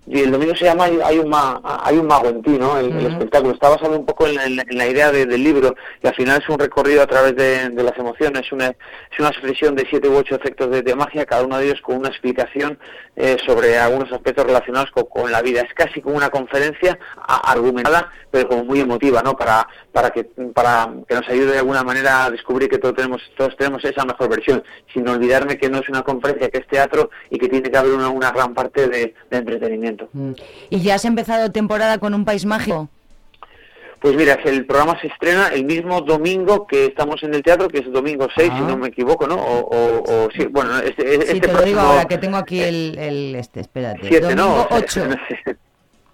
y 0.07 0.19
el 0.21 0.31
domingo 0.31 0.55
se 0.55 0.65
llama 0.65 0.85
Hay, 0.85 1.19
un, 1.19 1.29
ma- 1.29 1.61
hay 1.83 1.97
un 1.97 2.07
mago 2.07 2.27
en 2.29 2.41
ti, 2.41 2.57
¿no? 2.57 2.77
El, 2.77 2.91
espectáculo. 3.05 3.53
Está 3.53 3.69
basado 3.69 3.97
un 3.97 4.05
poco 4.05 4.27
en 4.27 4.35
la, 4.35 4.45
en 4.45 4.55
la- 4.57 4.65
en 4.67 4.77
la 4.77 4.87
idea 4.87 5.11
de- 5.11 5.25
del 5.25 5.43
libro 5.43 5.75
y 6.03 6.07
al 6.07 6.15
final 6.15 6.41
es 6.41 6.49
un 6.49 6.57
recorrido 6.59 7.01
a 7.03 7.07
través 7.07 7.35
de, 7.35 7.69
de 7.69 7.83
las 7.83 7.97
emociones. 7.97 8.41
Es 8.45 8.51
una, 8.51 8.67
es 8.67 9.19
una 9.19 9.29
expresión 9.29 9.75
de 9.75 9.85
siete 9.89 10.09
u 10.09 10.15
ocho 10.17 10.35
efectos 10.35 10.69
de, 10.71 10.81
de 10.81 10.95
magia, 10.95 11.25
cada 11.25 11.43
uno 11.43 11.57
de 11.57 11.65
ellos 11.65 11.81
con 11.81 11.97
una 11.97 12.09
explicación 12.09 12.79
eh, 13.15 13.37
sobre 13.45 13.77
algunos 13.77 14.11
aspectos 14.11 14.45
relacionados 14.45 14.89
con, 14.91 15.05
con 15.05 15.31
la 15.31 15.41
vida. 15.41 15.61
Es 15.61 15.73
casi 15.73 16.01
como 16.01 16.15
una 16.17 16.29
conferencia 16.29 16.97
a- 17.17 17.51
argumentada, 17.51 18.09
pero 18.31 18.47
como 18.47 18.65
muy 18.65 18.79
emotiva, 18.79 19.21
¿no? 19.21 19.35
Para, 19.37 19.67
para, 19.91 20.09
que, 20.11 20.23
para 20.53 20.89
que 21.07 21.15
nos 21.15 21.27
ayude 21.29 21.51
de 21.53 21.57
alguna 21.59 21.83
manera 21.83 22.25
a 22.25 22.31
descubrir 22.31 22.69
que 22.69 22.77
todos 22.77 22.95
tenemos, 22.95 23.21
todos 23.37 23.55
tenemos 23.57 23.83
esa 23.83 24.05
mejor 24.05 24.29
versión, 24.29 24.63
sin 24.93 25.07
olvidarme 25.07 25.57
que 25.57 25.69
no 25.69 25.79
es 25.79 25.89
una 25.89 26.01
conferencia, 26.03 26.49
que 26.49 26.59
es 26.59 26.67
teatro 26.67 27.09
y 27.29 27.37
que 27.37 27.49
tiene 27.49 27.69
que 27.69 27.77
haber 27.77 27.91
una, 27.93 28.09
una 28.09 28.31
gran 28.31 28.53
parte 28.53 28.87
de- 28.87 29.13
de 29.29 29.37
entretenimiento. 29.37 30.07
Mm. 30.13 30.31
¿Y 30.69 30.81
ya 30.81 30.95
has 30.95 31.05
empezado 31.05 31.51
temporada 31.51 31.97
con 31.97 32.13
un 32.13 32.23
país 32.25 32.45
mágico? 32.45 32.89
Pues 33.99 34.15
mira, 34.15 34.33
el 34.45 34.65
programa 34.65 34.99
se 34.99 35.07
estrena 35.07 35.49
el 35.49 35.63
mismo 35.63 36.01
domingo 36.01 36.65
que 36.65 36.85
estamos 36.87 37.21
en 37.21 37.35
el 37.35 37.43
teatro, 37.43 37.67
que 37.67 37.79
es 37.79 37.91
domingo 37.91 38.27
6, 38.35 38.49
Ah. 38.51 38.57
si 38.57 38.63
no 38.63 38.75
me 38.75 38.87
equivoco, 38.87 39.27
¿no? 39.27 39.35
O, 39.35 39.59
o, 39.59 40.25
o 40.25 40.29
sí, 40.31 40.47
bueno, 40.47 40.79
este, 40.79 41.03
Sí, 41.07 41.19
este 41.35 41.39
te 41.41 41.53
lo 41.53 41.61
digo 41.61 41.79
ahora, 41.81 42.05
que 42.05 42.17
tengo 42.17 42.37
aquí 42.37 42.61
el, 42.63 42.97
el 42.97 43.35
este, 43.35 43.59
espérate. 43.59 43.99
7, 44.07 44.21
domingo 44.21 44.67
¿no? 44.71 44.75
8. 44.75 45.07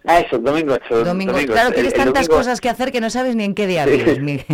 Ah, 0.08 0.22
eso, 0.22 0.38
domingo 0.40 0.74
8. 0.74 1.04
Domingo, 1.04 1.34
claro, 1.46 1.72
tienes 1.72 1.94
tantas 1.94 2.30
cosas 2.30 2.62
que 2.62 2.70
hacer 2.70 2.94
que 2.94 3.02
no 3.02 3.10
sabes 3.10 3.36
ni 3.36 3.44
en 3.44 3.54
qué 3.54 3.68
día 3.68 3.86
vives, 3.86 4.20
Miguel. 4.22 4.46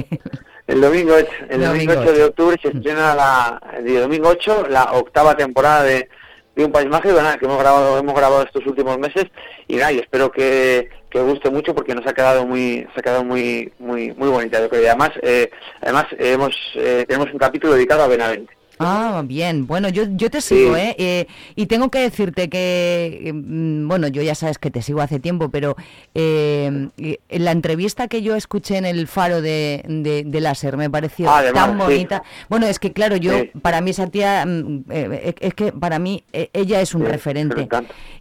El 0.66 0.82
domingo 0.82 1.14
8, 1.14 1.28
el 1.50 1.62
domingo 1.62 1.94
Domingo 1.94 1.94
8 1.94 2.12
de 2.14 2.24
8. 2.24 2.26
octubre 2.26 2.60
se 2.60 2.68
estrena 2.70 3.14
la, 3.14 3.62
el 3.78 4.02
domingo 4.02 4.30
8, 4.30 4.68
la 4.70 4.94
octava 4.94 5.38
temporada 5.38 5.84
de, 5.84 6.10
de 6.56 6.66
Un 6.66 6.72
País 6.72 6.90
Mágico, 6.90 7.16
nada, 7.16 7.38
que 7.38 7.46
hemos 7.46 7.60
grabado, 7.60 8.00
hemos 8.00 8.16
grabado 8.16 8.44
estos 8.44 8.66
últimos 8.66 8.98
meses 8.98 9.26
y 9.68 9.76
nada, 9.76 9.92
y 9.92 10.00
espero 10.00 10.32
que, 10.32 10.90
que 11.12 11.20
os 11.20 11.28
guste 11.28 11.52
mucho 11.52 11.76
porque 11.76 11.94
nos 11.94 12.08
ha 12.08 12.14
quedado 12.14 12.48
muy, 12.48 12.88
se 12.94 13.00
ha 13.00 13.04
quedado 13.04 13.24
muy, 13.24 13.72
muy, 13.78 14.12
muy 14.14 14.30
bonita, 14.30 14.60
yo 14.60 14.70
creo. 14.70 14.82
Y 14.82 14.88
además, 14.88 15.12
eh, 15.22 15.52
además 15.82 16.06
hemos, 16.18 16.56
eh, 16.76 17.06
tenemos 17.08 17.32
un 17.32 17.38
capítulo 17.38 17.74
dedicado 17.74 18.02
a 18.04 18.08
Benavente. 18.08 18.58
Ah, 18.80 19.22
bien. 19.26 19.68
Bueno, 19.68 19.88
yo, 19.90 20.04
yo 20.10 20.30
te 20.32 20.42
sigo, 20.42 20.76
Sí. 20.76 20.82
¿eh? 20.82 20.96
Eh, 20.98 21.28
Y 21.56 21.68
tengo 21.68 21.90
que 21.92 22.00
decirte 22.00 22.50
que, 22.50 23.22
eh, 23.26 23.32
mm, 23.34 23.88
bueno, 23.88 24.08
yo 24.08 24.22
ya 24.24 24.36
sabes 24.36 24.58
que 24.58 24.72
te 24.72 24.82
sigo 24.82 25.00
hace 25.02 25.20
tiempo, 25.20 25.50
pero 25.50 25.76
eh, 26.16 26.90
en 26.98 27.46
la 27.46 27.52
entrevista 27.52 28.08
que 28.08 28.22
yo 28.22 28.36
escuché 28.36 28.78
en 28.78 28.86
el 28.86 29.08
faro 29.08 29.42
de, 29.42 29.84
de, 29.88 30.24
de 30.26 30.42
Láser 30.42 30.76
me 30.76 30.90
pareció 30.90 31.30
Ah, 31.30 31.40
además, 31.40 31.66
tan 31.68 31.78
sí. 31.78 31.84
bonita. 31.84 32.24
Bueno, 32.50 32.66
es 32.68 32.80
que 32.80 32.92
claro, 32.94 33.16
yo, 33.18 33.32
Sí. 33.40 33.52
para 33.62 33.80
mí 33.82 33.92
esa 33.92 34.08
tía, 34.08 34.46
mm, 34.46 34.84
eh, 34.90 35.36
es 35.40 35.54
que 35.54 35.72
para 35.72 36.00
mí 36.00 36.24
eh, 36.34 36.50
ella 36.54 36.82
es 36.82 36.94
un 36.96 37.06
referente 37.06 37.68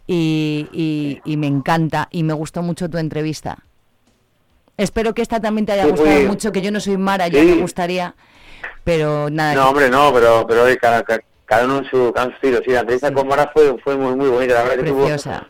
y, 0.07 0.67
y, 0.71 1.19
y 1.25 1.37
me 1.37 1.47
encanta 1.47 2.07
y 2.11 2.23
me 2.23 2.33
gustó 2.33 2.61
mucho 2.61 2.89
tu 2.89 2.97
entrevista. 2.99 3.57
Espero 4.77 5.13
que 5.13 5.21
esta 5.21 5.39
también 5.39 5.65
te 5.65 5.71
haya 5.73 5.85
gustado 5.85 6.21
mucho, 6.27 6.51
que 6.51 6.61
yo 6.61 6.71
no 6.71 6.79
soy 6.79 6.97
Mara, 6.97 7.27
ya 7.27 7.39
Sí. 7.41 7.45
me 7.45 7.61
gustaría, 7.61 8.15
pero 8.83 9.29
nada. 9.29 9.53
No, 9.55 9.69
hombre, 9.69 9.89
no, 9.89 10.11
pero, 10.13 10.45
pero 10.47 10.65
cada, 10.81 11.03
cada- 11.03 11.21
uno 11.65 11.77
en 11.79 11.85
su, 11.85 12.11
cada 12.13 12.27
uno 12.27 12.35
su 12.39 12.45
estilo. 12.45 12.61
Sí, 12.65 12.71
la 12.71 12.79
entrevista 12.79 13.13
con 13.13 13.27
Mara 13.27 13.51
fue, 13.53 13.75
fue 13.83 13.95
muy, 13.95 14.15
muy 14.15 14.27
bonita. 14.29 14.55
La 14.55 14.63
verdad 14.63 14.83
que 14.83 14.89
tuvo, 14.89 15.07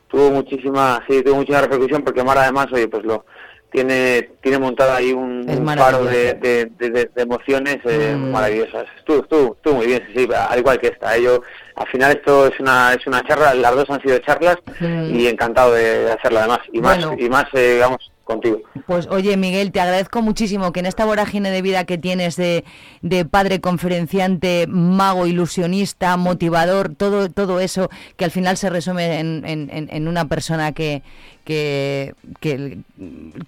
tuvo 0.10 0.32
muchísima, 0.32 1.02
sí, 1.10 1.22
tuvo 1.24 1.36
muchísima 1.36 1.62
repercusión 1.62 2.02
porque 2.04 2.24
Mara 2.24 2.44
además, 2.44 2.68
oye, 2.74 2.88
pues 2.90 3.04
lo 3.06 3.26
tiene, 3.72 4.30
tiene 4.42 4.60
montado 4.60 4.94
ahí 4.94 5.14
un, 5.14 5.46
faro 5.76 6.04
de, 6.06 6.34
de, 6.36 6.66
de- 6.78 6.90
de- 6.92 7.10
de 7.16 7.22
emociones 7.22 7.78
eh, 7.86 8.14
Mm. 8.16 8.32
maravillosas. 8.32 8.86
Estuvo, 8.98 9.22
estuvo, 9.24 9.56
estuvo 9.56 9.74
muy 9.76 9.88
bien, 9.88 10.04
sí, 10.14 10.26
sí, 10.26 10.30
al 10.36 10.60
igual 10.60 10.80
que 10.80 10.88
esta. 10.90 11.16
Ello, 11.16 11.42
al 11.76 11.88
final 11.88 12.12
esto 12.12 12.46
es 12.48 12.60
una, 12.60 12.94
es 12.94 13.08
una 13.08 13.24
charla, 13.24 13.54
las 13.56 13.76
dos 13.76 13.90
han 13.90 14.02
sido 14.02 14.20
charlas 14.20 14.58
Mm. 14.80 15.16
y 15.16 15.28
encantado 15.28 15.74
de 15.74 16.12
hacerla 16.12 16.42
además. 16.42 16.60
Y 16.72 16.82
más, 16.82 17.04
Bueno. 17.04 17.16
y 17.24 17.30
más, 17.30 17.46
eh, 17.54 17.74
digamos, 17.76 18.12
contigo. 18.24 18.60
Pues 18.88 19.08
oye, 19.08 19.36
Miguel, 19.38 19.72
te 19.72 19.80
agradezco 19.82 20.22
muchísimo 20.22 20.72
que 20.72 20.80
en 20.80 20.86
esta 20.86 21.06
vorágine 21.06 21.52
de 21.52 21.62
vida 21.62 21.84
que 21.86 21.98
tienes 21.98 22.36
de, 22.36 22.64
de 23.02 23.26
padre 23.26 23.60
conferenciante, 23.60 24.66
mago, 24.68 25.28
ilusionista, 25.28 26.16
motivador, 26.18 26.94
todo, 26.96 27.30
todo 27.30 27.60
eso 27.60 27.90
que 28.18 28.26
al 28.26 28.32
final 28.32 28.58
se 28.58 28.70
resume 28.70 29.20
en, 29.20 29.44
en- 29.46 30.08
una 30.08 30.26
persona 30.28 30.72
que... 30.72 31.02
que, 31.46 32.14
que 32.40 32.78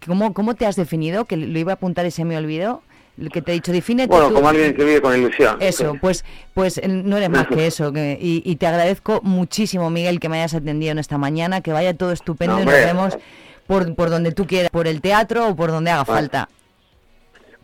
¿cómo, 0.05 0.33
¿Cómo 0.33 0.55
te 0.55 0.65
has 0.65 0.75
definido? 0.75 1.25
Que 1.25 1.37
lo 1.37 1.57
iba 1.59 1.71
a 1.73 1.75
apuntar 1.75 2.05
y 2.05 2.11
se 2.11 2.25
me 2.25 2.37
olvidó. 2.37 2.81
Que 3.31 3.41
te 3.41 3.51
he 3.51 3.53
dicho, 3.55 3.71
defínete 3.71 4.09
Bueno, 4.09 4.27
tú. 4.27 4.33
como 4.35 4.49
alguien 4.49 4.75
que 4.75 4.83
vive 4.83 5.01
con 5.01 5.17
ilusión. 5.17 5.55
Eso, 5.61 5.95
pues, 6.01 6.25
pues 6.53 6.81
no 6.85 7.15
eres 7.15 7.29
más 7.29 7.47
que 7.47 7.65
eso. 7.67 7.93
que- 7.93 8.17
y, 8.21 8.41
y 8.45 8.57
te 8.57 8.67
agradezco 8.67 9.21
muchísimo, 9.23 9.89
Miguel, 9.89 10.19
que 10.19 10.27
me 10.27 10.37
hayas 10.39 10.53
atendido 10.53 10.91
en 10.91 10.99
esta 10.99 11.17
mañana. 11.17 11.61
Que 11.61 11.71
vaya 11.71 11.93
todo 11.93 12.11
estupendo 12.11 12.55
No, 12.57 12.63
y 12.63 12.65
nos 12.65 12.73
vemos 12.73 13.17
por, 13.67 13.95
por 13.95 14.09
donde 14.09 14.31
tú 14.31 14.45
quieras, 14.45 14.69
por 14.71 14.87
el 14.87 15.01
teatro 15.01 15.49
o 15.49 15.55
por 15.55 15.71
donde 15.71 15.91
haga 15.91 16.03
Vale. 16.03 16.19
falta. 16.21 16.49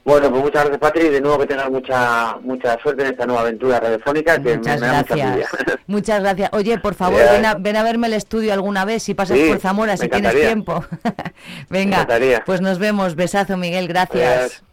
Bueno, 0.03 0.31
pues 0.31 0.41
muchas 0.41 0.63
gracias, 0.63 0.79
Patri, 0.79 1.05
y 1.05 1.09
de 1.09 1.21
nuevo 1.21 1.37
que 1.37 1.45
tengas 1.45 1.69
mucha 1.69 2.35
mucha 2.41 2.75
suerte 2.81 3.03
en 3.03 3.11
esta 3.11 3.27
nueva 3.27 3.41
aventura 3.41 3.79
radiofónica 3.79 4.37
que 4.37 4.49
me, 4.49 4.57
Muchas 4.57 4.81
me 4.81 4.87
da 4.87 4.97
mucha 4.97 5.15
gracias. 5.15 5.49
Muchas 5.87 6.21
gracias. 6.21 6.49
Oye, 6.53 6.79
por 6.79 6.95
favor, 6.95 7.21
ven 7.31 7.45
a, 7.45 7.53
ven 7.53 7.75
a 7.75 7.83
verme 7.83 8.07
el 8.07 8.13
estudio 8.13 8.51
alguna 8.51 8.83
vez 8.83 9.03
si 9.03 9.13
pasas 9.13 9.37
Sí, 9.37 9.47
por 9.47 9.59
Zamora, 9.59 9.97
si 9.97 10.09
tienes 10.09 10.33
tiempo. 10.33 10.83
Venga, 11.69 12.07
pues 12.45 12.61
nos 12.61 12.79
vemos. 12.79 13.15
Besazo, 13.15 13.57
Miguel. 13.57 13.87
Gracias. 13.87 14.63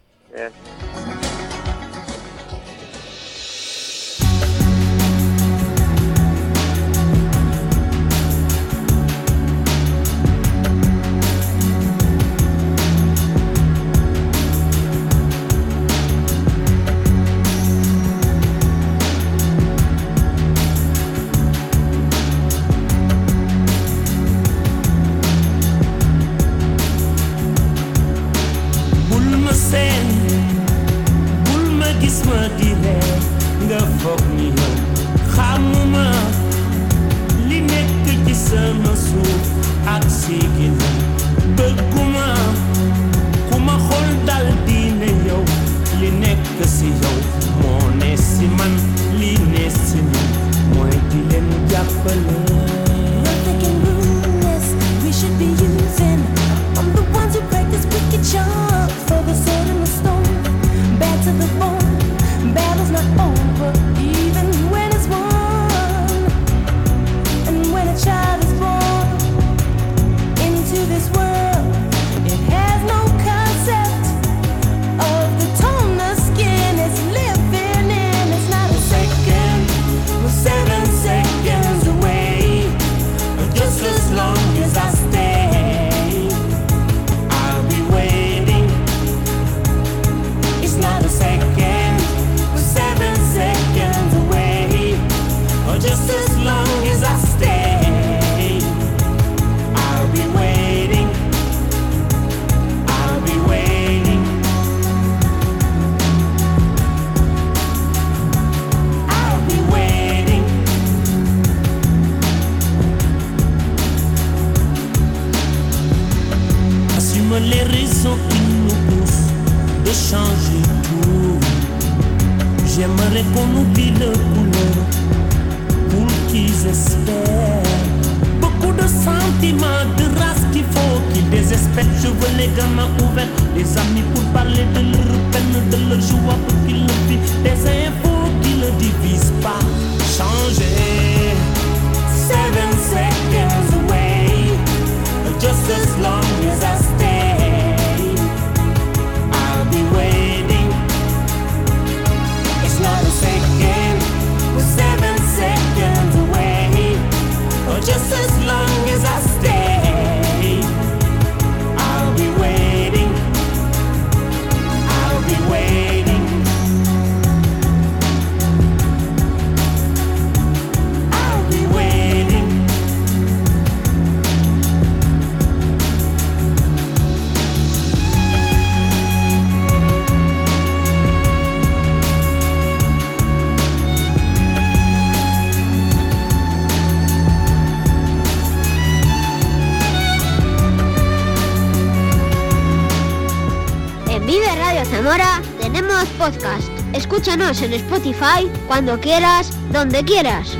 En 197.39 197.73
Spotify 197.73 198.51
cuando 198.67 198.99
quieras, 198.99 199.49
donde 199.71 200.03
quieras. 200.03 200.58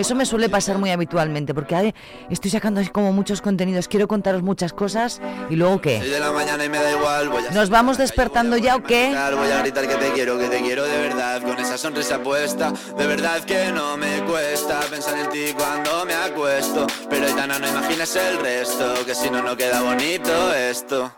Eso 0.00 0.14
me 0.14 0.24
suele 0.24 0.48
pasar 0.48 0.78
muy 0.78 0.90
habitualmente 0.92 1.52
porque 1.52 1.94
estoy 2.30 2.50
sacando 2.50 2.80
así 2.80 2.88
como 2.88 3.12
muchos 3.12 3.42
contenidos, 3.42 3.86
quiero 3.86 4.08
contaros 4.08 4.42
muchas 4.42 4.72
cosas 4.72 5.20
y 5.50 5.56
luego 5.56 5.82
qué. 5.82 6.00
De 6.00 6.18
la 6.18 6.32
mañana 6.32 6.64
y 6.64 6.70
me 6.70 6.78
da 6.78 6.90
igual, 6.90 7.28
voy 7.28 7.44
a 7.44 7.50
¿Nos 7.50 7.68
vamos 7.68 7.98
despertando 7.98 8.56
ya 8.56 8.76
o 8.76 8.82
qué? 8.82 9.14
voy 9.36 9.50
a 9.50 9.60
gritar 9.60 9.86
que 9.86 9.96
te 9.96 10.10
quiero, 10.12 10.38
que 10.38 10.48
te 10.48 10.62
quiero 10.62 10.84
de 10.84 10.96
verdad, 10.96 11.42
con 11.42 11.58
esa 11.58 11.76
sonrisa 11.76 12.18
puesta, 12.22 12.72
de 12.96 13.06
verdad 13.06 13.44
que 13.44 13.70
no 13.72 13.98
me 13.98 14.22
cuesta 14.22 14.80
pensar 14.90 15.18
en 15.18 15.28
ti 15.28 15.52
cuando 15.54 16.06
me 16.06 16.14
acuesto, 16.14 16.86
pero 17.10 17.26
Aitana 17.26 17.58
no 17.58 17.68
imaginas 17.68 18.16
el 18.16 18.38
resto, 18.38 19.04
que 19.04 19.14
si 19.14 19.28
no 19.28 19.42
no 19.42 19.54
queda 19.54 19.82
bonito 19.82 20.54
esto. 20.54 21.12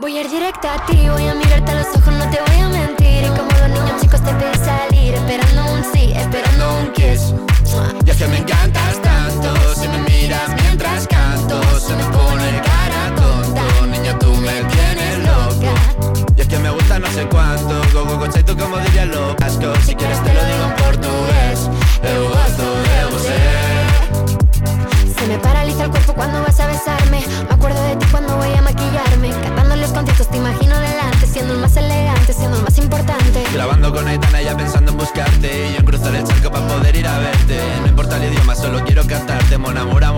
Voy 0.00 0.18
a 0.18 0.22
ir 0.22 0.28
directa 0.28 0.74
a 0.74 0.86
ti, 0.86 1.08
voy 1.08 1.28
a 1.28 1.36
mirarte 1.36 1.70
a 1.70 1.74
los 1.76 1.86
ojos, 1.86 2.12
no 2.12 2.28
te 2.28 2.40
voy 2.48 2.60
a 2.62 2.68
mentir. 2.68 3.22
Y 3.22 3.28
como 3.28 3.50
los 3.52 3.68
niños 3.68 4.00
chicos 4.00 4.20
te 4.24 4.34
pedí 4.34 4.58
salir, 4.64 5.14
esperando 5.14 5.72
un 5.72 5.84
sí, 5.94 6.12
esperando 6.16 6.78
un 6.80 6.92
kiss. 6.94 7.53
Y 8.06 8.10
es 8.10 8.16
que 8.16 8.26
me 8.28 8.38
encantas 8.38 8.83
solo 38.64 38.82
quiero 38.84 39.06
cantarte 39.06 39.58
Mon 39.58 39.76
amor, 39.76 40.02
amor 40.04 40.13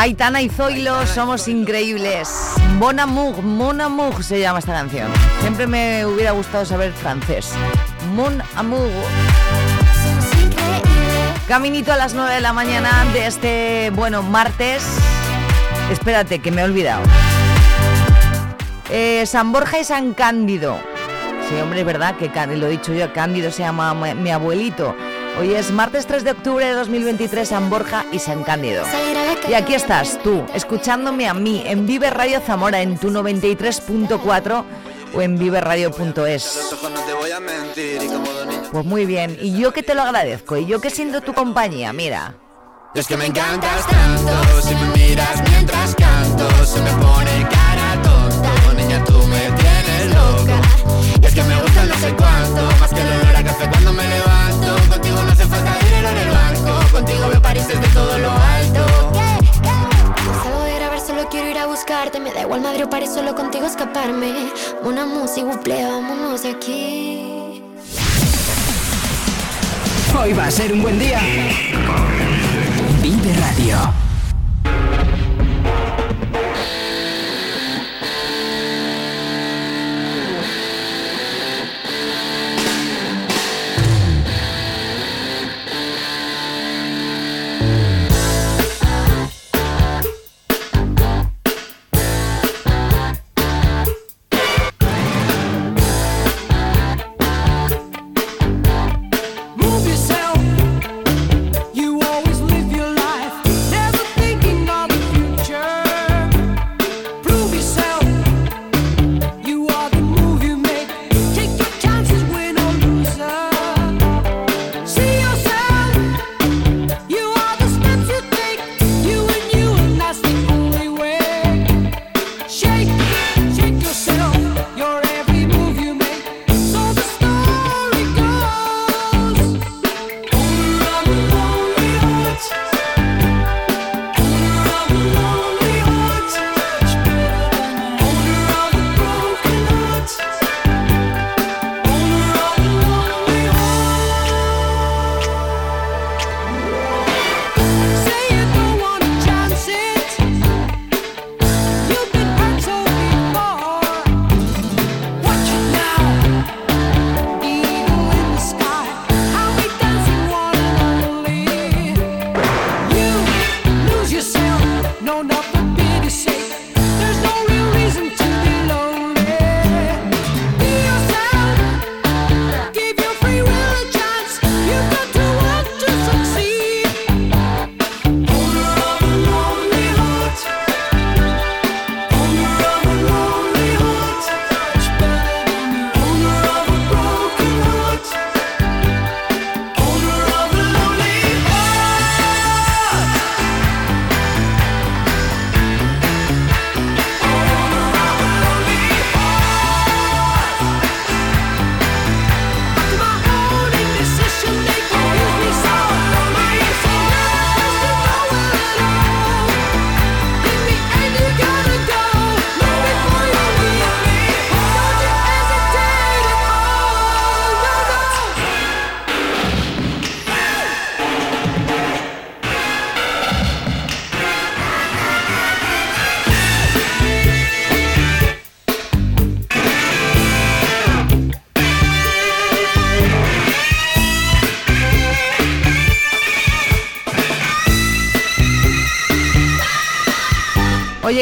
Aitana 0.00 0.40
y 0.40 0.48
Zoilo 0.48 1.04
somos 1.08 1.48
increíbles. 1.48 2.28
Mon 2.78 3.00
amour, 3.00 3.42
mon 3.42 3.80
amour 3.80 4.22
se 4.22 4.38
llama 4.38 4.60
esta 4.60 4.72
canción. 4.72 5.10
Siempre 5.40 5.66
me 5.66 6.06
hubiera 6.06 6.30
gustado 6.30 6.64
saber 6.64 6.92
francés. 6.92 7.50
Mon 8.14 8.40
amour. 8.54 8.92
Caminito 11.48 11.92
a 11.92 11.96
las 11.96 12.14
9 12.14 12.32
de 12.32 12.40
la 12.40 12.52
mañana 12.52 13.06
de 13.12 13.26
este, 13.26 13.90
bueno, 13.92 14.22
martes. 14.22 14.86
Espérate, 15.90 16.38
que 16.38 16.52
me 16.52 16.60
he 16.60 16.64
olvidado. 16.64 17.02
Eh, 18.90 19.26
San 19.26 19.50
Borja 19.50 19.80
y 19.80 19.84
San 19.84 20.14
Cándido. 20.14 20.78
Sí, 21.48 21.56
hombre, 21.60 21.80
es 21.80 21.86
verdad 21.86 22.14
que 22.14 22.30
lo 22.54 22.68
he 22.68 22.70
dicho 22.70 22.92
yo, 22.92 23.12
Cándido 23.12 23.50
se 23.50 23.64
llama 23.64 23.94
mi 23.94 24.30
abuelito. 24.30 24.94
Hoy 25.38 25.54
es 25.54 25.70
martes 25.70 26.04
3 26.06 26.24
de 26.24 26.32
octubre 26.32 26.66
de 26.66 26.72
2023, 26.72 27.48
San 27.48 27.70
Borja 27.70 28.04
y 28.10 28.18
San 28.18 28.42
Cándido. 28.42 28.82
Y 29.48 29.54
aquí 29.54 29.72
estás, 29.74 30.20
tú, 30.24 30.44
escuchándome 30.52 31.28
a 31.28 31.34
mí 31.34 31.62
en 31.64 31.86
Vive 31.86 32.10
Radio 32.10 32.40
Zamora 32.40 32.82
en 32.82 32.98
tu 32.98 33.10
93.4 33.10 34.64
o 35.14 35.22
en 35.22 35.38
viveradio.es. 35.38 36.76
Pues 38.72 38.84
muy 38.84 39.06
bien, 39.06 39.38
y 39.40 39.56
yo 39.56 39.72
que 39.72 39.84
te 39.84 39.94
lo 39.94 40.02
agradezco, 40.02 40.56
y 40.56 40.66
yo 40.66 40.80
que 40.80 40.90
siento 40.90 41.20
tu 41.20 41.32
compañía, 41.32 41.92
mira. 41.92 42.34
Es 42.94 43.06
que 43.06 43.16
me 43.16 43.26
encantas 43.26 43.86
tanto 43.86 44.62
Si 44.62 44.74
me 44.74 44.86
miras 44.96 45.42
mientras 45.50 45.94
canto 45.94 46.48
Se 46.64 46.80
me 46.80 46.90
pone 46.92 47.46
cara 47.50 48.02
tonta 48.02 48.72
Niña, 48.74 49.04
tú 49.04 49.18
me 49.26 49.40
tienes 49.52 50.14
loca 50.14 50.60
es 51.22 51.34
que 51.34 51.42
me 51.42 51.60
gusta 51.60 51.84
no 51.84 51.94
sé 51.96 52.14
cuánto 52.16 52.62
Más 52.80 52.90
que 52.90 53.00
el 53.00 53.06
olor 53.20 53.36
a 53.36 53.44
café 53.44 53.68
cuando 53.68 53.92
me 53.92 54.08
levanto 54.08 54.88
Contigo 56.92 57.28
veo 57.28 57.40
París 57.40 57.68
desde 57.68 57.86
todo 57.88 58.18
lo 58.18 58.30
alto 58.30 58.86
Salgo 60.42 60.64
de 60.64 60.74
grabar, 60.74 61.00
solo 61.00 61.28
quiero 61.28 61.48
ir 61.48 61.58
a 61.58 61.66
buscarte. 61.66 62.18
Me 62.18 62.32
da 62.32 62.42
igual 62.42 62.60
Madrid 62.60 62.84
o 62.84 62.90
París, 62.90 63.10
solo 63.14 63.34
contigo 63.34 63.66
escaparme. 63.66 64.50
Una 64.82 65.06
música, 65.06 65.46
buple, 65.46 65.84
vámonos 65.84 66.42
de 66.42 66.50
aquí. 66.50 67.62
Hoy 70.20 70.32
va 70.32 70.46
a 70.46 70.50
ser 70.50 70.72
un 70.72 70.82
buen 70.82 70.98
día. 70.98 71.20
Vive 73.02 73.32
Radio. 73.34 74.07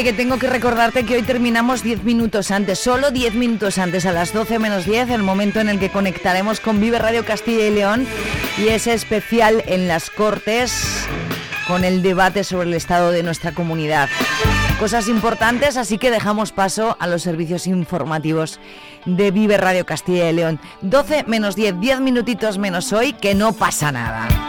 Que 0.07 0.13
tengo 0.13 0.39
que 0.39 0.47
recordarte 0.47 1.05
que 1.05 1.17
hoy 1.17 1.23
terminamos 1.23 1.83
10 1.83 2.05
minutos 2.05 2.53
antes, 2.53 2.79
solo 2.79 3.11
10 3.11 3.35
minutos 3.35 3.77
antes, 3.77 4.07
a 4.07 4.13
las 4.13 4.33
12 4.33 4.61
menos 4.61 4.85
10, 4.85 5.11
el 5.11 5.25
momento 5.25 5.59
en 5.59 5.69
el 5.69 5.81
que 5.81 5.91
conectaremos 5.91 6.61
con 6.61 6.81
Vive 6.81 7.01
Radio 7.01 7.25
Castilla 7.25 7.67
y 7.67 7.73
León 7.73 8.07
y 8.57 8.69
ese 8.69 8.95
especial 8.95 9.65
en 9.67 9.89
las 9.89 10.11
Cortes 10.11 11.09
con 11.67 11.83
el 11.83 12.03
debate 12.03 12.45
sobre 12.45 12.69
el 12.69 12.75
estado 12.75 13.11
de 13.11 13.25
nuestra 13.25 13.51
comunidad. 13.51 14.09
Cosas 14.79 15.09
importantes, 15.09 15.77
así 15.77 15.99
que 15.99 16.13
dejamos 16.13 16.53
paso 16.53 16.97
a 17.01 17.09
los 17.09 17.23
servicios 17.23 17.67
informativos 17.67 18.61
de 19.07 19.33
Vive 19.33 19.57
Radio 19.57 19.87
Castilla 19.87 20.31
y 20.31 20.35
León. 20.35 20.61
12 20.83 21.25
menos 21.27 21.57
10, 21.57 21.81
10 21.81 22.01
minutitos 22.01 22.59
menos 22.59 22.93
hoy, 22.93 23.13
que 23.13 23.35
no 23.35 23.55
pasa 23.55 23.91
nada. 23.91 24.46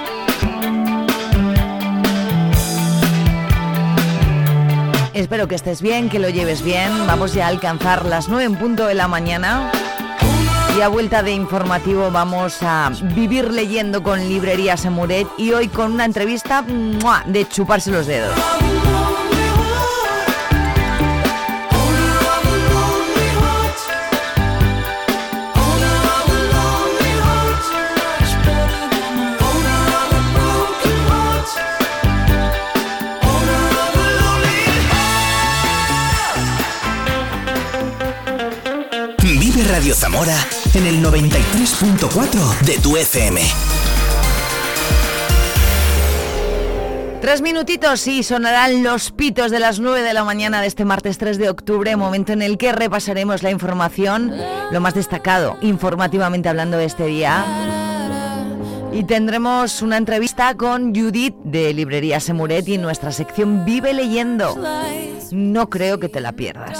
Espero 5.18 5.48
que 5.48 5.56
estés 5.56 5.82
bien, 5.82 6.10
que 6.10 6.20
lo 6.20 6.30
lleves 6.30 6.62
bien. 6.62 6.92
Vamos 7.08 7.34
ya 7.34 7.46
a 7.46 7.50
alcanzar 7.50 8.06
las 8.06 8.30
9 8.30 8.44
en 8.44 8.56
punto 8.56 8.86
de 8.86 8.94
la 8.94 9.08
mañana. 9.08 9.72
Y 10.78 10.82
a 10.82 10.90
vuelta 10.90 11.24
de 11.24 11.32
informativo 11.32 12.12
vamos 12.12 12.60
a 12.62 12.92
vivir 13.16 13.52
leyendo 13.52 14.04
con 14.04 14.20
Librería 14.30 14.78
Semuret 14.78 15.28
y 15.40 15.54
hoy 15.54 15.70
con 15.70 15.92
una 15.92 16.06
entrevista 16.06 16.64
de 17.26 17.50
chuparse 17.50 17.90
los 17.90 18.06
dedos. 18.06 18.36
Radio 39.78 39.94
Zamora 39.94 40.36
en 40.74 40.88
el 40.88 41.04
93.4 41.04 42.62
de 42.62 42.80
tu 42.80 42.98
FM. 42.98 43.40
Tres 47.22 47.44
minutitos 47.44 48.08
y 48.08 48.24
sonarán 48.24 48.82
los 48.82 49.12
pitos 49.12 49.52
de 49.52 49.60
las 49.60 49.80
9 49.80 50.02
de 50.02 50.16
la 50.16 50.24
mañana 50.24 50.62
de 50.62 50.68
este 50.68 50.84
martes 50.84 51.20
3 51.20 51.38
de 51.38 51.52
octubre, 51.52 51.96
momento 51.96 52.34
en 52.34 52.42
el 52.42 52.58
que 52.58 52.72
repasaremos 52.72 53.44
la 53.44 53.52
información, 53.52 54.34
lo 54.72 54.82
más 54.82 54.96
destacado 54.96 55.60
informativamente 55.62 56.50
hablando 56.50 56.80
de 56.80 56.86
este 56.86 57.06
día. 57.06 57.46
Y 58.92 59.04
tendremos 59.04 59.84
una 59.84 59.98
entrevista 59.98 60.56
con 60.56 60.96
Judith 60.96 61.36
de 61.44 61.72
Librería 61.76 62.20
Semuret 62.20 62.68
en 62.68 62.82
nuestra 62.82 63.12
sección 63.12 63.64
Vive 63.64 63.94
leyendo. 63.94 64.58
No 65.30 65.70
creo 65.70 66.00
que 66.00 66.10
te 66.10 66.20
la 66.20 66.32
pierdas. 66.32 66.80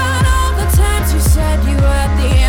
we're 1.81 1.87
at 1.87 2.15
the 2.17 2.27
end. 2.27 2.40